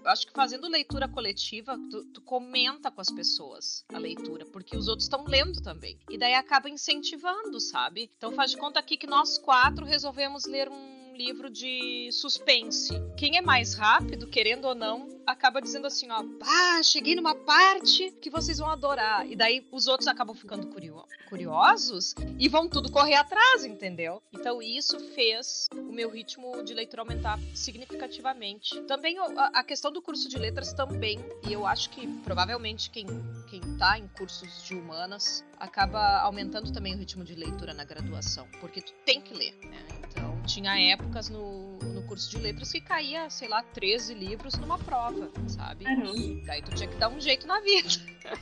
Acho 0.05 0.27
que 0.27 0.33
fazendo 0.33 0.67
leitura 0.67 1.07
coletiva, 1.07 1.77
tu, 1.89 2.05
tu 2.05 2.21
comenta 2.21 2.91
com 2.91 3.01
as 3.01 3.09
pessoas 3.09 3.83
a 3.93 3.97
leitura, 3.97 4.45
porque 4.45 4.77
os 4.77 4.87
outros 4.87 5.05
estão 5.05 5.25
lendo 5.25 5.61
também. 5.61 5.97
E 6.09 6.17
daí 6.17 6.35
acaba 6.35 6.69
incentivando, 6.69 7.59
sabe? 7.59 8.09
Então 8.17 8.31
faz 8.33 8.51
de 8.51 8.57
conta 8.57 8.79
aqui 8.79 8.97
que 8.97 9.07
nós 9.07 9.37
quatro 9.39 9.85
resolvemos 9.85 10.45
ler 10.45 10.69
um 10.69 11.00
livro 11.21 11.49
de 11.49 12.09
suspense. 12.11 12.93
Quem 13.15 13.37
é 13.37 13.41
mais 13.41 13.73
rápido, 13.73 14.27
querendo 14.27 14.65
ou 14.65 14.75
não, 14.75 15.07
acaba 15.25 15.61
dizendo 15.61 15.87
assim, 15.87 16.09
ó, 16.09 16.23
ah, 16.41 16.83
cheguei 16.83 17.15
numa 17.15 17.35
parte 17.35 18.11
que 18.21 18.29
vocês 18.29 18.57
vão 18.57 18.69
adorar. 18.69 19.29
E 19.29 19.35
daí 19.35 19.65
os 19.71 19.87
outros 19.87 20.07
acabam 20.07 20.35
ficando 20.35 20.67
curio 20.67 21.03
curiosos 21.31 22.13
e 22.37 22.49
vão 22.49 22.67
tudo 22.67 22.91
correr 22.91 23.15
atrás, 23.15 23.63
entendeu? 23.63 24.21
Então 24.33 24.61
isso 24.61 24.99
fez 25.15 25.69
o 25.73 25.93
meu 25.93 26.09
ritmo 26.09 26.61
de 26.61 26.73
leitura 26.73 27.03
aumentar 27.03 27.39
significativamente. 27.55 28.81
Também 28.81 29.17
a, 29.37 29.63
questão 29.63 29.93
do 29.93 30.01
curso 30.01 30.27
de 30.27 30.37
letras 30.37 30.73
também, 30.73 31.17
e 31.47 31.53
eu 31.53 31.65
acho 31.65 31.89
que 31.91 32.05
provavelmente 32.23 32.89
quem, 32.89 33.07
quem 33.49 33.61
tá 33.77 33.97
em 33.97 34.09
cursos 34.09 34.61
de 34.63 34.75
humanas 34.75 35.41
acaba 35.57 36.19
aumentando 36.19 36.73
também 36.73 36.95
o 36.95 36.97
ritmo 36.97 37.23
de 37.23 37.33
leitura 37.33 37.73
na 37.73 37.85
graduação, 37.85 38.45
porque 38.59 38.81
tu 38.81 38.91
tem 39.05 39.21
que 39.21 39.33
ler, 39.33 39.55
né? 39.63 39.85
Então, 40.09 40.30
tinha 40.45 40.79
épocas 40.79 41.29
no, 41.29 41.77
no 41.77 42.01
curso 42.03 42.29
de 42.29 42.37
letras 42.37 42.71
que 42.71 42.81
caía, 42.81 43.29
sei 43.29 43.47
lá, 43.47 43.63
13 43.63 44.13
livros 44.13 44.57
numa 44.57 44.77
prova, 44.77 45.31
sabe? 45.47 45.85
E 45.85 46.41
daí 46.45 46.61
tu 46.61 46.73
tinha 46.75 46.87
que 46.87 46.97
dar 46.97 47.09
um 47.09 47.19
jeito 47.19 47.47
na 47.47 47.59
vida. 47.59 47.89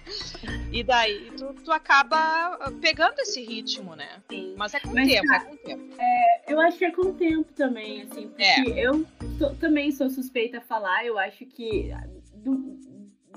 e 0.72 0.84
daí 0.84 1.32
tu, 1.38 1.53
tu 1.63 1.72
acaba 1.72 2.72
pegando 2.82 3.20
esse 3.20 3.44
ritmo, 3.44 3.96
né? 3.96 4.22
Sim. 4.29 4.56
Mas 4.58 4.74
é 4.74 4.79
com 4.79 4.89
o 4.89 4.94
tempo, 4.94 5.27
tá, 5.27 5.36
é 5.36 5.39
com 5.39 5.58
tempo. 5.58 5.96
É, 6.00 6.53
eu 6.53 6.62
acho 6.62 6.77
que 6.77 6.86
é 6.86 6.91
com 6.91 7.01
o 7.01 7.13
tempo 7.13 7.51
também, 7.53 8.01
assim, 8.03 8.27
porque 8.27 8.44
é. 8.44 8.86
eu 8.86 9.06
também 9.60 9.91
sou 9.91 10.10
suspeita 10.10 10.58
a 10.58 10.62
falar, 10.62 11.06
eu 11.06 11.18
acho 11.18 11.46
que 11.46 11.91
do, 12.34 12.79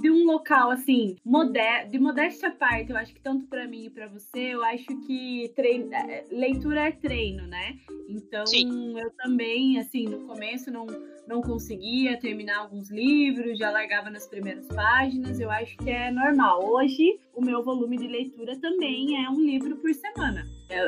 de 0.03 0.11
um 0.11 0.27
local 0.27 0.71
assim, 0.71 1.17
moder 1.25 1.89
de 1.89 1.99
modéstia 1.99 2.49
à 2.49 2.53
parte, 2.53 2.91
eu 2.91 2.97
acho 2.97 3.15
que 3.15 3.21
tanto 3.21 3.47
para 3.47 3.69
mim 3.69 3.85
e 3.85 3.91
para 3.91 4.09
você, 4.09 4.55
eu 4.55 4.65
acho 4.65 4.87
que 5.07 5.53
treino, 5.55 5.95
é, 5.95 6.25
leitura 6.31 6.89
é 6.89 6.91
treino, 6.91 7.47
né? 7.47 7.79
Então, 8.09 8.45
Sim. 8.45 8.99
eu 8.99 9.11
também, 9.13 9.79
assim, 9.79 10.05
no 10.05 10.27
começo 10.27 10.71
não 10.71 10.87
não 11.27 11.41
conseguia 11.41 12.19
terminar 12.19 12.59
alguns 12.59 12.91
livros, 12.91 13.57
já 13.57 13.71
largava 13.71 14.11
nas 14.11 14.27
primeiras 14.27 14.67
páginas, 14.67 15.39
eu 15.39 15.51
acho 15.51 15.77
que 15.79 15.89
é 15.89 16.11
normal. 16.11 16.65
Hoje, 16.65 17.19
o 17.35 17.41
meu 17.41 17.63
volume 17.63 17.97
de 17.97 18.09
leitura 18.09 18.59
também 18.59 19.25
é 19.25 19.31
um 19.31 19.41
livro 19.41 19.77
por 19.77 19.95
semana. 19.95 20.45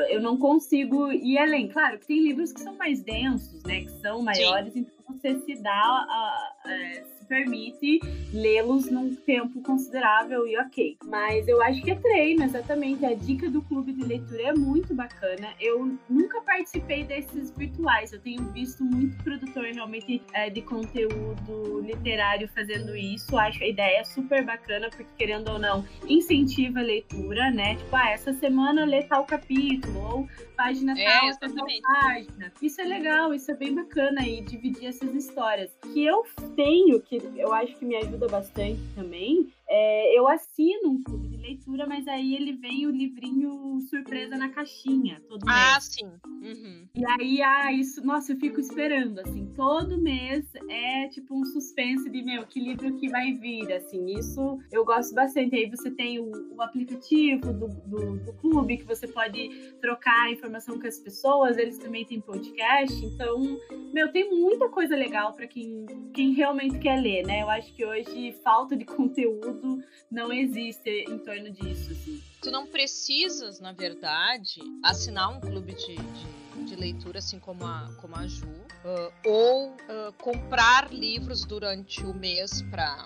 Eu 0.09 0.21
não 0.21 0.37
consigo 0.37 1.11
ir 1.11 1.37
além. 1.37 1.67
Claro 1.67 1.99
que 1.99 2.07
tem 2.07 2.19
livros 2.19 2.51
que 2.51 2.59
são 2.59 2.75
mais 2.75 3.01
densos, 3.03 3.63
né? 3.63 3.81
Que 3.81 3.91
são 4.01 4.21
maiores, 4.21 4.73
Sim. 4.73 4.79
então 4.79 4.94
você 5.07 5.39
se 5.41 5.55
dá 5.61 5.71
a, 5.71 6.53
a, 6.65 7.03
permite 7.27 7.99
lê-los 8.33 8.89
num 8.89 9.15
tempo 9.15 9.61
considerável 9.61 10.47
e 10.47 10.57
ok. 10.57 10.97
Mas 11.05 11.47
eu 11.47 11.61
acho 11.61 11.81
que 11.81 11.91
é 11.91 11.95
treino, 11.95 12.43
exatamente. 12.43 13.05
A 13.05 13.13
dica 13.13 13.49
do 13.49 13.61
clube 13.61 13.93
de 13.93 14.03
leitura 14.03 14.49
é 14.49 14.53
muito 14.53 14.93
bacana. 14.93 15.53
Eu 15.59 15.97
nunca 16.09 16.41
participei 16.41 17.03
desses 17.03 17.51
virtuais. 17.51 18.13
Eu 18.13 18.19
tenho 18.19 18.43
visto 18.51 18.83
muito 18.83 19.21
produtor 19.23 19.63
realmente 19.63 20.21
é, 20.33 20.49
de 20.49 20.61
conteúdo 20.61 21.81
literário 21.81 22.47
fazendo 22.49 22.95
isso. 22.95 23.37
Acho 23.37 23.63
a 23.63 23.67
ideia 23.67 24.03
super 24.05 24.43
bacana, 24.45 24.89
porque 24.89 25.05
querendo 25.17 25.49
ou 25.49 25.59
não, 25.59 25.85
incentiva 26.07 26.79
a 26.79 26.83
leitura, 26.83 27.51
né? 27.51 27.75
Tipo, 27.75 27.95
ah, 27.95 28.09
essa 28.11 28.33
semana 28.33 28.85
lê 28.85 29.03
tal 29.03 29.25
capítulo, 29.25 29.99
ou 29.99 30.29
página 30.55 30.93
é, 30.99 31.05
tal, 31.05 31.53
tal 31.55 31.67
página. 31.81 32.51
Isso 32.61 32.81
é 32.81 32.83
legal, 32.83 33.33
isso 33.33 33.51
é 33.51 33.55
bem 33.55 33.73
bacana 33.73 34.21
aí, 34.21 34.41
dividir 34.41 34.87
essas 34.87 35.13
histórias. 35.13 35.71
Que 35.93 36.05
eu 36.05 36.23
tenho, 36.55 37.01
que 37.01 37.17
eu 37.35 37.53
acho 37.53 37.75
que 37.75 37.85
me 37.85 37.95
ajuda 37.95 38.27
bastante 38.27 38.79
também, 38.95 39.51
é, 39.77 40.17
eu 40.17 40.25
assino 40.25 40.89
um 40.89 41.03
clube 41.03 41.27
de 41.27 41.35
leitura, 41.35 41.85
mas 41.85 42.07
aí 42.07 42.33
ele 42.33 42.53
vem 42.53 42.87
o 42.87 42.91
livrinho 42.91 43.81
surpresa 43.89 44.37
na 44.37 44.47
caixinha 44.47 45.21
todo 45.27 45.43
ah, 45.45 45.53
mês. 45.53 45.75
Ah, 45.75 45.81
sim. 45.81 46.05
Uhum. 46.25 46.87
E 46.95 47.05
aí, 47.05 47.41
ah, 47.41 47.73
isso, 47.73 48.05
nossa, 48.05 48.31
eu 48.31 48.39
fico 48.39 48.61
esperando, 48.61 49.19
assim, 49.19 49.51
todo 49.53 50.01
mês 50.01 50.45
é 50.69 51.09
tipo 51.09 51.37
um 51.37 51.43
suspense 51.43 52.09
de, 52.09 52.23
meu, 52.23 52.45
que 52.47 52.61
livro 52.61 52.95
que 52.95 53.09
vai 53.09 53.33
vir, 53.33 53.73
assim, 53.73 54.05
isso 54.17 54.57
eu 54.71 54.85
gosto 54.85 55.13
bastante. 55.13 55.53
Aí 55.55 55.69
você 55.69 55.91
tem 55.91 56.19
o, 56.19 56.55
o 56.55 56.61
aplicativo 56.61 57.51
do, 57.51 57.67
do, 57.67 58.17
do, 58.17 58.33
clube, 58.33 58.77
que 58.77 58.85
você 58.85 59.09
pode 59.09 59.49
trocar 59.81 60.31
informação 60.31 60.79
com 60.79 60.87
as 60.87 60.99
pessoas, 60.99 61.57
eles 61.57 61.77
também 61.77 62.05
têm 62.05 62.21
podcast, 62.21 63.03
então, 63.03 63.59
meu, 63.93 64.09
tem 64.09 64.29
muita 64.29 64.69
coisa 64.69 64.95
legal 64.95 65.33
para 65.33 65.47
quem, 65.47 65.85
quem 66.13 66.31
realmente 66.31 66.79
quer 66.79 67.01
ler, 67.01 67.25
né? 67.25 67.41
Eu 67.41 67.49
acho 67.49 67.73
que 67.73 67.85
hoje 67.85 68.31
falta 68.41 68.77
de 68.77 68.85
conteúdo 68.85 69.64
não 70.11 70.31
existe 70.31 71.05
em 71.07 71.17
torno 71.19 71.51
disso. 71.51 71.91
Assim. 71.91 72.21
Tu 72.41 72.51
não 72.51 72.67
precisas, 72.67 73.59
na 73.59 73.71
verdade, 73.71 74.61
assinar 74.83 75.29
um 75.29 75.39
clube 75.39 75.73
de, 75.73 75.95
de, 75.95 76.65
de 76.65 76.75
leitura, 76.75 77.19
assim 77.19 77.39
como 77.39 77.65
a, 77.65 77.91
como 77.99 78.15
a 78.15 78.27
Ju, 78.27 78.45
uh, 78.45 79.11
ou 79.25 79.69
uh, 79.69 80.13
comprar 80.19 80.91
livros 80.91 81.43
durante 81.45 82.03
o 82.03 82.13
mês 82.13 82.61
para, 82.63 83.03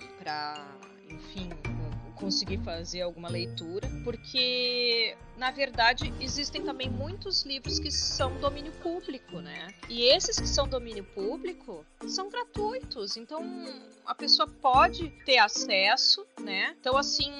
enfim, 1.08 1.48
conseguir 2.16 2.58
fazer 2.58 3.00
alguma 3.00 3.28
leitura, 3.28 3.88
porque 4.04 5.16
na 5.40 5.50
verdade 5.50 6.12
existem 6.20 6.62
também 6.62 6.90
muitos 6.90 7.44
livros 7.44 7.78
que 7.78 7.90
são 7.90 8.38
domínio 8.40 8.72
público, 8.82 9.40
né? 9.40 9.72
E 9.88 10.02
esses 10.02 10.38
que 10.38 10.46
são 10.46 10.68
domínio 10.68 11.02
público 11.02 11.84
são 12.06 12.28
gratuitos, 12.28 13.16
então 13.16 13.42
a 14.04 14.14
pessoa 14.14 14.46
pode 14.46 15.08
ter 15.24 15.38
acesso, 15.38 16.26
né? 16.42 16.76
Então 16.78 16.94
assim, 16.94 17.32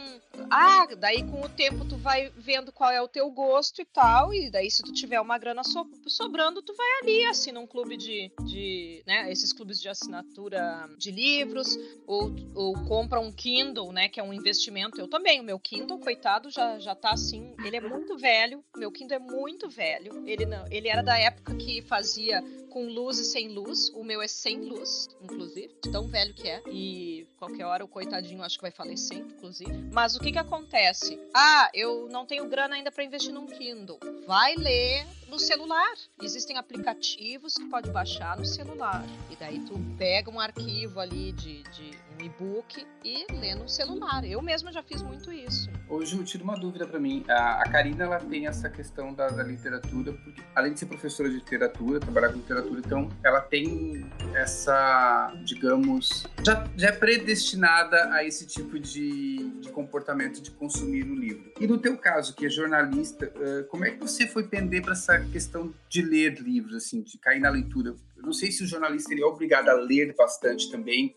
ah, 0.51 0.87
daí 0.97 1.23
com 1.25 1.43
o 1.43 1.49
tempo 1.49 1.85
tu 1.85 1.97
vai 1.97 2.33
vendo 2.37 2.73
qual 2.73 2.91
é 2.91 3.03
o 3.03 3.09
teu 3.09 3.31
gosto 3.31 3.83
e 3.83 3.85
tal, 3.85 4.33
e 4.33 4.51
daí 4.51 4.71
se 4.71 4.83
tu 4.83 4.93
tiver 4.93 5.21
uma 5.21 5.37
grana 5.37 5.63
so 5.63 5.87
sobrando, 6.07 6.63
tu 6.63 6.75
vai 6.75 6.87
ali, 7.03 7.25
assina 7.27 7.61
um 7.61 7.67
clube 7.67 7.97
de, 7.97 8.33
de 8.47 9.03
né, 9.07 9.31
esses 9.31 9.53
clubes 9.53 9.81
de 9.81 9.89
assinatura 9.89 10.89
de 10.97 11.11
livros, 11.11 11.77
ou, 12.07 12.33
ou 12.55 12.73
compra 12.87 13.21
um 13.21 13.33
Kindle, 13.33 13.93
né, 13.93 14.09
que 14.09 14.21
é 14.21 14.23
um 14.23 14.33
investimento. 14.33 15.01
Eu 15.01 15.09
também, 15.09 15.41
o 15.41 15.45
meu 15.45 15.59
Kindle, 15.59 15.99
coitado, 15.99 16.51
já, 16.51 16.79
já 16.79 16.95
tá 16.95 17.11
assim, 17.11 17.55
ele 17.65 17.77
é 17.77 17.81
muito 17.91 18.17
velho, 18.17 18.65
meu 18.77 18.91
Kindle 18.91 19.17
é 19.17 19.19
muito 19.19 19.69
velho, 19.69 20.27
ele 20.27 20.47
não, 20.47 20.67
ele 20.71 20.89
era 20.89 21.03
da 21.03 21.19
época 21.19 21.55
que 21.57 21.83
fazia 21.83 22.43
com 22.71 22.87
luz 22.87 23.19
e 23.19 23.25
sem 23.25 23.49
luz, 23.49 23.91
o 23.91 24.03
meu 24.03 24.23
é 24.23 24.29
sem 24.29 24.61
luz, 24.61 25.09
inclusive, 25.21 25.69
tão 25.93 26.09
velho 26.09 26.33
que 26.33 26.49
é, 26.49 26.63
e 26.69 27.27
qualquer 27.37 27.65
hora 27.67 27.85
o 27.85 27.89
coitadinho 27.89 28.43
acho 28.43 28.57
que 28.57 28.63
vai 28.63 28.71
falecer, 28.71 29.19
inclusive. 29.19 29.91
Mas 29.93 30.15
o 30.15 30.21
que 30.21 30.33
que 30.33 30.39
acontece? 30.39 31.19
Ah, 31.35 31.71
eu 31.75 32.09
não 32.09 32.25
tenho 32.25 32.49
grana 32.49 32.77
ainda 32.77 32.91
para 32.91 33.05
investir 33.05 33.33
num 33.33 33.47
Kindle. 33.47 33.99
Vai 34.27 34.55
ler 34.55 35.07
no 35.31 35.39
celular. 35.39 35.95
Existem 36.21 36.59
aplicativos 36.59 37.55
que 37.55 37.65
pode 37.67 37.91
baixar 37.91 38.37
no 38.37 38.45
celular. 38.45 39.05
E 39.31 39.37
daí 39.37 39.61
tu 39.61 39.75
pega 39.97 40.31
um 40.31 40.41
arquivo 40.41 41.01
ali 41.01 41.33
de, 41.33 41.63
de 41.63 41.91
um 42.19 42.25
e-book 42.25 42.87
e 43.05 43.27
lê 43.33 43.55
no 43.55 43.69
celular. 43.69 44.25
Eu 44.25 44.43
mesma 44.43 44.73
já 44.73 44.83
fiz 44.83 45.03
muito 45.03 45.33
isso. 45.33 45.71
Hoje 45.89 46.17
eu 46.17 46.25
tiro 46.25 46.45
uma 46.45 46.59
dúvida 46.59 46.87
para 46.87 46.99
mim. 46.99 47.25
A, 47.29 47.63
a 47.63 47.71
Karina 47.71 48.05
ela 48.05 48.19
tem 48.19 48.47
essa 48.47 48.69
questão 48.69 49.15
da, 49.15 49.29
da, 49.29 49.43
literatura, 49.43 50.13
porque 50.13 50.43
além 50.55 50.73
de 50.73 50.81
ser 50.81 50.87
professora 50.87 51.29
de 51.29 51.37
literatura, 51.37 52.01
trabalhar 52.01 52.31
com 52.31 52.39
literatura, 52.39 52.60
então 52.79 53.09
ela 53.25 53.41
tem 53.41 54.07
essa, 54.35 55.33
digamos, 55.45 56.27
já, 56.45 56.69
já 56.77 56.89
é 56.89 56.93
predestinada 56.93 58.13
a 58.13 58.25
esse 58.25 58.47
tipo 58.47 58.79
de, 58.79 59.51
de 59.61 59.69
comportamento 59.71 60.41
de 60.41 60.51
consumir 60.51 61.05
o 61.05 61.15
livro. 61.15 61.53
E 61.61 61.67
no 61.67 61.79
teu 61.79 61.97
caso, 61.97 62.35
que 62.35 62.47
é 62.47 62.49
jornalista, 62.49 63.33
como 63.69 63.85
é 63.85 63.91
que 63.91 63.99
você 63.99 64.27
foi 64.27 64.45
pender 64.45 64.83
para 64.83 64.93
essa 64.93 65.19
questão 65.21 65.73
de 65.89 66.03
ler 66.03 66.41
livros, 66.41 66.75
assim, 66.75 67.03
de 67.03 67.19
cair 67.19 67.41
na 67.41 67.51
leitura. 67.51 67.95
Eu 68.17 68.23
não 68.23 68.33
sei 68.33 68.51
se 68.51 68.63
o 68.63 68.67
jornalista 68.67 69.13
ele 69.13 69.23
é 69.23 69.27
obrigado 69.27 69.69
a 69.69 69.75
ler 69.75 70.15
bastante 70.15 70.71
também, 70.71 71.17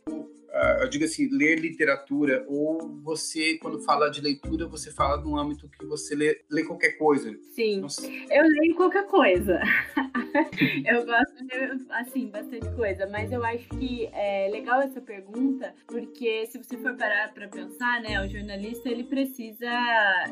uh, 0.54 0.82
eu 0.82 0.90
digo 0.90 1.04
assim, 1.04 1.28
ler 1.30 1.60
literatura, 1.60 2.46
ou 2.48 3.00
você, 3.04 3.58
quando 3.58 3.82
fala 3.82 4.10
de 4.10 4.22
leitura, 4.22 4.68
você 4.68 4.92
fala 4.92 5.22
num 5.22 5.38
âmbito 5.38 5.68
que 5.68 5.86
você 5.86 6.16
lê, 6.16 6.42
lê 6.50 6.64
qualquer 6.64 6.92
coisa. 6.98 7.36
Sim, 7.54 7.86
eu 8.30 8.44
leio 8.44 8.76
qualquer 8.76 9.08
coisa. 9.08 9.60
eu 10.86 11.06
gosto 11.06 11.46
de 11.46 11.86
assim, 11.90 12.28
bastante 12.28 12.70
coisa, 12.76 13.08
mas 13.08 13.32
eu 13.32 13.44
acho 13.46 13.68
que 13.70 14.08
é 14.14 14.50
legal 14.52 14.82
essa 14.82 15.00
pergunta, 15.00 15.74
porque 15.88 16.46
se 16.48 16.58
você 16.58 16.78
for 16.78 16.96
parar 16.96 17.34
para 17.34 17.48
pensar, 17.48 18.02
né, 18.02 18.24
o 18.24 18.28
jornalista, 18.28 18.90
ele 18.90 19.04
precisa 19.04 19.70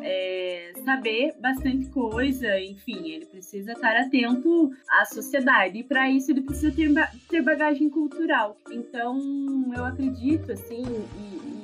é, 0.01 0.73
saber 0.83 1.33
bastante 1.39 1.87
coisa, 1.89 2.59
enfim, 2.59 3.09
ele 3.09 3.25
precisa 3.25 3.73
estar 3.73 3.95
atento 3.95 4.71
à 4.89 5.05
sociedade, 5.05 5.79
e 5.79 5.83
para 5.83 6.09
isso 6.09 6.31
ele 6.31 6.41
precisa 6.41 6.71
ter, 6.71 6.89
ter 7.29 7.41
bagagem 7.41 7.89
cultural. 7.89 8.57
Então, 8.71 9.71
eu 9.75 9.85
acredito, 9.85 10.51
assim, 10.51 10.83
e, 11.17 11.60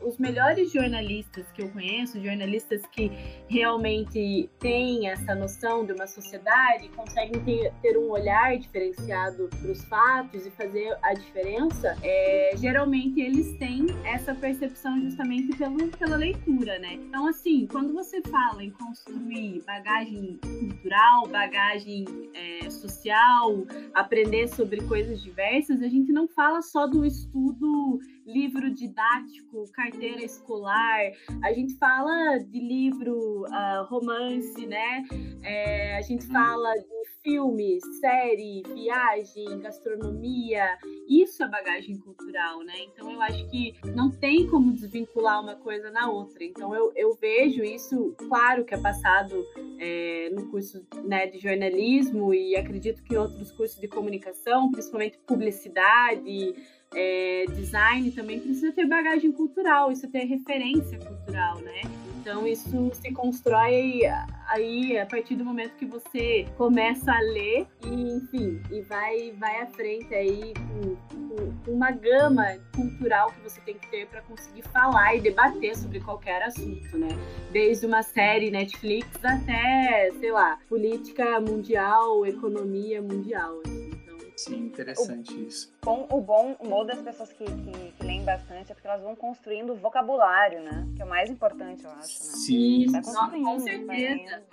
os 0.00 0.18
melhores 0.18 0.72
jornalistas 0.72 1.50
que 1.52 1.62
eu 1.62 1.70
conheço, 1.70 2.20
jornalistas 2.22 2.82
que 2.86 3.10
realmente 3.48 4.48
têm 4.58 5.08
essa 5.08 5.34
noção 5.34 5.84
de 5.84 5.92
uma 5.92 6.06
sociedade, 6.06 6.88
conseguem 6.90 7.42
ter, 7.44 7.72
ter 7.82 7.98
um 7.98 8.10
olhar 8.10 8.56
diferenciado 8.58 9.48
para 9.48 9.70
os 9.70 9.84
fatos 9.84 10.46
e 10.46 10.50
fazer 10.50 10.96
a 11.02 11.14
diferença, 11.14 11.96
é, 12.02 12.52
geralmente 12.56 13.20
eles 13.20 13.56
têm 13.58 13.86
essa 14.04 14.34
percepção 14.34 15.00
justamente 15.00 15.56
pelo, 15.56 15.88
pela 15.88 16.16
leitura, 16.16 16.78
né? 16.78 16.94
Então, 16.94 17.26
assim, 17.26 17.66
quando 17.70 17.92
você 17.92 18.20
fala 18.22 18.62
em 18.62 18.70
construir 18.70 19.62
bagagem 19.66 20.38
cultural, 20.42 21.26
bagagem 21.28 22.04
é, 22.34 22.70
social, 22.70 23.66
aprender 23.94 24.48
sobre 24.48 24.80
coisas 24.82 25.22
diversas, 25.22 25.82
a 25.82 25.88
gente 25.88 26.12
não 26.12 26.28
fala 26.28 26.62
só 26.62 26.86
do 26.86 27.04
estudo 27.04 28.00
livro 28.28 28.70
didático, 28.70 29.64
carteira 29.72 30.22
escolar, 30.22 31.00
a 31.42 31.52
gente 31.52 31.74
fala 31.76 32.38
de 32.38 32.60
livro 32.60 33.44
uh, 33.46 33.84
romance, 33.88 34.66
né? 34.66 35.04
É, 35.42 35.96
a 35.96 36.02
gente 36.02 36.26
fala 36.26 36.74
de 36.74 36.98
filme, 37.22 37.78
série, 38.00 38.62
viagem, 38.74 39.60
gastronomia. 39.60 40.78
Isso 41.08 41.42
é 41.42 41.48
bagagem 41.48 41.96
cultural, 41.98 42.62
né? 42.62 42.74
Então 42.92 43.10
eu 43.10 43.20
acho 43.22 43.48
que 43.48 43.74
não 43.94 44.10
tem 44.10 44.46
como 44.46 44.72
desvincular 44.72 45.42
uma 45.42 45.56
coisa 45.56 45.90
na 45.90 46.10
outra. 46.10 46.44
Então 46.44 46.74
eu, 46.74 46.92
eu 46.94 47.14
vejo 47.14 47.64
isso, 47.64 48.14
claro 48.28 48.64
que 48.64 48.74
é 48.74 48.78
passado 48.78 49.44
é, 49.78 50.30
no 50.30 50.50
curso 50.50 50.86
né, 51.04 51.26
de 51.26 51.38
jornalismo 51.38 52.34
e 52.34 52.56
acredito 52.56 53.02
que 53.02 53.14
em 53.14 53.18
outros 53.18 53.50
cursos 53.52 53.80
de 53.80 53.88
comunicação, 53.88 54.70
principalmente 54.70 55.18
publicidade 55.26 56.54
é, 56.94 57.44
design 57.54 58.10
também 58.12 58.40
precisa 58.40 58.72
ter 58.72 58.86
bagagem 58.86 59.32
cultural, 59.32 59.92
isso 59.92 60.08
ter 60.10 60.24
referência 60.24 60.98
cultural, 60.98 61.58
né? 61.60 61.82
Então 62.20 62.46
isso 62.46 62.90
se 62.94 63.12
constrói 63.12 64.00
aí 64.48 64.98
a 64.98 65.06
partir 65.06 65.36
do 65.36 65.44
momento 65.44 65.76
que 65.76 65.86
você 65.86 66.46
começa 66.56 67.12
a 67.12 67.20
ler 67.20 67.66
e 67.86 68.16
enfim 68.16 68.60
e 68.70 68.82
vai 68.82 69.32
vai 69.32 69.62
à 69.62 69.66
frente 69.66 70.14
aí 70.14 70.52
com, 70.54 70.96
com 71.64 71.72
uma 71.72 71.90
gama 71.90 72.44
cultural 72.74 73.30
que 73.30 73.40
você 73.40 73.60
tem 73.60 73.78
que 73.78 73.88
ter 73.90 74.06
para 74.08 74.20
conseguir 74.22 74.62
falar 74.62 75.14
e 75.14 75.20
debater 75.20 75.76
sobre 75.76 76.00
qualquer 76.00 76.42
assunto, 76.42 76.98
né? 76.98 77.08
Desde 77.52 77.86
uma 77.86 78.02
série 78.02 78.50
Netflix 78.50 79.08
até 79.22 80.10
sei 80.18 80.32
lá 80.32 80.58
política 80.68 81.40
mundial, 81.40 82.26
economia 82.26 83.00
mundial. 83.00 83.60
Assim. 83.64 83.77
Sim, 84.38 84.66
interessante 84.66 85.34
o, 85.34 85.48
isso. 85.48 85.72
Bom, 85.82 86.06
o 86.12 86.20
bom 86.20 86.54
humor 86.60 86.86
das 86.86 87.02
pessoas 87.02 87.32
que, 87.32 87.44
que, 87.44 87.92
que, 87.92 88.06
leem 88.06 88.24
bastante 88.24 88.70
é 88.70 88.74
porque 88.74 88.86
elas 88.86 89.02
vão 89.02 89.16
construindo 89.16 89.74
vocabulário, 89.74 90.62
né? 90.62 90.86
Que 90.94 91.02
é 91.02 91.04
o 91.04 91.08
mais 91.08 91.28
importante, 91.28 91.82
eu 91.82 91.90
acho. 91.90 92.00
Né? 92.00 92.06
Sim. 92.06 92.86
Tá 92.92 93.02
construindo, 93.02 93.44
com 93.44 93.58
certeza. 93.58 94.44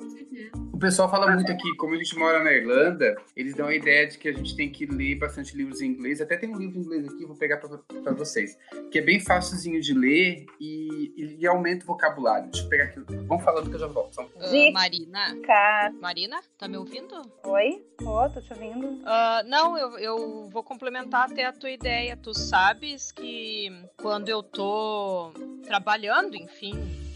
O 0.76 0.78
pessoal 0.78 1.10
fala 1.10 1.32
muito 1.32 1.50
aqui, 1.50 1.74
como 1.78 1.94
a 1.94 1.98
gente 1.98 2.18
mora 2.18 2.44
na 2.44 2.52
Irlanda, 2.52 3.16
eles 3.34 3.56
dão 3.56 3.68
a 3.68 3.74
ideia 3.74 4.06
de 4.08 4.18
que 4.18 4.28
a 4.28 4.34
gente 4.34 4.58
tem 4.58 4.70
que 4.70 4.86
ler 4.86 5.16
bastante 5.16 5.56
livros 5.56 5.80
em 5.80 5.86
inglês. 5.86 6.20
Até 6.20 6.36
tem 6.36 6.54
um 6.54 6.58
livro 6.58 6.78
em 6.78 6.82
inglês 6.82 7.08
aqui, 7.08 7.26
vou 7.26 7.38
pegar 7.38 7.60
para 7.60 8.12
vocês. 8.12 8.58
Que 8.92 9.00
é 9.00 9.02
bem 9.02 9.22
facilzinho 9.22 9.80
de 9.80 9.94
ler 9.94 10.46
e, 10.60 11.38
e, 11.40 11.48
aumenta 11.48 11.86
o 11.86 11.88
vocabulário. 11.88 12.52
Deixa 12.52 12.66
eu 12.66 12.70
pegar 12.70 12.84
aqui. 12.84 13.00
Vamos 13.26 13.42
falando 13.42 13.70
que 13.70 13.76
eu 13.76 13.80
já 13.80 13.88
volto. 13.88 14.22
Uh, 14.22 14.74
Marina? 14.74 15.38
Car... 15.46 15.94
Marina, 15.94 16.42
tá 16.58 16.68
me 16.68 16.76
ouvindo? 16.76 17.22
Oi? 17.46 17.82
Ô, 18.02 18.30
tô 18.30 18.42
te 18.42 18.52
ouvindo. 18.52 18.86
Uh, 18.86 19.48
não, 19.48 19.78
eu, 19.78 19.98
eu 19.98 20.50
vou 20.50 20.62
complementar 20.62 21.32
até 21.32 21.46
a 21.46 21.54
tua 21.54 21.72
ideia. 21.72 22.18
Tu 22.18 22.34
sabes 22.34 23.14
que 23.14 23.72
quando 23.96 24.28
eu 24.28 24.44
tô 24.44 25.32
trabalhando, 25.64 26.36
enfim, 26.36 26.74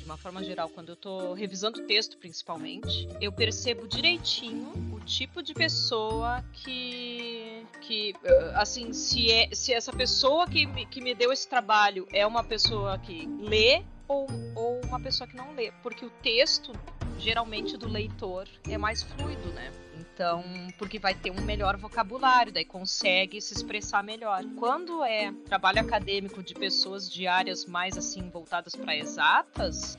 uma 0.09 0.17
forma 0.17 0.43
geral, 0.43 0.67
quando 0.69 0.89
eu 0.89 0.95
tô 0.95 1.33
revisando 1.33 1.81
o 1.81 1.85
texto 1.85 2.17
principalmente, 2.17 3.07
eu 3.21 3.31
percebo 3.31 3.87
direitinho 3.87 4.71
o 4.91 4.99
tipo 5.01 5.43
de 5.43 5.53
pessoa 5.53 6.43
que. 6.51 7.63
que 7.81 8.15
assim, 8.55 8.91
se, 8.91 9.31
é, 9.31 9.49
se 9.53 9.71
essa 9.71 9.93
pessoa 9.93 10.47
que 10.47 10.65
me, 10.65 10.85
que 10.87 10.99
me 10.99 11.13
deu 11.13 11.31
esse 11.31 11.47
trabalho 11.47 12.07
é 12.11 12.25
uma 12.25 12.43
pessoa 12.43 12.97
que 12.97 13.27
lê 13.39 13.83
ou, 14.07 14.27
ou 14.55 14.81
uma 14.85 14.99
pessoa 14.99 15.27
que 15.27 15.35
não 15.35 15.53
lê. 15.53 15.71
Porque 15.83 16.03
o 16.03 16.09
texto, 16.09 16.73
geralmente, 17.19 17.77
do 17.77 17.87
leitor 17.87 18.47
é 18.67 18.79
mais 18.79 19.03
fluido, 19.03 19.49
né? 19.53 19.71
Então, 20.19 20.43
porque 20.77 20.99
vai 20.99 21.15
ter 21.15 21.31
um 21.31 21.45
melhor 21.45 21.77
vocabulário, 21.77 22.51
daí 22.51 22.65
consegue 22.65 23.39
se 23.39 23.53
expressar 23.53 24.03
melhor. 24.03 24.43
Quando 24.57 25.01
é 25.01 25.31
trabalho 25.45 25.79
acadêmico 25.79 26.43
de 26.43 26.53
pessoas 26.53 27.09
de 27.09 27.25
áreas 27.25 27.65
mais 27.65 27.97
assim 27.97 28.29
voltadas 28.29 28.75
para 28.75 28.97
exatas, 28.97 29.97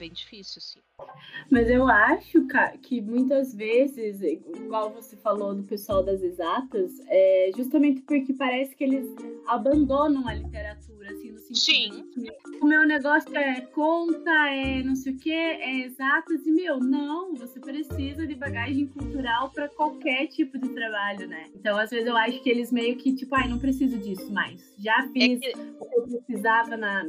bem 0.00 0.10
difícil, 0.12 0.62
sim. 0.62 0.80
Mas 1.50 1.68
eu 1.68 1.86
acho 1.86 2.46
que 2.82 3.02
muitas 3.02 3.54
vezes, 3.54 4.22
igual 4.22 4.90
você 4.90 5.14
falou 5.16 5.54
do 5.54 5.62
pessoal 5.62 6.02
das 6.02 6.22
exatas, 6.22 6.92
é 7.06 7.50
justamente 7.54 8.00
porque 8.02 8.32
parece 8.32 8.74
que 8.74 8.82
eles 8.82 9.06
abandonam 9.46 10.26
a 10.26 10.34
literatura, 10.34 11.10
assim, 11.12 11.32
no 11.32 11.38
sentido 11.38 11.94
Sim. 11.94 12.30
o 12.60 12.66
meu 12.66 12.86
negócio 12.86 13.36
é 13.36 13.60
conta, 13.60 14.30
é 14.48 14.82
não 14.82 14.94
sei 14.94 15.12
o 15.12 15.18
que, 15.18 15.32
é 15.32 15.80
exatas, 15.80 16.46
e 16.46 16.52
meu, 16.52 16.78
não, 16.78 17.34
você 17.34 17.58
precisa 17.58 18.26
de 18.26 18.34
bagagem 18.34 18.86
cultural 18.86 19.50
para 19.50 19.68
qualquer 19.68 20.28
tipo 20.28 20.58
de 20.58 20.68
trabalho, 20.70 21.28
né? 21.28 21.50
Então, 21.54 21.76
às 21.76 21.90
vezes 21.90 22.06
eu 22.06 22.16
acho 22.16 22.42
que 22.42 22.48
eles 22.48 22.70
meio 22.70 22.96
que, 22.96 23.14
tipo, 23.14 23.34
ai, 23.34 23.48
não 23.48 23.58
preciso 23.58 23.98
disso 23.98 24.32
mais. 24.32 24.74
Já 24.78 25.08
fiz 25.12 25.40
é 25.42 25.52
que... 25.52 25.58
o 25.58 25.84
que 25.86 26.14
eu 26.14 26.22
precisava 26.22 26.76
na, 26.76 27.04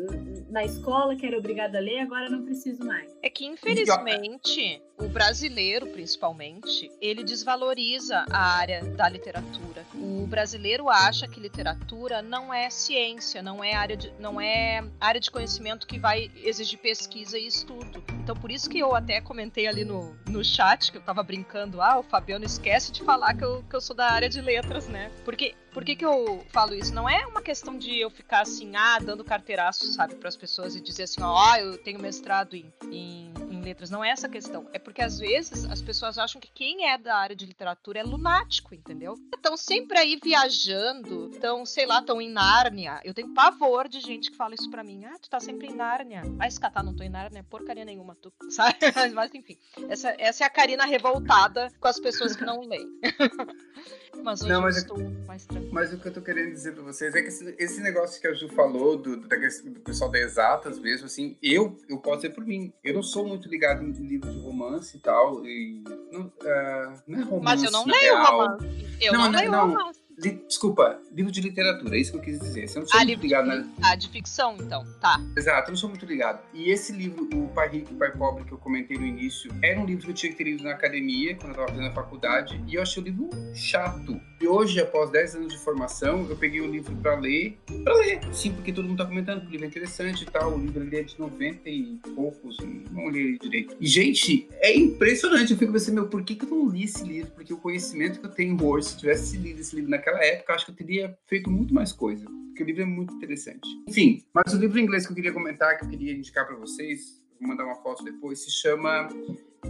na 0.50 0.66
escola, 0.66 1.16
que 1.16 1.26
era 1.26 1.38
obrigada 1.38 1.78
a 1.78 1.82
ler, 1.82 2.00
agora 2.00 2.30
não 2.30 2.44
preciso 2.44 2.81
mais. 2.82 3.12
É 3.22 3.30
que, 3.30 3.46
infelizmente, 3.46 4.42
Infelizmente, 4.42 4.82
o 4.98 5.08
brasileiro, 5.08 5.88
principalmente, 5.88 6.92
ele 7.02 7.24
desvaloriza 7.24 8.26
a 8.30 8.40
área 8.40 8.84
da 8.84 9.10
literatura. 9.10 9.86
O 9.96 10.28
brasileiro 10.28 10.90
acha 10.90 11.28
que 11.28 11.40
literatura 11.40 12.22
não 12.22 12.54
é 12.54 12.70
ciência, 12.70 13.42
não 13.42 13.64
é 13.64 13.74
área 13.74 13.98
de, 13.98 14.14
não 14.20 14.40
é 14.40 14.84
área 15.00 15.20
de 15.20 15.32
conhecimento 15.32 15.88
que 15.88 15.98
vai 15.98 16.32
exigir 16.36 16.80
pesquisa 16.80 17.38
e 17.38 17.48
estudo. 17.48 18.04
Então, 18.22 18.36
por 18.36 18.52
isso 18.52 18.70
que 18.70 18.80
eu 18.80 18.96
até 18.96 19.20
comentei 19.22 19.68
ali 19.68 19.84
no, 19.84 20.16
no 20.28 20.44
chat, 20.44 20.92
que 20.92 20.98
eu 20.98 21.02
tava 21.02 21.24
brincando, 21.24 21.82
ah, 21.82 22.00
o 22.00 22.04
Fabiano 22.04 22.46
esquece 22.46 22.92
de 22.92 23.04
falar 23.04 23.34
que 23.34 23.44
eu, 23.44 23.64
que 23.68 23.76
eu 23.76 23.82
sou 23.82 23.96
da 23.96 24.12
área 24.12 24.30
de 24.30 24.42
letras, 24.42 24.88
né? 24.88 25.12
Porque 25.26 25.56
por 25.74 25.86
que, 25.86 25.96
que 25.96 26.06
eu 26.06 26.46
falo 26.50 26.74
isso? 26.76 26.94
Não 26.94 27.10
é 27.10 27.26
uma 27.26 27.42
questão 27.42 27.78
de 27.78 28.00
eu 28.00 28.10
ficar 28.10 28.42
assim, 28.42 28.76
ah, 28.76 29.00
dando 29.00 29.24
carteiraço, 29.24 29.86
sabe, 29.92 30.16
para 30.16 30.30
as 30.30 30.36
pessoas 30.36 30.76
e 30.76 30.82
dizer 30.82 31.04
assim, 31.04 31.22
ó, 31.22 31.52
oh, 31.52 31.56
eu 31.56 31.78
tenho 31.78 32.00
mestrado 32.00 32.56
em, 32.56 32.72
em 32.92 33.34
letras, 33.62 33.90
não 33.90 34.04
é 34.04 34.10
essa 34.10 34.28
a 34.28 34.30
questão. 34.30 34.68
É 34.74 34.80
porque 34.80 35.02
às 35.02 35.20
vezes 35.20 35.66
as 35.66 35.82
pessoas 35.82 36.18
acham 36.18 36.42
que 36.42 36.52
quem 36.52 36.90
é 36.90 36.98
da 36.98 37.16
área 37.16 37.36
de 37.36 37.46
literatura 37.46 38.00
é 38.00 38.04
lunático, 38.04 38.74
entendeu? 38.74 39.18
Estão 39.34 39.56
sempre 39.56 39.98
aí 39.98 40.20
viajando, 40.22 41.30
estão, 41.32 41.66
sei 41.66 41.86
lá, 41.86 42.00
estão 42.00 42.22
em 42.22 42.30
Nárnia. 42.30 43.00
Eu 43.04 43.14
tenho 43.14 43.34
pavor 43.34 43.88
de 43.88 44.00
gente 44.00 44.32
que 44.32 44.38
fala 44.38 44.56
isso 44.56 44.70
pra 44.70 44.84
mim. 44.84 45.06
Ah, 45.06 45.18
tu 45.22 45.30
tá 45.30 45.40
sempre 45.40 45.68
em 45.68 45.76
Nárnia. 45.76 46.24
Vai 46.36 46.48
escatar, 46.48 46.84
não 46.84 46.96
tô 46.96 47.04
em 47.04 47.10
Nárnia, 47.10 47.44
porcaria 47.44 47.86
nenhuma, 47.86 48.16
tu, 48.16 48.34
sabe? 48.50 48.78
Mas 49.14 49.34
enfim, 49.34 49.58
essa, 49.90 50.16
essa 50.18 50.44
é 50.44 50.48
a 50.48 50.50
Karina 50.50 50.86
revoltada 50.86 51.72
com 51.80 51.88
as 51.88 52.00
pessoas 52.00 52.36
que 52.36 52.44
não 52.44 52.62
leem. 52.62 52.88
Mas 54.24 54.42
hoje 54.42 54.52
não, 54.52 54.62
mas 54.62 54.76
eu 54.76 54.82
estou 54.82 54.98
mais 55.26 55.46
tranquilo. 55.46 55.74
Mas 55.74 55.94
o 55.94 55.98
que 55.98 56.08
eu 56.08 56.14
tô 56.14 56.22
querendo 56.22 56.52
dizer 56.52 56.74
pra 56.74 56.84
vocês 56.84 57.16
é 57.16 57.22
que 57.22 57.30
esse, 57.30 57.56
esse 57.58 57.82
negócio 57.82 58.22
que 58.22 58.28
a 58.28 58.34
Ju 58.34 58.48
falou, 58.50 58.98
do, 58.98 59.18
do, 59.18 59.28
do 59.28 59.80
pessoal 59.80 60.12
da 60.12 60.20
exatas 60.20 60.78
mesmo, 60.80 61.08
assim, 61.08 61.38
eu, 61.42 61.78
eu 61.90 61.98
posso 61.98 62.22
dizer 62.22 62.34
por 62.34 62.46
mim, 62.46 62.72
eu 62.84 62.94
não 62.94 63.04
sou 63.04 63.28
muito 63.28 63.50
ligado 63.52 63.84
em 63.84 63.92
livros 63.92 64.34
de 64.34 64.40
romance 64.40 64.98
e 64.98 65.00
tal, 65.00 65.46
e 65.46 65.84
não, 66.12 66.22
uh, 66.22 67.02
não 67.08 67.20
é 67.20 67.24
romance 67.24 67.44
Mas 67.44 67.64
eu 67.64 67.72
não 67.72 67.86
leio 67.86 68.18
real. 68.18 68.32
romance. 68.32 68.96
Eu 69.02 69.14
não, 69.14 69.24
não 69.24 69.32
leio 69.32 69.52
não, 69.52 69.92
romance. 70.22 70.46
Desculpa, 70.48 71.00
livro 71.12 71.32
de 71.32 71.42
literatura, 71.42 71.96
é 71.96 72.00
isso 72.00 72.12
que 72.12 72.18
eu 72.18 72.22
quis 72.22 72.40
dizer. 72.40 72.68
Você 72.68 72.80
não 72.80 72.88
sou 72.88 73.00
ah, 73.00 73.06
muito 73.06 73.22
ligado 73.22 73.50
de, 73.50 73.58
na. 73.58 73.68
Ah, 73.82 73.96
de 73.96 74.10
ficção, 74.10 74.56
então, 74.60 74.86
tá. 75.00 75.20
Exato, 75.36 75.70
eu 75.70 75.72
não 75.72 75.78
sou 75.78 75.90
muito 75.90 76.06
ligado. 76.06 76.42
E 76.54 76.70
esse 76.70 76.92
livro, 76.92 77.28
O 77.34 77.48
Pai 77.50 77.70
Rico 77.70 77.92
e 77.92 77.96
o 77.96 77.98
Pai 77.98 78.12
Pobre, 78.12 78.44
que 78.44 78.52
eu 78.52 78.58
comentei 78.58 78.98
no 78.98 79.06
início, 79.06 79.52
era 79.64 79.80
um 79.80 79.86
livro 79.86 80.06
que 80.06 80.12
eu 80.12 80.16
tinha 80.16 80.32
que 80.32 80.38
ter 80.38 80.44
lido 80.44 80.64
na 80.64 80.72
academia, 80.72 81.36
quando 81.36 81.48
eu 81.48 81.52
estava 81.52 81.68
fazendo 81.70 81.88
a 81.88 81.94
faculdade, 81.94 82.64
e 82.68 82.76
eu 82.76 82.82
achei 82.82 83.02
o 83.02 83.06
livro 83.06 83.30
chato. 83.54 84.20
E 84.40 84.48
hoje, 84.48 84.80
após 84.80 85.12
10 85.12 85.36
anos 85.36 85.54
de 85.54 85.60
formação, 85.60 86.28
eu 86.28 86.36
peguei 86.36 86.62
o 86.62 86.68
livro 86.68 86.96
para 86.96 87.16
ler, 87.16 87.58
para 87.84 87.94
ler, 87.94 88.22
sim, 88.34 88.52
porque 88.52 88.74
todo 88.74 88.88
mundo 88.88 88.98
tá 88.98 89.06
comentando 89.06 89.42
que 89.42 89.48
o 89.48 89.52
livro 89.52 89.66
é 89.66 89.70
interessante 89.70 90.24
e 90.24 90.26
tal. 90.26 90.56
O 90.56 90.60
livro 90.60 90.82
ali 90.82 90.98
é 90.98 91.04
de 91.04 91.20
90 91.20 91.70
e 91.70 92.00
poucos, 92.16 92.58
não 92.92 93.06
olhei 93.06 93.38
direito. 93.38 93.76
E, 93.80 93.88
gente, 93.88 94.48
é 94.54 94.76
impressionante. 94.76 95.52
Eu 95.52 95.58
fico 95.58 95.72
pensando, 95.72 95.96
meu, 95.96 96.08
por 96.08 96.24
que, 96.24 96.36
que 96.36 96.46
eu 96.46 96.50
não 96.50 96.68
li 96.68 96.86
esse 96.86 97.04
livro? 97.04 97.32
Porque 97.32 97.54
o 97.54 97.58
conhecimento 97.58 98.20
que 98.20 98.26
eu 98.26 98.32
tenho 98.32 98.58
hoje, 98.66 98.88
se 98.88 98.94
eu 98.96 99.00
tivesse 99.00 99.38
lido 99.38 99.62
esse 99.62 99.76
livro 99.76 99.92
naquela 99.92 100.11
naquela 100.12 100.26
época, 100.26 100.54
acho 100.54 100.66
que 100.66 100.72
eu 100.72 100.76
teria 100.76 101.18
feito 101.28 101.50
muito 101.50 101.74
mais 101.74 101.92
coisa, 101.92 102.26
porque 102.26 102.64
o 102.64 102.66
livro 102.66 102.82
é 102.82 102.86
muito 102.86 103.14
interessante. 103.14 103.68
Enfim, 103.88 104.24
mas 104.34 104.54
o 104.54 104.58
livro 104.58 104.78
em 104.78 104.84
inglês 104.84 105.06
que 105.06 105.12
eu 105.12 105.16
queria 105.16 105.32
comentar, 105.32 105.78
que 105.78 105.86
eu 105.86 105.90
queria 105.90 106.14
indicar 106.14 106.46
para 106.46 106.56
vocês, 106.56 107.22
vou 107.40 107.50
mandar 107.50 107.66
uma 107.66 107.76
foto 107.76 108.04
depois, 108.04 108.44
se 108.44 108.52
chama 108.52 109.08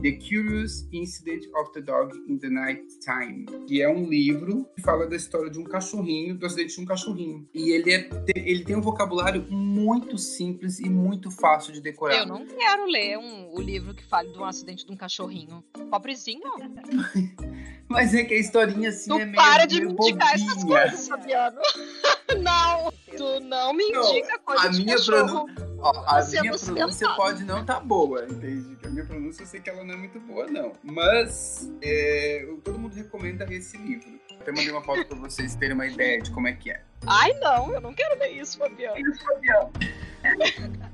The 0.02 0.12
Curious 0.14 0.88
Incident 0.92 1.44
of 1.56 1.72
the 1.74 1.82
Dog 1.82 2.18
in 2.28 2.38
the 2.40 2.50
Night 2.50 2.82
Time, 3.00 3.46
que 3.68 3.82
é 3.82 3.90
um 3.90 4.10
livro 4.10 4.66
que 4.76 4.82
fala 4.82 5.06
da 5.06 5.16
história 5.16 5.50
de 5.50 5.60
um 5.60 5.64
cachorrinho, 5.64 6.36
do 6.36 6.46
acidente 6.46 6.76
de 6.76 6.82
um 6.82 6.86
cachorrinho. 6.86 7.48
E 7.54 7.72
ele, 7.72 7.94
é, 7.94 8.10
ele 8.36 8.64
tem 8.64 8.76
um 8.76 8.82
vocabulário 8.82 9.44
muito 9.50 10.18
simples 10.18 10.80
e 10.80 10.90
muito 10.90 11.30
fácil 11.30 11.74
de 11.74 11.82
decorar. 11.82 12.20
Eu 12.20 12.26
não 12.26 12.46
quero 12.46 12.86
ler 12.86 13.18
um, 13.18 13.54
o 13.54 13.62
livro 13.62 13.94
que 13.94 14.04
fale 14.04 14.32
de 14.32 14.40
um 14.40 14.46
acidente 14.46 14.86
de 14.86 14.92
um 14.92 14.96
cachorrinho. 14.96 15.64
Pobrezinho. 15.90 16.42
Mas 17.92 18.14
é 18.14 18.24
que 18.24 18.34
a 18.34 18.40
historinha 18.40 18.90
assim 18.90 19.10
tu 19.10 19.20
é 19.20 19.26
meio 19.26 19.36
para 19.36 19.66
de 19.66 19.82
me 19.82 19.92
indicar 19.92 20.34
essas 20.34 20.64
coisas, 20.64 21.08
Fabiano. 21.08 21.60
não, 22.42 22.92
tu 23.18 23.40
não 23.42 23.74
me 23.74 23.84
indica 23.84 24.40
coisa 24.40 24.68
a 24.68 24.70
minha 24.72 24.96
cachorro. 24.96 25.50
Ó, 25.80 25.90
a 26.06 26.22
Você 26.22 26.38
é 26.38 26.42
minha 26.42 26.58
pronúncia 26.58 27.10
pode 27.16 27.44
não 27.44 27.62
estar 27.62 27.80
boa, 27.80 28.24
entende? 28.24 28.76
Que 28.76 28.88
A 28.88 28.90
minha 28.90 29.06
pronúncia 29.06 29.42
eu 29.42 29.48
sei 29.48 29.60
que 29.60 29.70
ela 29.70 29.84
não 29.84 29.96
é 29.96 29.98
muito 29.98 30.20
boa, 30.20 30.48
não. 30.48 30.74
Mas 30.84 31.72
é, 31.82 32.48
todo 32.64 32.78
mundo 32.78 32.94
recomenda 32.94 33.52
esse 33.52 33.78
livro. 33.78 34.20
Até 34.40 34.52
mandei 34.52 34.72
uma 34.72 34.84
foto 34.84 35.06
pra 35.06 35.18
vocês 35.18 35.56
terem 35.56 35.74
uma 35.74 35.88
ideia 35.88 36.22
de 36.22 36.32
como 36.32 36.48
é 36.48 36.54
que 36.54 36.72
é. 36.72 36.82
Ai, 37.06 37.34
não, 37.40 37.74
eu 37.74 37.82
não 37.82 37.94
quero 37.94 38.18
ler 38.20 38.30
isso, 38.30 38.58
Fabiano. 38.58 38.96
Ele 38.96 39.12
vai, 40.38 40.92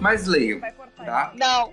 Mas 0.00 0.26
cortar 0.72 1.04
tá? 1.04 1.32
Não. 1.36 1.72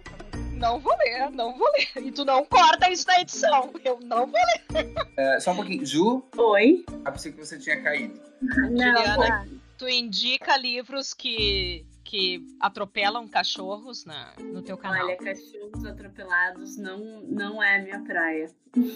Não 0.54 0.80
vou 0.80 0.96
ler, 0.98 1.30
não 1.32 1.58
vou 1.58 1.68
ler. 1.74 2.08
E 2.08 2.12
tu 2.12 2.24
não 2.24 2.46
corta 2.46 2.90
isso 2.90 3.06
na 3.08 3.20
edição. 3.20 3.74
Eu 3.84 4.00
não 4.02 4.28
vou 4.28 4.40
ler. 4.72 4.94
É, 5.18 5.40
só 5.40 5.52
um 5.52 5.56
pouquinho. 5.56 5.86
Ju, 5.86 6.24
Oi? 6.38 6.86
pensei 7.12 7.32
que 7.32 7.38
você 7.38 7.60
tinha 7.60 7.82
caído. 7.82 8.20
Não, 8.42 8.96
Juliana, 8.96 9.48
tu 9.78 9.90
indica 9.90 10.56
livros 10.56 11.14
que, 11.14 11.86
que 12.14 12.46
atropelam 12.60 13.28
cachorros 13.28 14.06
na, 14.06 14.36
no 14.40 14.62
teu 14.62 14.78
canal. 14.78 15.08
olha, 15.08 15.18
cachorros 15.18 15.84
atropelados 15.84 16.78
não, 16.78 17.24
não 17.24 17.64
é 17.64 17.82
minha 17.82 18.00
praia. 18.04 18.52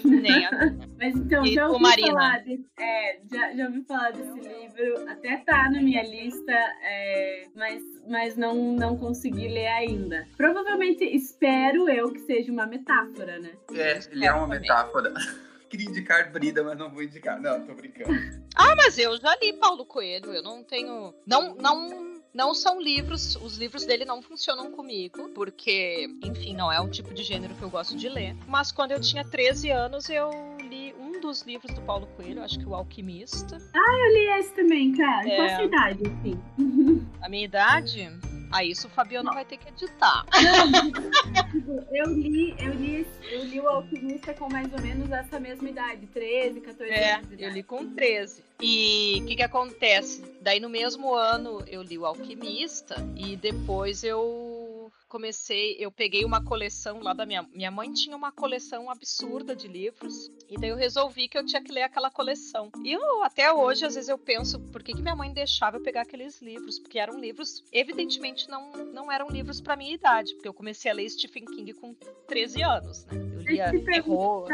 Nem 0.06 0.46
a 0.46 0.52
minha. 0.52 0.78
Mas 1.00 1.16
então, 1.16 1.44
E 1.44 1.56
já 1.56 1.68
ouvi 1.68 1.82
Marina? 1.82 2.08
falar 2.10 2.44
desse, 2.44 2.68
é, 2.80 3.20
já, 3.32 3.56
já 3.56 3.66
ouvi 3.66 3.82
falar 3.86 4.12
desse 4.12 4.40
livro, 4.40 5.10
até 5.10 5.38
tá 5.38 5.68
na 5.68 5.82
minha 5.82 6.04
lista, 6.04 6.52
é, 6.52 7.48
mas, 7.56 7.84
mas 8.08 8.38
não, 8.38 8.74
não 8.74 8.96
consegui 8.96 9.48
ler 9.48 9.68
ainda. 9.68 10.28
Provavelmente 10.38 11.04
espero 11.04 11.90
eu 11.90 12.12
que 12.12 12.20
seja 12.20 12.52
uma 12.52 12.68
metáfora, 12.68 13.40
né? 13.40 13.52
É, 13.74 14.00
ele 14.12 14.26
é 14.26 14.32
uma 14.32 14.46
metáfora. 14.46 15.12
Queria 15.70 15.90
indicar 15.90 16.32
Brida, 16.32 16.64
mas 16.64 16.78
não 16.78 16.90
vou 16.90 17.04
indicar. 17.04 17.42
Não, 17.42 17.66
tô 17.66 17.74
brincando. 17.74 18.12
Ah, 18.56 18.74
mas 18.78 18.98
eu 18.98 19.18
já 19.18 19.36
li 19.42 19.52
Paulo 19.54 19.86
Coelho. 19.86 20.34
Eu 20.34 20.42
não 20.42 20.64
tenho. 20.64 21.14
Não, 21.26 21.56
não, 21.56 22.17
não 22.34 22.54
são 22.54 22.82
livros. 22.82 23.36
Os 23.38 23.58
livros 23.58 23.86
dele 23.86 24.06
não 24.06 24.22
funcionam 24.22 24.72
comigo, 24.72 25.30
porque, 25.30 26.10
enfim, 26.24 26.56
não 26.56 26.72
é 26.72 26.80
um 26.80 26.90
tipo 26.90 27.14
de 27.14 27.24
gênero 27.24 27.56
que 27.56 27.64
eu 27.64 27.70
gosto 27.70 27.96
de 27.96 28.10
ler. 28.10 28.36
Mas 28.48 28.72
quando 28.72 28.92
eu 28.92 29.02
tinha 29.02 29.24
13 29.24 29.70
anos, 29.72 30.10
eu 30.10 30.30
li 30.62 30.94
um 31.00 31.20
dos 31.20 31.42
livros 31.44 31.74
do 31.74 31.82
Paulo 31.82 32.08
Coelho, 32.16 32.44
acho 32.44 32.60
que 32.60 32.66
O 32.66 32.76
Alquimista. 32.76 33.58
Eu 33.58 34.14
li 34.14 34.40
esse 34.40 34.54
também, 34.54 34.96
cara. 34.96 35.28
É. 35.28 35.36
Qual 35.36 35.48
a 35.48 35.56
sua 35.56 35.66
idade, 35.66 36.04
assim? 36.06 37.08
A 37.22 37.30
minha 37.30 37.46
idade. 37.46 38.10
Ah, 38.52 38.64
isso 38.64 38.88
o 38.88 38.90
Fabiano 38.90 39.32
vai 39.34 39.44
ter 39.46 39.58
que 39.58 39.68
editar. 39.70 40.26
Tipo, 41.52 41.86
Eu 41.92 42.14
li, 42.14 42.56
eu 42.60 42.74
li, 42.74 43.08
eu 43.32 43.44
li 43.46 43.60
o 43.60 43.68
Alquimista 43.68 44.34
com 44.34 44.50
mais 44.50 44.72
ou 44.74 44.82
menos 44.82 45.10
essa 45.12 45.40
mesma 45.40 45.70
idade, 45.70 46.08
13, 46.08 46.62
14 46.62 46.92
É, 46.92 47.16
anos 47.16 47.28
eu 47.38 47.50
li 47.52 47.64
com 47.64 47.86
13. 47.94 48.44
E 48.62 49.20
o 49.22 49.26
que 49.26 49.36
que 49.36 49.44
acontece? 49.44 50.24
Daí 50.42 50.60
no 50.60 50.70
mesmo 50.70 51.14
ano 51.14 51.62
eu 51.68 51.82
li 51.82 51.98
O 51.98 52.06
Alquimista 52.06 52.96
e 53.16 53.36
depois 53.36 54.04
eu 54.04 54.67
comecei, 55.08 55.76
eu 55.80 55.92
peguei 55.92 56.26
uma 56.26 56.44
coleção 56.44 57.02
lá 57.02 57.14
da 57.14 57.26
minha, 57.26 57.44
minha 57.54 57.72
mãe 57.72 57.92
tinha 57.92 58.16
uma 58.16 58.32
coleção 58.32 58.90
absurda 58.90 59.56
de 59.56 59.68
livros 59.68 60.32
e 60.50 60.58
daí 60.58 60.70
eu 60.70 60.76
resolvi 60.76 61.28
que 61.28 61.38
eu 61.38 61.46
tinha 61.46 61.62
que 61.62 61.72
ler 61.72 61.84
aquela 61.84 62.10
coleção. 62.10 62.72
E 62.84 62.92
eu 62.92 63.24
até 63.24 63.52
hoje 63.52 63.86
às 63.86 63.96
vezes 63.96 64.10
eu 64.10 64.18
penso, 64.18 64.60
por 64.72 64.84
que 64.84 64.94
que 64.94 65.02
minha 65.02 65.16
mãe 65.16 65.34
deixava 65.34 65.78
eu 65.78 65.84
pegar 65.84 66.02
aqueles 66.02 66.42
livros? 66.42 66.80
Porque 66.80 67.00
eram 67.00 67.20
livros, 67.20 67.64
evidentemente 67.72 68.50
não 68.50 68.72
não 68.72 69.12
eram 69.12 69.30
livros 69.30 69.62
para 69.62 69.76
minha 69.76 69.94
idade, 69.94 70.34
porque 70.34 70.48
eu 70.48 70.54
comecei 70.54 70.90
a 70.90 70.94
ler 70.94 71.10
Stephen 71.10 71.46
King 71.46 71.74
com 71.74 71.94
13 72.28 72.64
anos, 72.64 73.06
né? 73.06 73.14
Eu 73.14 73.42
lia 73.42 73.72
terror. 73.86 74.48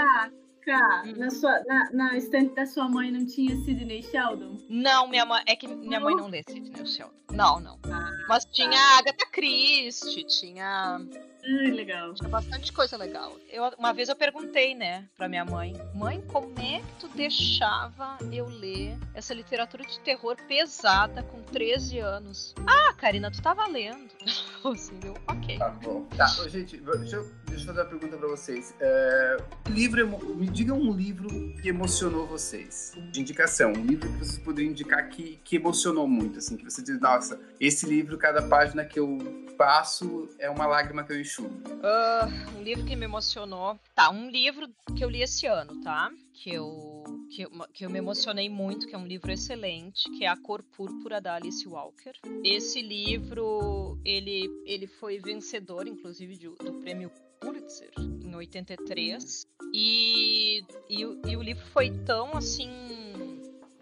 Cá, 0.66 1.04
Hum. 1.06 1.14
na, 1.18 1.30
sua, 1.30 1.60
na, 1.66 1.90
na 1.92 2.18
estante 2.18 2.56
da 2.56 2.66
sua 2.66 2.88
mãe 2.88 3.12
não 3.12 3.26
tinha 3.26 3.56
Sidney 3.66 4.02
Sheldon? 4.04 4.58
Não, 4.70 5.08
minha 5.08 5.26
mãe. 5.26 5.44
É 5.46 5.56
que 5.56 5.68
minha 5.68 6.00
mãe 6.00 6.16
não 6.16 6.28
lê 6.28 6.42
Sidney 6.48 6.86
Sheldon. 6.86 7.14
Não, 7.32 7.60
não. 7.60 7.80
Mas 8.28 8.46
tinha 8.46 8.78
a 8.80 8.98
Agatha 9.00 9.26
Christie, 9.32 10.24
tinha, 10.24 11.02
Ai, 11.44 11.72
legal. 11.72 12.14
tinha 12.14 12.30
bastante 12.30 12.72
coisa 12.72 12.96
legal. 12.96 13.36
Eu, 13.50 13.64
uma 13.78 13.92
vez 13.92 14.08
eu 14.08 14.16
perguntei, 14.16 14.74
né, 14.76 15.10
pra 15.18 15.28
minha 15.28 15.44
mãe: 15.44 15.74
Mãe, 15.96 16.22
como 16.28 16.54
é 16.60 16.80
que 16.80 16.94
tu 17.00 17.08
deixava 17.10 18.18
eu 18.32 18.48
ler 18.48 18.96
essa 19.14 19.34
literatura 19.34 19.84
de 19.84 20.00
terror 20.02 20.38
pesada 20.48 21.24
com 21.24 21.42
13 21.42 22.00
anos? 22.00 22.54
Ah, 22.68 22.94
Karina, 22.94 23.30
tu 23.32 23.42
tava 23.42 23.66
lendo. 23.68 24.08
assim, 24.72 25.00
eu, 25.04 25.14
ok. 25.28 25.58
Tá 25.58 25.70
bom. 25.70 26.06
Tá, 26.16 26.28
gente, 26.48 26.78
deixa 26.78 27.16
eu, 27.18 27.32
deixa 27.54 27.64
eu 27.70 27.76
fazer 27.76 27.82
uma 27.82 27.86
pergunta 28.00 28.18
pra 28.18 28.28
vocês. 28.28 28.74
É, 28.80 29.38
livro, 29.70 30.36
me 30.36 30.48
diga 30.48 30.74
um 30.74 30.92
livro 30.92 31.28
que 31.62 31.70
emocionou 31.70 32.26
vocês. 32.28 32.94
De 33.12 33.22
indicação, 33.22 33.72
um 33.72 33.86
livro 33.86 34.12
que 34.12 34.18
vocês 34.18 34.38
poderiam 34.40 34.72
indicar 34.72 35.08
que, 35.10 35.40
que 35.44 35.56
emocionou 35.56 36.08
muito, 36.08 36.40
assim, 36.40 36.58
que 36.58 36.64
você 36.64 36.82
diz, 36.82 37.00
nossa, 37.00 37.40
esse 37.60 37.86
livro, 37.86 38.18
cada 38.18 38.42
página 38.42 38.84
que 38.84 39.00
eu 39.00 39.18
passo 39.58 40.28
é 40.40 40.50
uma 40.50 40.66
lágrima 40.66 41.04
que 41.04 41.14
eu 41.14 41.22
enxugo. 41.22 41.54
Ah, 41.84 42.28
um 42.58 42.64
livro 42.64 42.84
que 42.86 42.96
me 42.96 43.06
emocionou. 43.06 43.80
Tá, 43.94 44.10
um 44.10 44.30
livro 44.30 44.68
que 44.98 45.04
eu 45.04 45.10
li 45.10 45.22
esse 45.22 45.46
ano, 45.46 45.80
tá? 45.84 46.12
Que 46.34 46.56
eu, 46.56 47.04
que, 47.30 47.44
eu, 47.44 47.52
que 47.72 47.86
eu 47.86 47.90
me 47.90 48.00
emocionei 48.00 48.50
muito, 48.50 48.88
que 48.88 48.96
é 48.96 48.98
um 48.98 49.06
livro 49.06 49.32
excelente, 49.32 50.10
que 50.18 50.26
é 50.26 50.28
A 50.28 50.36
Cor 50.36 50.64
Púrpura 50.64 51.22
da 51.22 51.36
Alice 51.36 51.66
Walker. 51.68 52.14
Esse 52.44 52.82
livro, 52.82 54.00
ele, 54.04 54.50
ele 54.66 54.88
foi 54.88 55.20
vencedor, 55.20 55.88
inclusive, 55.88 56.36
de- 56.36 56.50
do 56.50 56.74
prêmio 56.82 57.12
Pulitzer 57.44 57.92
em 58.00 58.36
83. 58.36 59.48
E, 59.74 60.64
e, 60.90 61.06
o- 61.06 61.22
e 61.28 61.36
o 61.38 61.42
livro 61.42 61.66
foi 61.68 61.90
tão, 62.06 62.36
assim, 62.38 62.70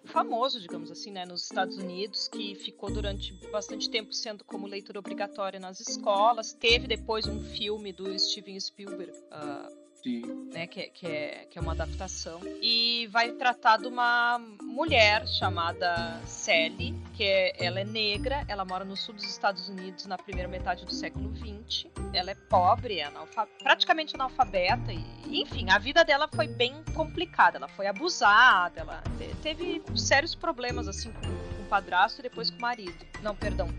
famoso, 0.06 0.60
digamos 0.60 0.92
assim, 0.92 1.12
né, 1.12 1.26
nos 1.26 1.44
Estados 1.44 1.78
Unidos, 1.78 2.28
que 2.28 2.56
ficou 2.56 2.92
durante 2.92 3.34
bastante 3.52 3.90
tempo 3.90 4.14
sendo 4.14 4.44
como 4.44 4.68
leitura 4.68 5.00
obrigatória 5.00 5.60
nas 5.60 5.80
escolas. 5.80 6.54
Teve 6.54 6.88
depois 6.88 7.28
um 7.28 7.40
filme 7.44 7.92
do 7.94 8.18
Steven 8.20 8.60
Spielberg, 8.60 9.14
Sim. 10.04 10.50
né, 10.52 10.68
que, 10.68 10.80
é- 10.82 10.90
que, 10.90 11.08
é, 11.08 11.48
que 11.50 11.58
é 11.58 11.62
uma 11.62 11.72
adaptação. 11.74 12.42
E 12.62 13.08
vai 13.08 13.32
tratar 13.34 13.78
de 13.78 13.88
uma 13.88 14.38
mulher 14.62 15.28
chamada 15.28 16.20
Sally, 16.26 16.94
que 17.22 17.28
é, 17.28 17.54
ela 17.64 17.80
é 17.80 17.84
negra, 17.84 18.44
ela 18.48 18.66
mora 18.66 18.84
no 18.84 18.98
sul 18.98 19.14
dos 19.14 19.26
Estados 19.26 19.70
Unidos 19.70 20.08
na 20.08 20.18
primeira 20.18 20.50
metade 20.50 20.84
do 20.84 20.92
século 20.92 21.32
XX. 21.36 21.86
Ela 22.14 22.32
é 22.32 22.36
pobre, 22.50 22.98
é 22.98 23.04
analfa- 23.04 23.48
praticamente 23.62 24.16
analfabeta, 24.16 24.92
e, 24.92 25.40
enfim, 25.40 25.70
a 25.70 25.78
vida 25.78 26.04
dela 26.04 26.28
foi 26.34 26.48
bem 26.48 26.74
complicada. 26.96 27.58
Ela 27.60 27.68
foi 27.68 27.86
abusada, 27.86 28.82
ela 28.82 29.04
te- 29.20 29.36
teve 29.44 29.84
sérios 29.96 30.34
problemas 30.34 30.88
assim 30.88 31.12
com, 31.12 31.22
com 31.22 31.62
o 31.62 31.66
padrasto 31.70 32.22
e 32.22 32.24
depois 32.24 32.50
com 32.50 32.58
o 32.58 32.62
marido. 32.62 33.06
Não, 33.22 33.36
perdão. 33.36 33.70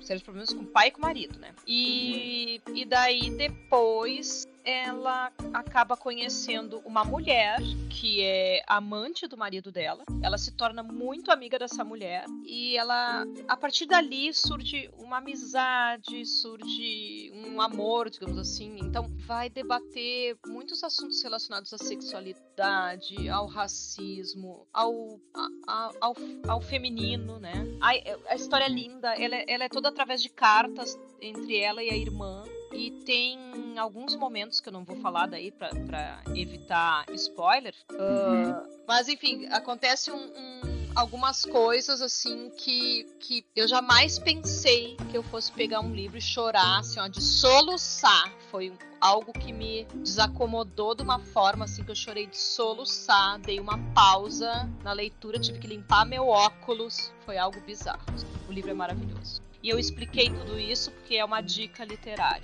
Sérios 0.00 0.22
problemas 0.22 0.50
com 0.54 0.62
o 0.62 0.66
pai 0.66 0.88
e 0.88 0.90
com 0.90 1.00
o 1.00 1.02
marido, 1.02 1.38
né? 1.38 1.50
E, 1.66 2.62
e 2.74 2.86
daí 2.86 3.28
depois 3.28 4.46
ela 4.64 5.30
acaba 5.52 5.96
conhecendo 5.96 6.80
uma 6.84 7.04
mulher 7.04 7.58
que 7.90 8.22
é 8.22 8.62
amante 8.66 9.26
do 9.26 9.36
marido 9.36 9.70
dela. 9.70 10.04
Ela 10.22 10.38
se 10.38 10.52
torna 10.52 10.82
muito 10.82 11.30
amiga 11.30 11.58
dessa 11.58 11.84
mulher 11.84 12.24
e 12.44 12.76
ela, 12.76 13.24
a 13.46 13.56
partir 13.56 13.86
dali, 13.86 14.32
surge 14.32 14.90
uma 14.98 15.18
amizade, 15.18 16.24
surge 16.26 17.30
um 17.34 17.60
amor, 17.60 18.08
digamos 18.10 18.38
assim. 18.38 18.76
Então, 18.80 19.08
vai 19.26 19.48
debater 19.48 20.36
muitos 20.46 20.82
assuntos 20.82 21.22
relacionados 21.22 21.72
à 21.72 21.78
sexualidade, 21.78 23.28
ao 23.28 23.46
racismo, 23.46 24.66
ao, 24.72 25.20
a- 25.66 25.90
ao, 26.00 26.14
ao 26.48 26.60
feminino, 26.60 27.38
né? 27.38 27.52
A, 27.80 28.32
a 28.32 28.34
história 28.34 28.64
é 28.64 28.68
linda, 28.68 29.14
ela, 29.14 29.34
é- 29.36 29.44
ela 29.46 29.64
é 29.64 29.68
toda 29.68 29.88
através 29.88 30.22
de 30.22 30.28
cartas 30.28 30.98
entre 31.20 31.56
ela 31.58 31.82
e 31.82 31.90
a 31.90 31.96
irmã. 31.96 32.44
E 32.74 32.90
tem 33.04 33.38
alguns 33.78 34.14
momentos 34.16 34.60
que 34.60 34.68
eu 34.68 34.72
não 34.72 34.84
vou 34.84 34.96
falar 34.96 35.26
daí 35.26 35.50
pra, 35.52 35.68
pra 35.86 36.22
evitar 36.34 37.04
spoiler. 37.12 37.74
Ah, 37.92 38.62
mas 38.86 39.08
enfim, 39.08 39.46
acontece 39.50 40.10
um, 40.10 40.16
um- 40.16 40.74
algumas 40.94 41.44
coisas 41.44 42.00
assim 42.02 42.50
que, 42.56 43.04
que 43.20 43.44
eu 43.56 43.66
jamais 43.66 44.18
pensei 44.18 44.96
que 45.10 45.16
eu 45.16 45.22
fosse 45.24 45.50
pegar 45.52 45.80
um 45.80 45.92
livro 45.92 46.18
e 46.18 46.20
chorar, 46.20 46.80
assim, 46.80 47.00
ó, 47.00 47.06
de 47.08 47.20
soluçar. 47.22 48.32
Foi 48.50 48.72
algo 49.00 49.32
que 49.32 49.52
me 49.52 49.84
desacomodou 50.02 50.94
de 50.94 51.02
uma 51.02 51.18
forma 51.18 51.64
assim 51.64 51.82
que 51.84 51.90
eu 51.90 51.96
chorei 51.96 52.26
de 52.26 52.38
soluçar, 52.38 53.38
dei 53.40 53.58
uma 53.60 53.78
pausa 53.92 54.68
na 54.82 54.92
leitura, 54.92 55.38
tive 55.38 55.58
que 55.58 55.66
limpar 55.66 56.04
meu 56.06 56.28
óculos. 56.28 57.12
Foi 57.24 57.36
algo 57.38 57.60
bizarro. 57.60 58.04
O 58.48 58.52
livro 58.52 58.70
é 58.70 58.74
maravilhoso. 58.74 59.42
E 59.62 59.70
eu 59.70 59.78
expliquei 59.78 60.28
tudo 60.28 60.58
isso 60.58 60.90
porque 60.90 61.16
é 61.16 61.24
uma 61.24 61.40
dica 61.40 61.84
literária. 61.86 62.42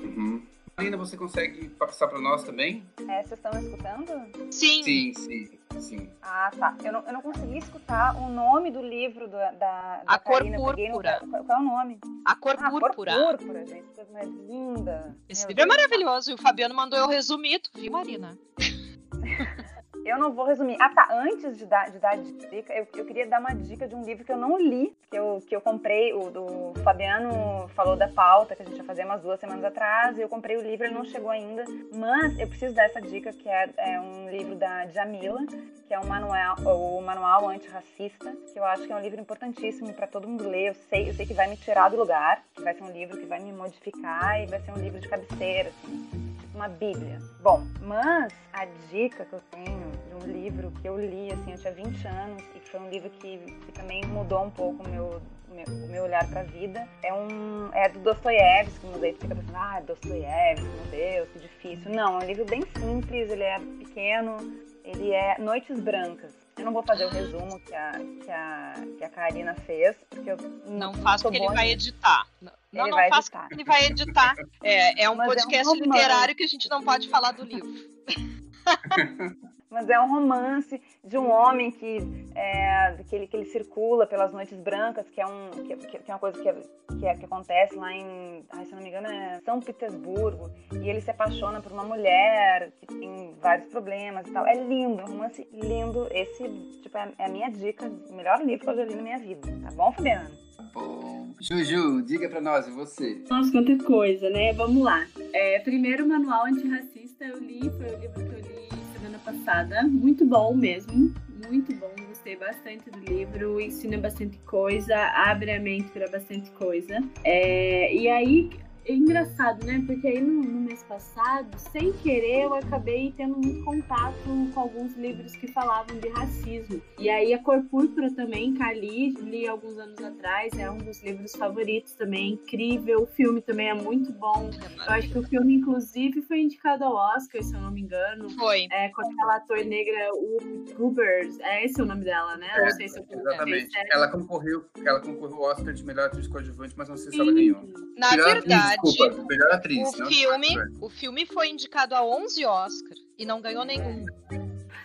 Uhum. 0.00 0.42
Marina, 0.76 0.96
você 0.98 1.16
consegue 1.16 1.70
passar 1.70 2.06
para 2.06 2.18
nós 2.20 2.44
também? 2.44 2.84
É, 3.08 3.22
vocês 3.22 3.32
estão 3.32 3.50
escutando? 3.58 4.52
Sim. 4.52 4.82
Sim, 4.82 5.14
sim, 5.14 5.58
sim. 5.80 6.10
Ah, 6.20 6.50
tá. 6.58 6.76
Eu 6.84 6.92
não, 6.92 7.00
eu 7.06 7.12
não 7.14 7.22
consegui 7.22 7.56
escutar 7.58 8.14
o 8.14 8.28
nome 8.28 8.70
do 8.70 8.82
livro 8.82 9.26
da, 9.26 9.52
da, 9.52 10.02
A 10.06 10.12
da 10.12 10.18
Cor 10.18 10.34
Karina. 10.38 10.58
Peguei 10.58 10.88
no- 10.88 10.92
Púrpura. 10.94 11.20
Qual, 11.46 11.58
é 11.58 11.62
o 11.62 11.64
nome? 11.64 11.98
A 12.26 12.34
cor 12.36 12.56
Ah, 12.58 12.70
púrpura. 12.70 13.14
Cor 13.14 13.38
Púrpura, 13.38 13.64
gente. 13.66 13.86
Coisa 13.94 14.12
mais 14.12 14.28
linda. 14.28 15.16
Esse 15.28 15.46
Meu 15.46 15.56
livro 15.56 15.62
é 15.62 15.66
Deus. 15.66 15.76
maravilhoso. 15.76 16.30
E 16.30 16.34
o 16.34 16.38
Fabiano 16.38 16.74
mandou 16.74 16.98
eu 16.98 17.08
resumir, 17.08 17.58
tu 17.60 17.70
viu, 17.74 17.90
Marina? 17.90 18.36
Eu 20.06 20.18
não 20.18 20.32
vou 20.32 20.44
resumir. 20.44 20.76
Ah, 20.80 20.88
tá. 20.88 21.08
Antes 21.10 21.58
de 21.58 21.66
dar, 21.66 21.90
de 21.90 21.98
dar 21.98 22.16
dica, 22.16 22.72
eu, 22.72 22.86
eu 22.96 23.04
queria 23.04 23.26
dar 23.26 23.40
uma 23.40 23.52
dica 23.52 23.88
de 23.88 23.94
um 23.96 24.04
livro 24.04 24.24
que 24.24 24.30
eu 24.30 24.36
não 24.36 24.56
li, 24.56 24.96
que 25.10 25.18
eu, 25.18 25.42
que 25.44 25.56
eu 25.56 25.60
comprei. 25.60 26.12
O 26.14 26.30
do 26.30 26.72
Fabiano 26.84 27.66
falou 27.74 27.96
da 27.96 28.06
pauta, 28.06 28.54
que 28.54 28.62
a 28.62 28.64
gente 28.64 28.76
ia 28.76 28.84
fazer 28.84 29.04
umas 29.04 29.20
duas 29.20 29.40
semanas 29.40 29.64
atrás, 29.64 30.16
e 30.16 30.20
eu 30.20 30.28
comprei 30.28 30.56
o 30.56 30.62
livro, 30.62 30.86
ele 30.86 30.94
não 30.94 31.04
chegou 31.04 31.28
ainda. 31.28 31.64
Mas 31.92 32.38
eu 32.38 32.46
preciso 32.46 32.72
dar 32.72 32.84
essa 32.84 33.00
dica, 33.00 33.32
que 33.32 33.48
é, 33.48 33.68
é 33.78 34.00
um 34.00 34.30
livro 34.30 34.54
da 34.54 34.86
Jamila, 34.86 35.44
que 35.88 35.92
é 35.92 35.98
um 35.98 36.06
manual, 36.06 36.54
o 36.58 37.02
Manual 37.02 37.48
Antirracista, 37.48 38.32
que 38.52 38.60
eu 38.60 38.64
acho 38.64 38.86
que 38.86 38.92
é 38.92 38.96
um 38.96 39.00
livro 39.00 39.20
importantíssimo 39.20 39.92
para 39.92 40.06
todo 40.06 40.28
mundo 40.28 40.48
ler. 40.48 40.68
Eu 40.68 40.74
sei, 40.88 41.08
eu 41.08 41.14
sei 41.14 41.26
que 41.26 41.34
vai 41.34 41.48
me 41.48 41.56
tirar 41.56 41.88
do 41.88 41.96
lugar, 41.96 42.44
que 42.54 42.62
vai 42.62 42.74
ser 42.74 42.84
um 42.84 42.92
livro 42.92 43.18
que 43.18 43.26
vai 43.26 43.40
me 43.40 43.52
modificar 43.52 44.40
e 44.40 44.46
vai 44.46 44.60
ser 44.60 44.70
um 44.70 44.78
livro 44.78 45.00
de 45.00 45.08
cabeceira, 45.08 45.70
assim 45.70 46.26
tipo 46.46 46.56
uma 46.56 46.68
bíblia. 46.68 47.18
Bom, 47.42 47.62
mas 47.82 48.32
a 48.52 48.64
dica 48.90 49.24
que 49.24 49.32
eu 49.32 49.40
tenho 49.50 49.92
um 50.16 50.26
livro 50.32 50.70
que 50.80 50.88
eu 50.88 50.98
li, 50.98 51.32
assim, 51.32 51.52
eu 51.52 51.58
tinha 51.58 51.72
20 51.72 52.08
anos 52.08 52.42
e 52.54 52.60
que 52.60 52.70
foi 52.70 52.80
um 52.80 52.88
livro 52.88 53.10
que, 53.10 53.38
que 53.38 53.72
também 53.72 54.04
mudou 54.06 54.44
um 54.44 54.50
pouco 54.50 54.82
o 54.82 54.88
meu, 54.88 55.22
meu, 55.50 55.66
o 55.66 55.88
meu 55.88 56.04
olhar 56.04 56.26
para 56.28 56.40
a 56.40 56.44
vida, 56.44 56.86
é 57.02 57.12
um 57.12 57.70
é 57.72 57.88
do 57.88 58.00
Dostoiévski, 58.00 58.86
mas 58.86 59.02
aí 59.02 59.12
tu 59.12 59.20
fica 59.22 59.34
pensando, 59.34 59.56
ah, 59.56 59.80
Dostoiévski, 59.80 60.66
meu 60.66 60.84
Deus, 60.90 61.28
que 61.30 61.38
difícil. 61.40 61.92
Não, 61.92 62.20
é 62.20 62.24
um 62.24 62.26
livro 62.26 62.44
bem 62.44 62.62
simples, 62.78 63.30
ele 63.30 63.42
é 63.42 63.58
pequeno, 63.58 64.36
ele 64.84 65.12
é 65.12 65.36
Noites 65.38 65.78
Brancas. 65.80 66.34
Eu 66.56 66.64
não 66.64 66.72
vou 66.72 66.82
fazer 66.82 67.04
o 67.04 67.10
resumo 67.10 67.60
que 67.60 67.74
a, 67.74 67.92
que 67.92 68.30
a, 68.30 68.74
que 68.96 69.04
a 69.04 69.10
Karina 69.10 69.54
fez, 69.66 69.94
porque 70.08 70.30
eu 70.30 70.38
Não 70.66 70.94
faço 70.94 71.22
sou 71.22 71.30
porque 71.30 71.44
ele 71.44 71.54
vai 71.54 71.70
editar. 71.70 72.26
Não, 72.40 72.52
Ele 72.72 72.82
não 72.82 72.96
vai 72.96 73.10
faço 73.10 73.28
editar. 73.28 73.48
ele 73.50 73.64
vai 73.64 73.84
editar. 73.84 74.34
É, 74.62 75.02
é 75.04 75.10
um 75.10 75.16
Mas 75.16 75.28
é 75.28 75.32
um 75.32 75.34
podcast 75.34 75.78
literário 75.78 76.34
que 76.34 76.44
a 76.44 76.48
gente 76.48 76.70
não 76.70 76.82
pode 76.82 77.10
falar 77.10 77.32
do 77.32 77.44
livro. 77.44 77.68
Mas 79.76 79.90
é 79.90 80.00
um 80.00 80.08
romance 80.10 80.80
de 81.04 81.18
um 81.18 81.30
homem 81.30 81.70
que, 81.70 81.98
é, 82.34 82.96
que, 83.06 83.14
ele, 83.14 83.26
que 83.26 83.36
ele 83.36 83.44
circula 83.44 84.06
pelas 84.06 84.32
noites 84.32 84.58
brancas, 84.58 85.06
que 85.10 85.20
é, 85.20 85.26
um, 85.26 85.50
que, 85.50 85.76
que- 85.76 85.98
é 86.10 86.14
uma 86.14 86.18
coisa 86.18 86.40
que, 86.42 86.50
que, 86.98 87.06
é- 87.06 87.14
que 87.14 87.26
acontece 87.26 87.74
lá 87.76 87.92
em, 87.92 88.42
ai, 88.54 88.64
se 88.64 88.74
não 88.74 88.80
me 88.82 88.88
engano, 88.88 89.06
é 89.06 89.38
São 89.44 89.60
Petersburgo. 89.60 90.50
E 90.82 90.88
ele 90.88 91.02
se 91.02 91.10
apaixona 91.10 91.60
por 91.60 91.72
uma 91.72 91.84
mulher 91.84 92.72
que 92.80 92.86
tem 92.86 93.34
vários 93.38 93.68
problemas 93.68 94.26
e 94.26 94.30
tal. 94.32 94.46
É 94.46 94.54
lindo, 94.54 94.98
é 95.02 95.04
um 95.04 95.08
romance 95.08 95.46
lindo. 95.52 96.08
Esse 96.10 96.48
tipo, 96.82 96.96
é, 96.96 97.12
é 97.18 97.26
a 97.26 97.28
minha 97.28 97.50
dica, 97.50 97.86
o 98.08 98.14
melhor 98.14 98.40
livro 98.42 98.64
que 98.64 98.70
eu 98.70 98.76
já 98.76 98.84
li 98.86 98.94
na 98.94 99.02
minha 99.02 99.18
vida. 99.18 99.46
Tá 99.62 99.70
bom, 99.72 99.92
Fabiano? 99.92 100.30
Bom, 100.72 101.34
Juju, 101.38 102.00
diga 102.00 102.30
para 102.30 102.40
nós, 102.40 102.66
e 102.66 102.70
você? 102.70 103.22
Nossa, 103.28 103.52
quanta 103.52 103.76
coisa, 103.84 104.30
né? 104.30 104.54
Vamos 104.54 104.82
lá. 104.82 105.06
É, 105.34 105.58
primeiro, 105.60 106.06
o 106.06 106.08
Manual 106.08 106.46
Antirracista 106.46 107.26
eu 107.26 107.38
li, 107.40 107.60
foi 107.60 107.94
o 107.94 107.98
livro 108.00 108.14
que 108.14 108.34
eu 108.34 108.38
li 108.40 108.66
semana 108.96 109.18
passada. 109.18 109.82
Muito 109.82 110.24
bom 110.24 110.54
mesmo, 110.54 111.14
muito 111.48 111.74
bom. 111.74 111.92
Gostei 112.08 112.36
bastante 112.36 112.90
do 112.90 112.98
livro, 113.00 113.60
ensina 113.60 113.98
bastante 113.98 114.38
coisa, 114.38 114.96
abre 114.96 115.52
a 115.52 115.60
mente 115.60 115.90
para 115.90 116.08
bastante 116.08 116.50
coisa. 116.52 116.98
É, 117.22 117.94
e 117.94 118.08
aí, 118.08 118.50
é 118.86 118.94
engraçado, 118.94 119.64
né? 119.66 119.82
Porque 119.86 120.06
aí 120.06 120.20
no, 120.20 120.42
no 120.42 120.60
mês 120.60 120.82
passado, 120.84 121.58
sem 121.58 121.92
querer, 121.92 122.44
eu 122.44 122.54
acabei 122.54 123.12
tendo 123.16 123.36
muito 123.36 123.64
contato 123.64 124.14
com 124.54 124.60
alguns 124.60 124.94
livros 124.96 125.34
que 125.34 125.48
falavam 125.48 125.98
de 125.98 126.08
racismo. 126.08 126.80
E 126.98 127.10
aí 127.10 127.34
a 127.34 127.42
Cor 127.42 127.62
Púrpura 127.64 128.10
também, 128.14 128.54
Cali, 128.54 129.10
li 129.10 129.46
alguns 129.46 129.76
anos 129.76 129.98
atrás, 130.02 130.56
é 130.58 130.70
um 130.70 130.78
dos 130.78 131.02
livros 131.02 131.32
favoritos 131.32 131.92
também, 131.94 132.34
incrível. 132.34 133.02
O 133.02 133.06
filme 133.06 133.40
também 133.40 133.68
é 133.68 133.74
muito 133.74 134.12
bom. 134.12 134.50
Eu 134.86 134.92
acho 134.92 135.10
que 135.10 135.18
o 135.18 135.22
filme, 135.24 135.54
inclusive, 135.54 136.22
foi 136.22 136.40
indicado 136.40 136.84
ao 136.84 136.94
Oscar, 136.94 137.42
se 137.42 137.54
eu 137.54 137.60
não 137.60 137.70
me 137.70 137.82
engano. 137.82 138.30
Foi. 138.30 138.68
É, 138.70 138.88
com 138.90 139.02
aquela 139.02 139.36
ator 139.36 139.64
negra, 139.64 140.10
Whoopi 140.14 140.74
Goobers. 140.74 141.38
É 141.40 141.64
esse 141.64 141.82
o 141.82 141.86
nome 141.86 142.04
dela, 142.04 142.36
né? 142.36 142.48
não 142.56 142.70
sei 142.70 142.88
se 142.88 142.98
eu 142.98 143.06
Exatamente. 143.10 143.72
sei 143.72 143.82
se 143.82 143.94
Ela 143.94 144.08
concorreu, 144.08 144.64
ela 144.84 145.00
concorreu 145.00 145.36
ao 145.36 145.50
Oscar 145.50 145.72
de 145.72 145.84
melhor 145.84 146.06
atriz 146.06 146.28
coadjuvante, 146.28 146.74
mas 146.76 146.88
não 146.88 146.96
sei 146.96 147.12
se 147.12 147.20
ela 147.20 147.32
ganhou. 147.32 147.62
Na 147.96 148.10
melhor 148.10 148.34
verdade, 148.34 148.75
atriz, 148.78 148.94
desculpa, 148.94 149.26
melhor 149.28 149.52
atriz. 149.52 149.88
o 149.88 150.06
filme, 150.06 150.48
Oscar. 150.48 150.68
o 150.80 150.88
filme 150.88 151.26
foi 151.26 151.48
indicado 151.48 151.94
a 151.94 152.04
11 152.04 152.44
Oscars 152.44 153.00
e 153.18 153.24
não 153.24 153.40
ganhou 153.40 153.64
nenhum. 153.64 154.04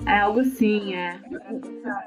É 0.08 0.20
algo 0.20 0.40
assim, 0.40 0.96
é. 0.96 1.20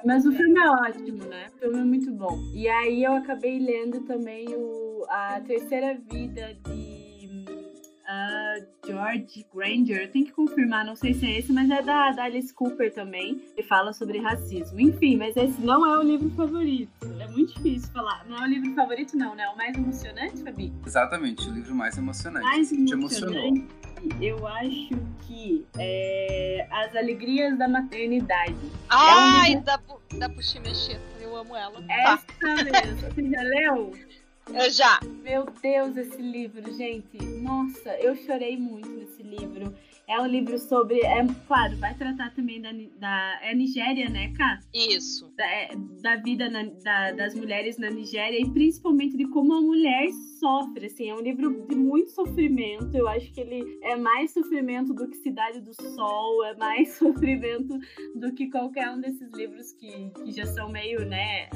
Mas 0.04 0.26
o 0.26 0.32
filme 0.32 0.58
é 0.58 0.68
ótimo, 0.68 1.24
né? 1.24 1.46
O 1.54 1.58
filme 1.58 1.78
é 1.78 1.84
muito 1.84 2.10
bom. 2.10 2.36
E 2.52 2.68
aí 2.68 3.04
eu 3.04 3.14
acabei 3.14 3.58
lendo 3.58 4.00
também 4.00 4.48
o, 4.48 5.04
a 5.08 5.40
terceira 5.40 5.96
vida 6.10 6.56
de 6.66 6.93
ah, 8.06 8.54
George 8.86 9.46
Granger. 9.54 10.10
Tem 10.10 10.24
que 10.24 10.32
confirmar, 10.32 10.84
não 10.84 10.94
sei 10.96 11.14
se 11.14 11.26
é 11.26 11.38
esse, 11.38 11.52
mas 11.52 11.70
é 11.70 11.82
da, 11.82 12.10
da 12.12 12.24
Alice 12.24 12.52
Cooper 12.52 12.92
também. 12.92 13.36
Que 13.56 13.62
fala 13.62 13.92
sobre 13.92 14.18
racismo. 14.18 14.80
Enfim, 14.80 15.16
mas 15.16 15.36
esse 15.36 15.60
não 15.60 15.86
é 15.86 15.98
o 15.98 16.02
livro 16.02 16.30
favorito. 16.30 16.90
É 17.20 17.26
muito 17.28 17.54
difícil 17.54 17.90
falar. 17.92 18.24
Não 18.28 18.36
é 18.38 18.42
o 18.42 18.46
livro 18.46 18.74
favorito, 18.74 19.16
não, 19.16 19.34
né? 19.34 19.44
É 19.44 19.48
o 19.50 19.56
mais 19.56 19.76
emocionante, 19.76 20.42
Fabi? 20.42 20.72
Exatamente, 20.86 21.48
o 21.48 21.52
livro 21.52 21.74
mais 21.74 21.96
emocionante. 21.98 22.44
mais 22.46 22.68
Te 22.68 22.74
emocionou. 22.92 23.34
emocionante, 23.34 23.68
eu 24.20 24.46
acho 24.46 24.88
que 25.26 25.64
é 25.78 26.66
As 26.70 26.94
Alegrias 26.94 27.56
da 27.58 27.66
Maternidade. 27.68 28.54
Ai, 28.88 29.50
livro- 29.50 29.64
da, 29.64 29.78
Pu- 29.78 30.00
da 30.18 30.28
Puximecheta, 30.28 31.00
eu 31.20 31.36
amo 31.36 31.56
ela. 31.56 31.80
Tá, 31.82 32.20
Essa 32.44 32.64
mesmo. 32.64 33.00
Você 33.14 33.30
já 33.30 33.42
leu? 33.42 33.92
eu 34.52 34.70
já. 34.70 35.00
Meu 35.22 35.46
Deus, 35.62 35.96
esse 35.96 36.20
livro, 36.20 36.72
gente. 36.74 37.16
Nossa, 37.42 37.90
eu 38.00 38.14
chorei 38.14 38.56
muito 38.56 38.88
nesse 38.88 39.22
livro. 39.22 39.74
É 40.06 40.20
um 40.20 40.26
livro 40.26 40.58
sobre. 40.58 41.00
É, 41.00 41.24
claro, 41.46 41.76
vai 41.78 41.94
tratar 41.94 42.34
também 42.34 42.60
da, 42.60 42.70
da 42.98 43.38
é 43.42 43.54
Nigéria, 43.54 44.08
né, 44.10 44.34
Cá? 44.36 44.60
Isso. 44.74 45.32
Da, 45.34 45.46
é, 45.46 45.70
da 46.02 46.16
vida 46.16 46.50
na- 46.50 46.64
da- 46.84 47.12
das 47.12 47.34
mulheres 47.34 47.78
na 47.78 47.88
Nigéria 47.88 48.38
e 48.38 48.50
principalmente 48.50 49.16
de 49.16 49.26
como 49.28 49.54
a 49.54 49.62
mulher 49.62 50.10
sofre. 50.38 50.86
Assim, 50.86 51.08
é 51.08 51.14
um 51.14 51.20
livro 51.22 51.66
de 51.66 51.74
muito 51.74 52.10
sofrimento. 52.10 52.94
Eu 52.94 53.08
acho 53.08 53.32
que 53.32 53.40
ele 53.40 53.78
é 53.82 53.96
mais 53.96 54.30
sofrimento 54.32 54.92
do 54.92 55.08
que 55.08 55.16
Cidade 55.16 55.62
do 55.62 55.72
Sol, 55.72 56.44
é 56.44 56.54
mais 56.54 56.92
sofrimento 56.98 57.78
do 58.14 58.30
que 58.34 58.50
qualquer 58.50 58.90
um 58.90 59.00
desses 59.00 59.32
livros 59.32 59.72
que, 59.72 60.10
que 60.22 60.32
já 60.32 60.44
são 60.44 60.68
meio, 60.70 61.06
né, 61.06 61.48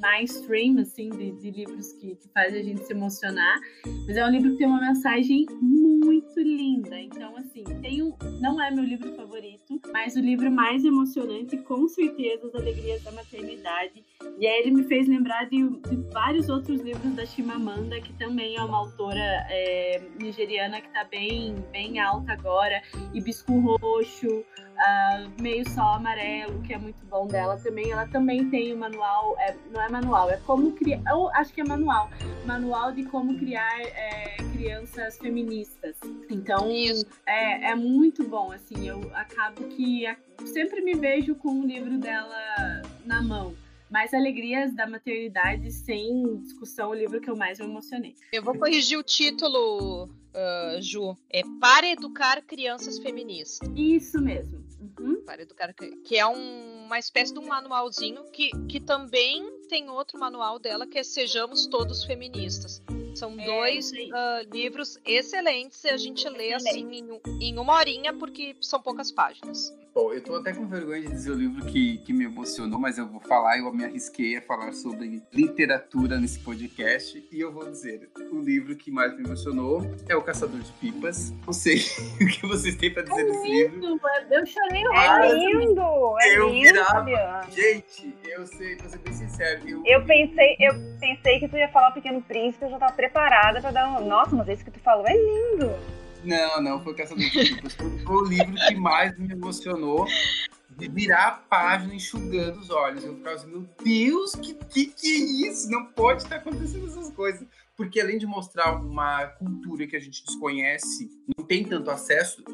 mainstream, 0.00 0.78
assim, 0.78 1.10
de, 1.10 1.32
de 1.32 1.50
livros 1.50 1.92
que, 1.92 2.16
que 2.16 2.28
fazem 2.32 2.60
a 2.60 2.64
gente 2.64 2.84
se 2.84 2.92
emocionar. 2.92 3.60
Mas 4.06 4.16
é 4.16 4.24
um 4.24 4.30
livro 4.30 4.52
que 4.52 4.58
tem 4.58 4.66
uma 4.66 4.80
mensagem 4.80 5.46
muito 5.60 6.40
linda. 6.40 6.98
Então, 6.98 7.36
assim, 7.36 7.64
um, 8.02 8.16
não 8.40 8.60
é 8.60 8.70
meu 8.70 8.84
livro 8.84 9.14
favorito, 9.14 9.80
mas 9.92 10.16
o 10.16 10.20
livro 10.20 10.50
mais 10.50 10.84
emocionante, 10.84 11.56
com 11.58 11.86
certeza, 11.88 12.46
As 12.46 12.54
Alegrias 12.54 13.02
da 13.02 13.12
Maternidade. 13.12 14.04
E 14.38 14.46
aí 14.46 14.60
ele 14.60 14.70
me 14.70 14.84
fez 14.84 15.08
lembrar 15.08 15.44
de, 15.48 15.68
de 15.68 15.96
vários 16.12 16.48
outros 16.48 16.80
livros 16.80 17.14
da 17.14 17.26
Chimamanda, 17.26 18.00
que 18.00 18.12
também 18.14 18.56
é 18.56 18.62
uma 18.62 18.78
autora 18.78 19.46
é, 19.50 20.02
nigeriana 20.18 20.80
que 20.80 20.86
está 20.88 21.04
bem, 21.04 21.54
bem 21.72 21.98
alta 21.98 22.32
agora. 22.32 22.82
Hibisco 23.12 23.76
Roxo, 23.80 24.44
ah, 24.80 25.28
Meio 25.40 25.68
Sol 25.70 25.94
Amarelo, 25.94 26.62
que 26.62 26.72
é 26.72 26.78
muito 26.78 27.04
bom 27.06 27.26
dela 27.26 27.58
também. 27.58 27.90
Ela 27.90 28.06
também 28.08 28.48
tem 28.48 28.72
o 28.72 28.78
manual, 28.78 29.36
é, 29.38 29.54
não 29.72 29.80
é 29.80 29.88
manual, 29.88 30.30
é 30.30 30.38
como 30.38 30.72
criar, 30.72 31.02
eu 31.08 31.28
acho 31.30 31.52
que 31.52 31.60
é 31.60 31.64
manual, 31.64 32.10
manual 32.46 32.90
de 32.92 33.04
como 33.04 33.38
criar 33.38 33.80
é, 33.80 34.36
crianças 34.52 35.18
feministas. 35.18 35.96
Então, 36.30 36.70
Isso. 36.70 37.06
é, 37.26 37.70
é 37.70 37.74
muito 37.74 38.26
bom, 38.26 38.52
assim, 38.52 38.88
eu 38.88 39.10
acabo 39.14 39.64
que 39.68 40.04
sempre 40.46 40.80
me 40.80 40.94
vejo 40.94 41.34
com 41.34 41.60
o 41.60 41.66
livro 41.66 41.98
dela 41.98 42.82
na 43.04 43.22
mão. 43.22 43.54
Mas 43.90 44.14
Alegrias 44.14 44.72
da 44.72 44.86
Maternidade, 44.86 45.72
sem 45.72 46.38
discussão, 46.38 46.90
o 46.90 46.94
livro 46.94 47.20
que 47.20 47.28
eu 47.28 47.36
mais 47.36 47.58
me 47.58 47.64
emocionei. 47.64 48.14
Eu 48.32 48.40
vou 48.40 48.56
corrigir 48.56 48.96
o 48.96 49.02
título, 49.02 50.08
ah, 50.32 50.76
Ju. 50.80 51.16
É 51.28 51.42
Para 51.60 51.88
Educar 51.90 52.40
Crianças 52.42 52.98
Feministas. 53.00 53.68
Isso 53.74 54.20
mesmo. 54.20 54.59
Uhum. 54.80 55.22
Para 55.24 55.42
Educar 55.42 55.74
Que 55.74 56.16
é 56.16 56.26
um- 56.26 56.84
uma 56.86 56.98
espécie 56.98 57.32
de 57.32 57.38
um 57.38 57.46
manualzinho 57.46 58.24
que, 58.32 58.50
que 58.66 58.80
também 58.80 59.60
tem 59.68 59.88
outro 59.90 60.18
manual 60.18 60.58
dela 60.58 60.86
que 60.86 60.98
é 60.98 61.02
Sejamos 61.04 61.66
Todos 61.66 62.04
Feministas. 62.04 62.82
São 63.14 63.38
É, 63.38 63.44
dois 63.44 63.92
ah, 64.12 64.42
livros 64.52 64.98
excelentes 65.04 65.82
e 65.84 65.88
a 65.90 65.96
gente 65.96 66.28
lê 66.28 66.52
assim 66.54 66.88
em, 66.92 67.10
um- 67.12 67.20
em 67.40 67.58
uma 67.58 67.74
horinha 67.74 68.12
porque 68.14 68.56
são 68.60 68.80
poucas 68.80 69.10
páginas. 69.12 69.72
Bom, 69.92 70.12
eu 70.12 70.22
tô 70.22 70.36
até 70.36 70.52
com 70.52 70.66
vergonha 70.68 71.00
de 71.02 71.08
dizer 71.08 71.32
o 71.32 71.34
livro 71.34 71.64
que, 71.66 71.98
que 71.98 72.12
me 72.12 72.24
emocionou, 72.24 72.78
mas 72.78 72.96
eu 72.96 73.06
vou 73.08 73.20
falar, 73.20 73.58
eu 73.58 73.72
me 73.72 73.84
arrisquei 73.84 74.36
a 74.36 74.42
falar 74.42 74.72
sobre 74.72 75.20
literatura 75.32 76.16
nesse 76.18 76.38
podcast, 76.38 77.26
e 77.32 77.40
eu 77.40 77.52
vou 77.52 77.68
dizer, 77.68 78.08
o 78.30 78.38
livro 78.38 78.76
que 78.76 78.90
mais 78.90 79.12
me 79.16 79.24
emocionou 79.24 79.82
é 80.08 80.14
O 80.14 80.22
Caçador 80.22 80.60
de 80.60 80.70
Pipas. 80.74 81.32
Não 81.44 81.52
sei 81.52 81.78
o 82.22 82.26
que 82.26 82.46
vocês 82.46 82.76
têm 82.76 82.92
pra 82.92 83.02
dizer 83.02 83.20
é 83.20 83.24
desse 83.24 83.48
lindo, 83.48 83.74
livro. 83.74 84.00
Eu 84.30 84.46
chorei 84.46 84.82
É 84.94 85.32
lindo! 85.34 85.82
É 86.22 86.38
eu 86.38 86.48
lindo, 86.50 86.62
virava- 86.68 86.90
Fabiana. 86.90 87.50
Gente, 87.50 88.14
eu 88.28 88.46
sei, 88.46 88.76
pra 88.76 88.88
ser 88.88 88.98
bem 88.98 89.12
sincero, 89.12 89.68
eu, 89.68 89.82
Eu 89.84 90.04
pensei, 90.06 90.56
eu 90.60 90.72
pensei 91.00 91.40
que 91.40 91.48
tu 91.48 91.56
ia 91.56 91.68
falar 91.68 91.90
o 91.90 91.94
Pequeno 91.94 92.22
Príncipe, 92.22 92.64
eu 92.64 92.70
já 92.70 92.78
tava 92.78 92.92
preparada 92.92 93.60
pra 93.60 93.72
dar 93.72 94.00
um. 94.00 94.06
Nossa, 94.06 94.36
mas 94.36 94.48
esse 94.48 94.64
que 94.64 94.70
tu 94.70 94.78
falou 94.78 95.04
é 95.06 95.14
lindo! 95.16 95.99
Não, 96.24 96.62
não, 96.62 96.82
foi 96.84 96.94
Caçador 96.94 97.24
de. 97.24 97.56
Foi, 98.04 98.16
o 98.16 98.24
livro 98.24 98.54
que 98.54 98.74
mais 98.74 99.16
me 99.18 99.32
emocionou 99.32 100.06
de 100.76 100.88
virar 100.88 101.26
a 101.26 101.32
página 101.32 101.94
enxugando 101.94 102.58
os 102.58 102.70
olhos. 102.70 103.04
Eu 103.04 103.16
ficava 103.16 103.36
assim, 103.36 103.48
meu 103.48 103.66
Deus, 103.82 104.34
que, 104.34 104.54
que 104.54 104.86
que 104.86 105.06
é 105.06 105.48
isso? 105.50 105.70
Não 105.70 105.86
pode 105.86 106.22
estar 106.22 106.36
acontecendo 106.36 106.86
essas 106.86 107.10
coisas. 107.10 107.46
Porque 107.76 107.98
além 107.98 108.18
de 108.18 108.26
mostrar 108.26 108.72
uma 108.74 109.26
cultura 109.26 109.86
que 109.86 109.96
a 109.96 110.00
gente 110.00 110.22
desconhece, 110.22 111.08
não 111.36 111.46
tem 111.46 111.64
tanto 111.64 111.90
acesso. 111.90 112.44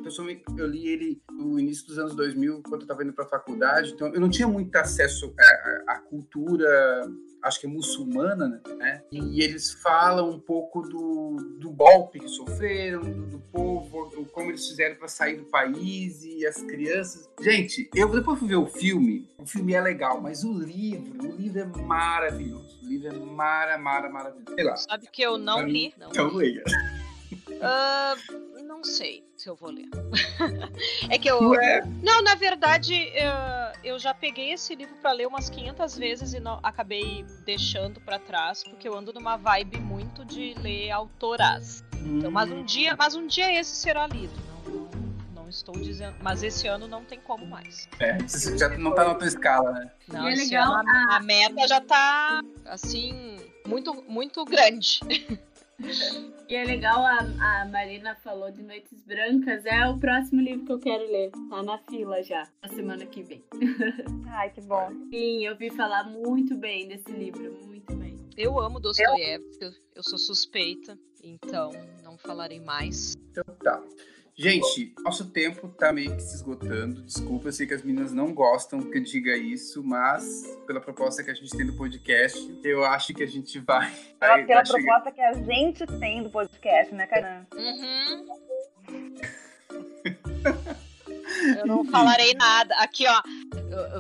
Eu 0.57 0.67
li 0.69 0.87
ele 0.87 1.21
no 1.33 1.59
início 1.59 1.85
dos 1.87 1.99
anos 1.99 2.15
2000, 2.15 2.63
quando 2.63 2.83
eu 2.83 2.85
estava 2.85 3.03
indo 3.03 3.13
para 3.13 3.25
a 3.25 3.29
faculdade, 3.29 3.93
então 3.93 4.07
eu 4.15 4.21
não 4.21 4.31
tinha 4.31 4.47
muito 4.47 4.75
acesso 4.77 5.35
à- 5.39 5.95
à 5.95 5.99
cultura, 5.99 6.69
acho 7.47 7.61
que 7.61 7.67
é 7.67 7.69
muçulmana, 7.69 8.61
né? 8.77 9.03
E 9.11 9.43
eles 9.43 9.73
falam 9.73 10.31
um 10.31 10.39
pouco 10.41 10.83
do, 10.83 11.37
do 11.59 11.71
golpe 11.71 12.21
que 12.21 12.29
sofreram, 12.29 13.01
do, 13.03 13.27
do 13.27 13.39
povo, 13.39 14.11
o- 14.17 14.27
como 14.27 14.51
eles 14.51 14.67
fizeram 14.67 14.97
para 14.97 15.09
sair 15.09 15.37
do 15.37 15.45
país 15.45 16.23
e 16.25 16.47
as 16.47 16.57
crianças. 16.63 17.29
Gente, 17.41 17.89
eu 17.95 18.09
depois 18.11 18.39
fui 18.39 18.49
ver 18.49 18.57
o 18.57 18.67
filme, 18.67 19.29
o 19.39 19.47
filme 19.47 19.73
é 19.75 19.81
legal, 19.81 20.21
mas 20.21 20.45
o 20.45 20.53
livro, 20.53 21.29
o 21.33 21.37
livro 21.37 21.61
é 21.61 21.65
maravilhoso. 21.65 22.79
O 22.83 22.87
livro 22.89 23.09
é 23.09 23.13
mara, 23.19 23.79
mara, 23.79 24.09
maravilhoso. 24.09 24.55
Sei 24.55 24.65
lá. 24.65 24.77
Sabe 24.77 25.07
que 25.11 25.23
eu 25.23 25.39
não 25.39 25.63
li. 25.67 25.95
Não 25.99 26.09
Então 26.11 26.29
li. 26.29 26.37
leia. 26.37 26.65
Não 27.49 28.46
sei 28.87 29.25
se 29.37 29.49
eu 29.49 29.55
vou 29.55 29.71
ler. 29.71 29.89
é 31.11 31.19
que 31.19 31.29
eu. 31.29 31.51
Ué, 31.51 31.83
Não, 32.03 32.23
na 32.23 32.35
verdade, 32.35 32.95
eh, 32.95 33.73
eu 33.85 33.99
já 33.99 34.15
peguei 34.15 34.53
esse 34.53 34.75
livro 34.75 34.95
pra 34.97 35.13
ler 35.13 35.27
umas 35.27 35.51
500 35.51 35.99
vezes 35.99 36.35
e 36.35 36.41
não, 36.41 36.59
acabei 36.63 37.25
deixando 37.45 38.01
pra 38.01 38.19
trás, 38.19 38.65
porque 38.65 38.89
eu 38.89 38.97
ando 38.97 39.13
numa 39.13 39.37
vibe 39.37 39.79
muito 39.79 40.25
de 40.25 40.55
ler 40.61 40.91
autoras. 40.91 41.85
Então, 42.05 42.31
mas 42.31 42.51
um 42.51 42.65
dia, 42.65 42.95
mas 42.97 43.15
um 43.15 43.27
dia 43.27 43.53
esse 43.59 43.75
será 43.75 44.07
lido. 44.07 44.33
Não, 44.65 45.43
não, 45.43 45.49
estou 45.49 45.75
dizendo. 45.75 46.17
Mas 46.23 46.43
esse 46.43 46.67
ano 46.69 46.87
não 46.87 47.05
tem 47.05 47.21
como 47.21 47.47
mais. 47.47 47.89
É, 47.99 48.19
você 48.19 48.57
já 48.57 48.69
não 48.71 48.95
tá 48.95 49.05
na 49.05 49.15
tua 49.15 49.27
escala, 49.27 49.73
né? 49.73 49.91
Não, 50.09 50.27
é 50.27 50.33
esse 50.33 50.45
legal 50.45 50.73
ano 50.73 50.89
a, 50.89 51.17
a 51.17 51.21
meta 51.21 51.67
já 51.67 51.81
tá 51.81 52.43
assim 52.65 53.37
muito 53.67 54.05
muito 54.09 54.45
grande. 54.45 55.01
E 56.49 56.55
é 56.55 56.65
legal, 56.65 57.05
a, 57.05 57.19
a 57.19 57.65
Marina 57.67 58.15
falou 58.17 58.51
de 58.51 58.63
Noites 58.63 59.03
Brancas, 59.03 59.67
é 59.67 59.87
o 59.89 59.99
próximo 59.99 60.41
livro 60.41 60.65
que 60.65 60.73
eu 60.73 60.79
quero 60.79 61.05
ler. 61.05 61.31
Tá 61.51 61.63
na 61.63 61.79
fila 61.79 62.23
já, 62.23 62.49
na 62.63 62.69
semana 62.69 63.05
que 63.05 63.23
vem. 63.23 63.45
Ai, 64.29 64.51
que 64.51 64.61
bom. 64.63 64.91
Sim, 65.11 65.45
eu 65.45 65.57
vi 65.57 65.71
falar 65.71 66.05
muito 66.05 66.57
bem 66.57 66.89
desse 66.89 67.11
livro, 67.11 67.59
muito 67.67 67.95
bem. 67.97 68.17
Eu 68.37 68.59
amo 68.61 68.81
Dostoiévski, 68.81 69.65
eu, 69.65 69.71
eu 69.97 70.03
sou 70.03 70.19
suspeita, 70.19 70.99
então 71.23 71.71
não 72.03 72.17
falarei 72.17 72.61
mais. 72.61 73.15
Então 73.31 73.45
tá. 73.57 73.83
Gente, 74.39 74.95
nosso 75.03 75.31
tempo 75.31 75.67
tá 75.69 75.91
meio 75.93 76.15
que 76.15 76.23
se 76.23 76.35
esgotando. 76.37 77.01
Desculpa, 77.03 77.49
eu 77.49 77.53
sei 77.53 77.67
que 77.67 77.73
as 77.73 77.83
meninas 77.83 78.13
não 78.13 78.35
gostam 78.35 78.83
que 78.83 78.99
eu 78.99 79.03
diga 79.03 79.35
isso, 79.35 79.83
mas 79.83 80.43
pela 80.67 80.79
proposta 80.79 81.25
que 81.25 81.31
a 81.31 81.35
gente 81.35 81.57
tem 81.57 81.65
do 81.65 81.73
podcast, 81.73 82.39
eu 82.63 82.85
acho 82.85 83.15
que 83.15 83.23
a 83.23 83.27
gente 83.27 83.59
vai. 83.61 83.91
Pela, 84.21 84.33
vai- 84.35 84.45
pela 84.47 84.57
vai 84.63 84.67
chegar- 84.67 84.83
proposta 85.01 85.13
que 85.13 85.21
a 85.23 85.33
gente 85.33 85.87
tem 85.99 86.23
do 86.23 86.29
podcast, 86.29 86.95
né, 86.95 87.07
Caran? 87.07 87.47
Uhum. 87.55 88.27
Eu 91.59 91.67
não 91.67 91.85
falarei 91.87 92.35
nada. 92.35 92.75
Aqui, 92.77 93.05
ó. 93.09 93.23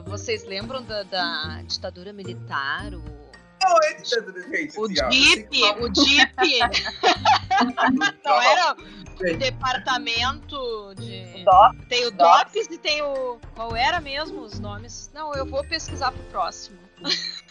Vocês 0.05 0.45
lembram 0.45 0.82
da, 0.82 1.03
da 1.05 1.62
ditadura 1.62 2.12
militar? 2.12 2.93
O, 2.95 3.03
O 3.75 4.85
assim, 4.85 5.11
DIP? 5.11 5.61
eu 5.61 5.83
O 5.83 5.89
DIP? 5.89 6.37
que- 6.37 6.61
Não 8.25 8.43
era 8.43 8.75
o 8.75 9.37
departamento 9.39 10.95
de. 10.97 11.45
Tem 11.89 12.07
o 12.07 12.11
Dops. 12.11 12.67
E 12.71 12.79
tem 12.79 13.03
o. 13.03 13.39
Qual 13.55 13.75
era 13.75 14.01
mesmo 14.01 14.41
os 14.43 14.59
nomes? 14.61 15.11
Não, 15.14 15.35
eu 15.35 15.47
vou 15.47 15.64
pesquisar 15.64 16.12
pro 16.12 16.23
próximo. 16.25 16.79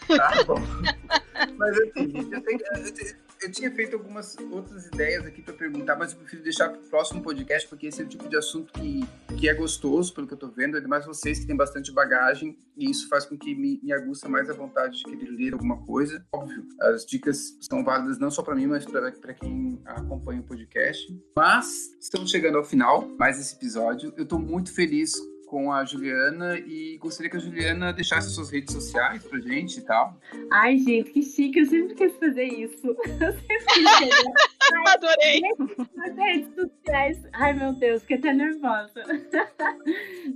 Tá 0.08 0.44
bom. 0.46 0.56
Mas 1.58 1.76
assim, 1.78 2.12
eu, 2.32 2.42
tenho- 2.42 2.58
tenho- 2.94 3.16
eu 3.40 3.50
tinha 3.50 3.70
feito 3.70 3.94
algumas 3.94 4.36
outras 4.50 4.86
ideias 4.86 5.24
aqui 5.24 5.42
pra 5.42 5.54
perguntar, 5.54 5.96
mas 5.96 6.12
eu 6.12 6.18
prefiro 6.18 6.42
deixar 6.42 6.68
pro 6.68 6.80
próximo 6.82 7.22
podcast, 7.22 7.68
porque 7.68 7.86
esse 7.86 8.02
é 8.02 8.04
o 8.04 8.08
tipo 8.08 8.28
de 8.28 8.36
assunto 8.36 8.72
que, 8.72 9.00
que 9.38 9.48
é 9.48 9.54
gostoso, 9.54 10.14
pelo 10.14 10.26
que 10.26 10.34
eu 10.34 10.38
tô 10.38 10.48
vendo, 10.48 10.76
ainda 10.76 10.88
mais 10.88 11.06
vocês 11.06 11.38
que 11.38 11.46
têm 11.46 11.56
bastante 11.56 11.92
bagagem, 11.92 12.56
e 12.76 12.90
isso 12.90 13.08
faz 13.08 13.24
com 13.24 13.36
que 13.36 13.54
me, 13.54 13.80
me 13.82 13.92
aguça 13.92 14.28
mais 14.28 14.48
a 14.50 14.52
vontade 14.52 14.98
de 14.98 15.04
querer 15.04 15.30
ler 15.30 15.52
alguma 15.52 15.84
coisa. 15.84 16.24
Óbvio, 16.32 16.66
as 16.80 17.04
dicas 17.04 17.56
são 17.60 17.84
válidas 17.84 18.18
não 18.18 18.30
só 18.30 18.42
pra 18.42 18.54
mim, 18.54 18.66
mas 18.66 18.84
pra 18.84 19.34
quem 19.34 19.80
acompanha 19.84 20.40
o 20.40 20.44
podcast. 20.44 21.06
Mas 21.36 21.96
estamos 22.00 22.30
chegando 22.30 22.58
ao 22.58 22.64
final, 22.64 23.08
mais 23.18 23.38
esse 23.38 23.54
episódio. 23.54 24.12
Eu 24.16 24.26
tô 24.26 24.38
muito 24.38 24.72
feliz 24.74 25.14
com 25.46 25.72
a 25.72 25.84
Juliana 25.84 26.58
e 26.58 26.98
gostaria 26.98 27.30
que 27.30 27.36
a 27.36 27.40
Juliana 27.40 27.92
deixasse 27.92 28.30
suas 28.30 28.50
redes 28.50 28.74
sociais 28.74 29.24
pra 29.24 29.38
gente 29.40 29.78
e 29.78 29.82
tal. 29.82 30.18
Ai, 30.52 30.76
gente, 30.78 31.10
que 31.10 31.22
chique, 31.22 31.60
eu 31.60 31.66
sempre 31.66 31.94
quis 31.94 32.16
fazer 32.16 32.44
isso. 32.44 32.88
Eu 33.20 33.32
sempre 33.32 33.66
quis 33.66 33.84
fazer 33.84 34.10
Adorei! 34.86 35.40
nas 35.96 36.16
redes 36.16 36.54
sociais. 36.54 37.22
Ai, 37.32 37.52
meu 37.52 37.72
Deus, 37.72 38.02
fiquei 38.02 38.18
até 38.18 38.32
nervosa. 38.32 39.02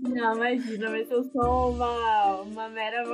Não, 0.02 0.36
imagina, 0.36 0.90
mas 0.90 1.10
eu 1.10 1.24
sou 1.24 1.72
uma, 1.72 2.42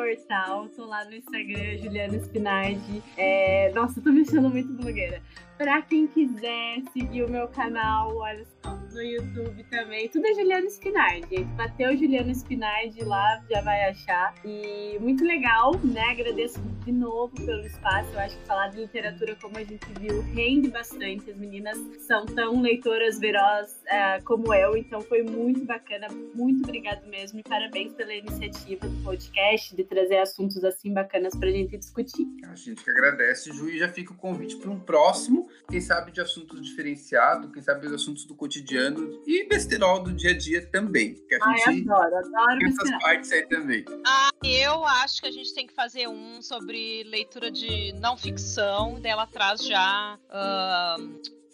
mortal. 0.07 0.69
Tô 0.69 0.87
lá 0.87 1.05
no 1.05 1.15
Instagram, 1.15 1.79
Juliana 1.79 2.17
Spinardi. 2.17 3.03
É, 3.17 3.73
nossa, 3.75 4.01
tô 4.01 4.13
me 4.13 4.23
achando 4.23 4.49
muito 4.49 4.73
blogueira. 4.73 5.21
Pra 5.59 5.81
quem 5.81 6.07
quiser 6.07 6.83
seguir 6.93 7.23
o 7.23 7.31
meu 7.31 7.49
canal, 7.49 8.15
olha 8.15 8.45
só, 8.63 8.77
no 8.93 9.03
YouTube 9.03 9.65
também. 9.65 10.07
Tudo 10.09 10.27
é 10.27 10.35
Juliana 10.35 10.67
Spinardi. 10.67 11.45
Bateu 11.57 11.97
Juliana 11.97 12.31
Spinardi 12.33 13.03
lá, 13.03 13.43
já 13.51 13.63
vai 13.63 13.89
achar. 13.89 14.35
E 14.45 14.99
muito 15.01 15.25
legal, 15.25 15.73
né? 15.83 16.11
Agradeço 16.11 16.61
de 16.85 16.93
novo 16.93 17.35
pelo 17.35 17.67
espaço. 17.67 18.13
Eu 18.13 18.21
acho 18.21 18.39
que 18.39 18.47
falar 18.47 18.69
de 18.69 18.81
literatura, 18.81 19.35
como 19.41 19.57
a 19.57 19.65
gente 19.65 19.87
viu, 19.99 20.21
rende 20.35 20.69
bastante. 20.69 21.31
As 21.31 21.39
meninas 21.39 21.79
são 22.07 22.27
tão 22.27 22.61
leitoras 22.61 23.19
veroz 23.19 23.83
eh, 23.89 24.21
como 24.27 24.53
eu, 24.53 24.77
então 24.77 25.01
foi 25.01 25.23
muito 25.23 25.65
bacana. 25.65 26.09
Muito 26.35 26.65
obrigado 26.65 27.07
mesmo 27.07 27.41
e 27.41 27.43
parabéns 27.43 27.95
pela 27.95 28.15
iniciativa 28.15 28.87
do 28.87 29.03
podcast 29.03 29.75
de 29.75 29.85
trazer 29.97 30.19
assuntos 30.19 30.63
assim 30.63 30.93
bacanas 30.93 31.35
pra 31.35 31.51
gente 31.51 31.79
discutir. 31.79 32.27
A 32.45 32.55
gente 32.55 32.85
que 32.85 32.91
agradece, 32.91 33.51
Ju, 33.51 33.71
e 33.71 33.79
já 33.79 33.89
fica 33.89 34.13
o 34.13 34.17
convite 34.17 34.57
para 34.57 34.71
um 34.71 34.79
próximo, 34.79 35.49
quem 35.71 35.81
sabe 35.81 36.13
de 36.13 36.21
assuntos 36.21 36.61
diferenciados, 36.61 37.51
quem 37.51 37.63
sabe 37.63 37.89
de 37.89 37.95
assuntos 37.95 38.27
do 38.27 38.35
cotidiano 38.35 39.23
e 39.27 39.49
besterol 39.49 40.03
do 40.03 40.13
dia 40.13 40.33
a 40.33 40.37
dia 40.37 40.67
também. 40.67 41.15
Que 41.27 41.35
a 41.37 41.39
Ai, 41.41 41.59
gente 41.73 41.91
adoro, 41.91 42.17
adoro 42.17 42.59
tem 42.59 42.69
essas 42.69 42.91
partes 43.03 43.33
aí 43.33 43.47
também. 43.47 43.85
Ah, 44.07 44.29
eu 44.45 44.85
acho 44.85 45.23
que 45.23 45.29
a 45.29 45.33
gente 45.33 45.55
tem 45.55 45.67
que 45.67 45.73
fazer 45.73 46.07
um 46.09 46.43
sobre 46.43 47.03
leitura 47.05 47.51
de 47.51 47.93
não 47.95 48.19
ficção, 48.19 49.01
dela 49.01 49.27
traz 49.27 49.65
já 49.65 50.19
ah, 50.29 50.97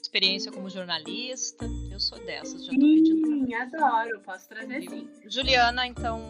experiência 0.02 0.50
como 0.50 0.68
jornalista. 0.68 1.64
Eu 1.92 2.00
sou 2.00 2.18
dessas, 2.18 2.64
já 2.64 2.72
tô 2.72 2.80
pedindo. 2.80 3.46
Sim, 3.46 3.54
adoro, 3.54 4.20
posso 4.24 4.48
trazer 4.48 4.82
sim. 4.82 5.08
Juliana, 5.28 5.86
então, 5.86 6.20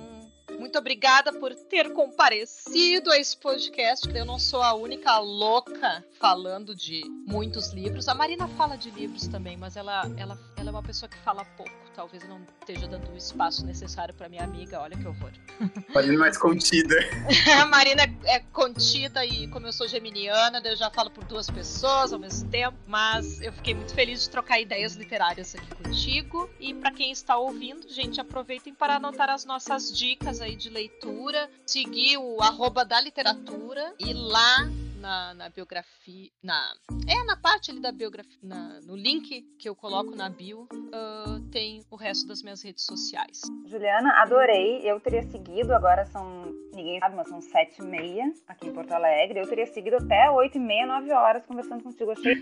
muito 0.59 0.79
obrigada 0.79 1.33
por 1.33 1.55
ter 1.55 1.93
comparecido 1.93 3.11
a 3.11 3.19
esse 3.19 3.37
podcast, 3.37 4.09
eu 4.15 4.25
não 4.25 4.39
sou 4.39 4.63
a 4.63 4.75
única 4.75 5.19
louca 5.19 6.05
falando 6.19 6.75
de 6.75 7.03
muitos 7.27 7.73
livros. 7.73 8.09
A 8.09 8.15
Marina 8.15 8.49
fala 8.49 8.77
de 8.77 8.91
livros 8.91 9.27
também, 9.27 9.57
mas 9.57 9.77
ela, 9.77 10.03
ela, 10.17 10.39
ela 10.57 10.69
é 10.69 10.71
uma 10.71 10.83
pessoa 10.83 11.09
que 11.09 11.19
fala 11.19 11.45
pouco. 11.45 11.82
Talvez 11.95 12.23
eu 12.23 12.29
não 12.29 12.41
esteja 12.61 12.87
dando 12.87 13.11
o 13.13 13.17
espaço 13.17 13.65
necessário 13.67 14.15
para 14.15 14.29
minha 14.29 14.45
amiga. 14.45 14.81
Olha 14.81 14.97
que 14.97 15.07
horror. 15.07 15.31
Marina 15.95 16.19
mais 16.19 16.39
contida. 16.39 16.95
A 17.61 17.67
Marina 17.67 18.03
é 18.25 18.41
contida 18.53 19.25
e 19.25 19.49
como 19.49 19.67
eu 19.67 19.73
sou 19.73 19.87
geminiana, 19.87 20.61
eu 20.65 20.77
já 20.77 20.91
falo 20.91 21.11
por 21.11 21.25
duas 21.25 21.49
pessoas 21.51 22.13
ao 22.13 22.19
mesmo 22.19 22.49
tempo, 22.51 22.77
mas 22.87 23.41
eu 23.41 23.53
fiquei 23.53 23.75
muito 23.75 23.95
feliz 23.95 24.23
de 24.23 24.31
trocar 24.31 24.61
ideias 24.61 24.95
literárias 24.95 25.55
aqui 25.55 25.75
contigo. 25.75 26.49
E 26.59 26.75
para 26.75 26.91
quem 26.93 27.13
está 27.13 27.37
ouvindo, 27.37 27.89
gente, 27.89 28.21
aproveitem 28.21 28.75
para 28.75 28.97
anotar 28.97 29.31
as 29.31 29.45
nossas 29.45 29.97
dicas 29.97 30.41
aí 30.41 30.57
de 30.57 30.71
leitura, 30.71 31.51
seguir 31.67 32.17
o 32.17 32.41
arroba 32.41 32.85
da 32.85 33.01
literatura 33.01 33.95
e 33.99 34.13
lá 34.13 34.69
na, 35.03 35.35
na 35.35 35.49
biografia, 35.51 36.31
na 36.43 36.73
é 37.09 37.25
na 37.25 37.37
parte 37.37 37.71
ali 37.73 37.81
da 37.81 37.91
biografia, 37.91 38.39
na- 38.43 38.81
no 38.87 38.95
link 38.97 39.43
que 39.59 39.69
eu 39.69 39.75
coloco 39.75 40.15
na 40.15 40.29
bio, 40.29 40.69
ah, 40.93 41.41
tem 41.51 41.83
o 41.91 41.97
resto 41.97 42.27
das 42.29 42.43
minhas 42.43 42.63
redes 42.63 42.85
sociais. 42.85 43.41
Juliana, 43.67 44.11
adorei. 44.23 44.81
Eu 44.89 45.01
teria 45.01 45.23
seguido, 45.25 45.75
agora 45.75 46.07
são, 46.07 46.55
ninguém 46.73 47.01
sabe, 47.01 47.17
mas 47.17 47.29
são 47.29 47.41
sete 47.41 47.81
e 47.81 47.85
meia 47.85 48.33
aqui 48.47 48.69
em 48.69 48.73
Porto 48.73 48.93
Alegre. 48.93 49.41
Eu 49.41 49.49
teria 49.49 49.67
seguido 49.67 49.97
até 49.97 50.31
oito 50.31 50.57
e 50.57 50.61
meia, 50.61 50.87
nove 50.87 51.13
horas 51.13 51.45
conversando 51.45 51.83
contigo. 51.83 52.13
Achei 52.13 52.35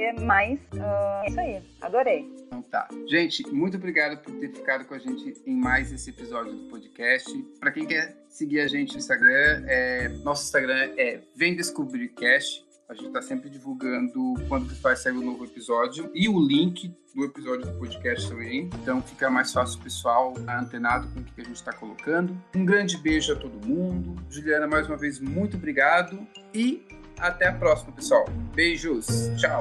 é 0.00 0.12
mais. 0.20 0.58
Uh, 0.72 1.22
é 1.22 1.26
isso 1.28 1.40
aí, 1.40 1.62
adorei. 1.80 2.28
Então 2.46 2.60
tá. 2.62 2.88
Gente, 3.06 3.46
muito 3.50 3.76
obrigado 3.76 4.20
por 4.22 4.34
ter 4.40 4.48
ficado 4.52 4.84
com 4.84 4.94
a 4.94 4.98
gente 4.98 5.40
em 5.46 5.54
mais 5.56 5.92
esse 5.92 6.10
episódio 6.10 6.52
do 6.52 6.68
podcast. 6.68 7.32
Para 7.60 7.70
quem 7.70 7.86
quer 7.86 8.16
seguir 8.28 8.60
a 8.60 8.66
gente 8.66 8.92
no 8.94 8.98
Instagram, 8.98 9.64
é, 9.68 10.08
nosso 10.24 10.42
Instagram 10.44 10.92
é 10.96 11.20
Vem 11.36 11.54
Descobrir 11.54 11.83
Cast. 12.14 12.64
A 12.88 12.94
gente 12.94 13.06
está 13.06 13.22
sempre 13.22 13.48
divulgando 13.48 14.34
quando 14.46 14.68
que 14.68 14.74
vai 14.82 14.94
sair 14.94 15.14
o 15.14 15.20
um 15.20 15.24
novo 15.24 15.44
episódio 15.44 16.10
e 16.14 16.28
o 16.28 16.38
link 16.38 16.94
do 17.14 17.24
episódio 17.24 17.66
do 17.66 17.78
podcast 17.78 18.28
também. 18.28 18.68
Então 18.82 19.00
fica 19.00 19.30
mais 19.30 19.52
fácil 19.52 19.80
o 19.80 19.82
pessoal 19.82 20.34
antenado 20.48 21.08
com 21.08 21.20
o 21.20 21.24
que 21.24 21.40
a 21.40 21.44
gente 21.44 21.56
está 21.56 21.72
colocando. 21.72 22.36
Um 22.54 22.64
grande 22.64 22.98
beijo 22.98 23.32
a 23.32 23.36
todo 23.36 23.66
mundo. 23.66 24.16
Juliana, 24.28 24.66
mais 24.66 24.86
uma 24.86 24.96
vez, 24.96 25.18
muito 25.18 25.56
obrigado 25.56 26.26
e 26.52 26.86
até 27.18 27.48
a 27.48 27.52
próxima, 27.52 27.92
pessoal. 27.92 28.26
Beijos. 28.54 29.06
Tchau. 29.38 29.60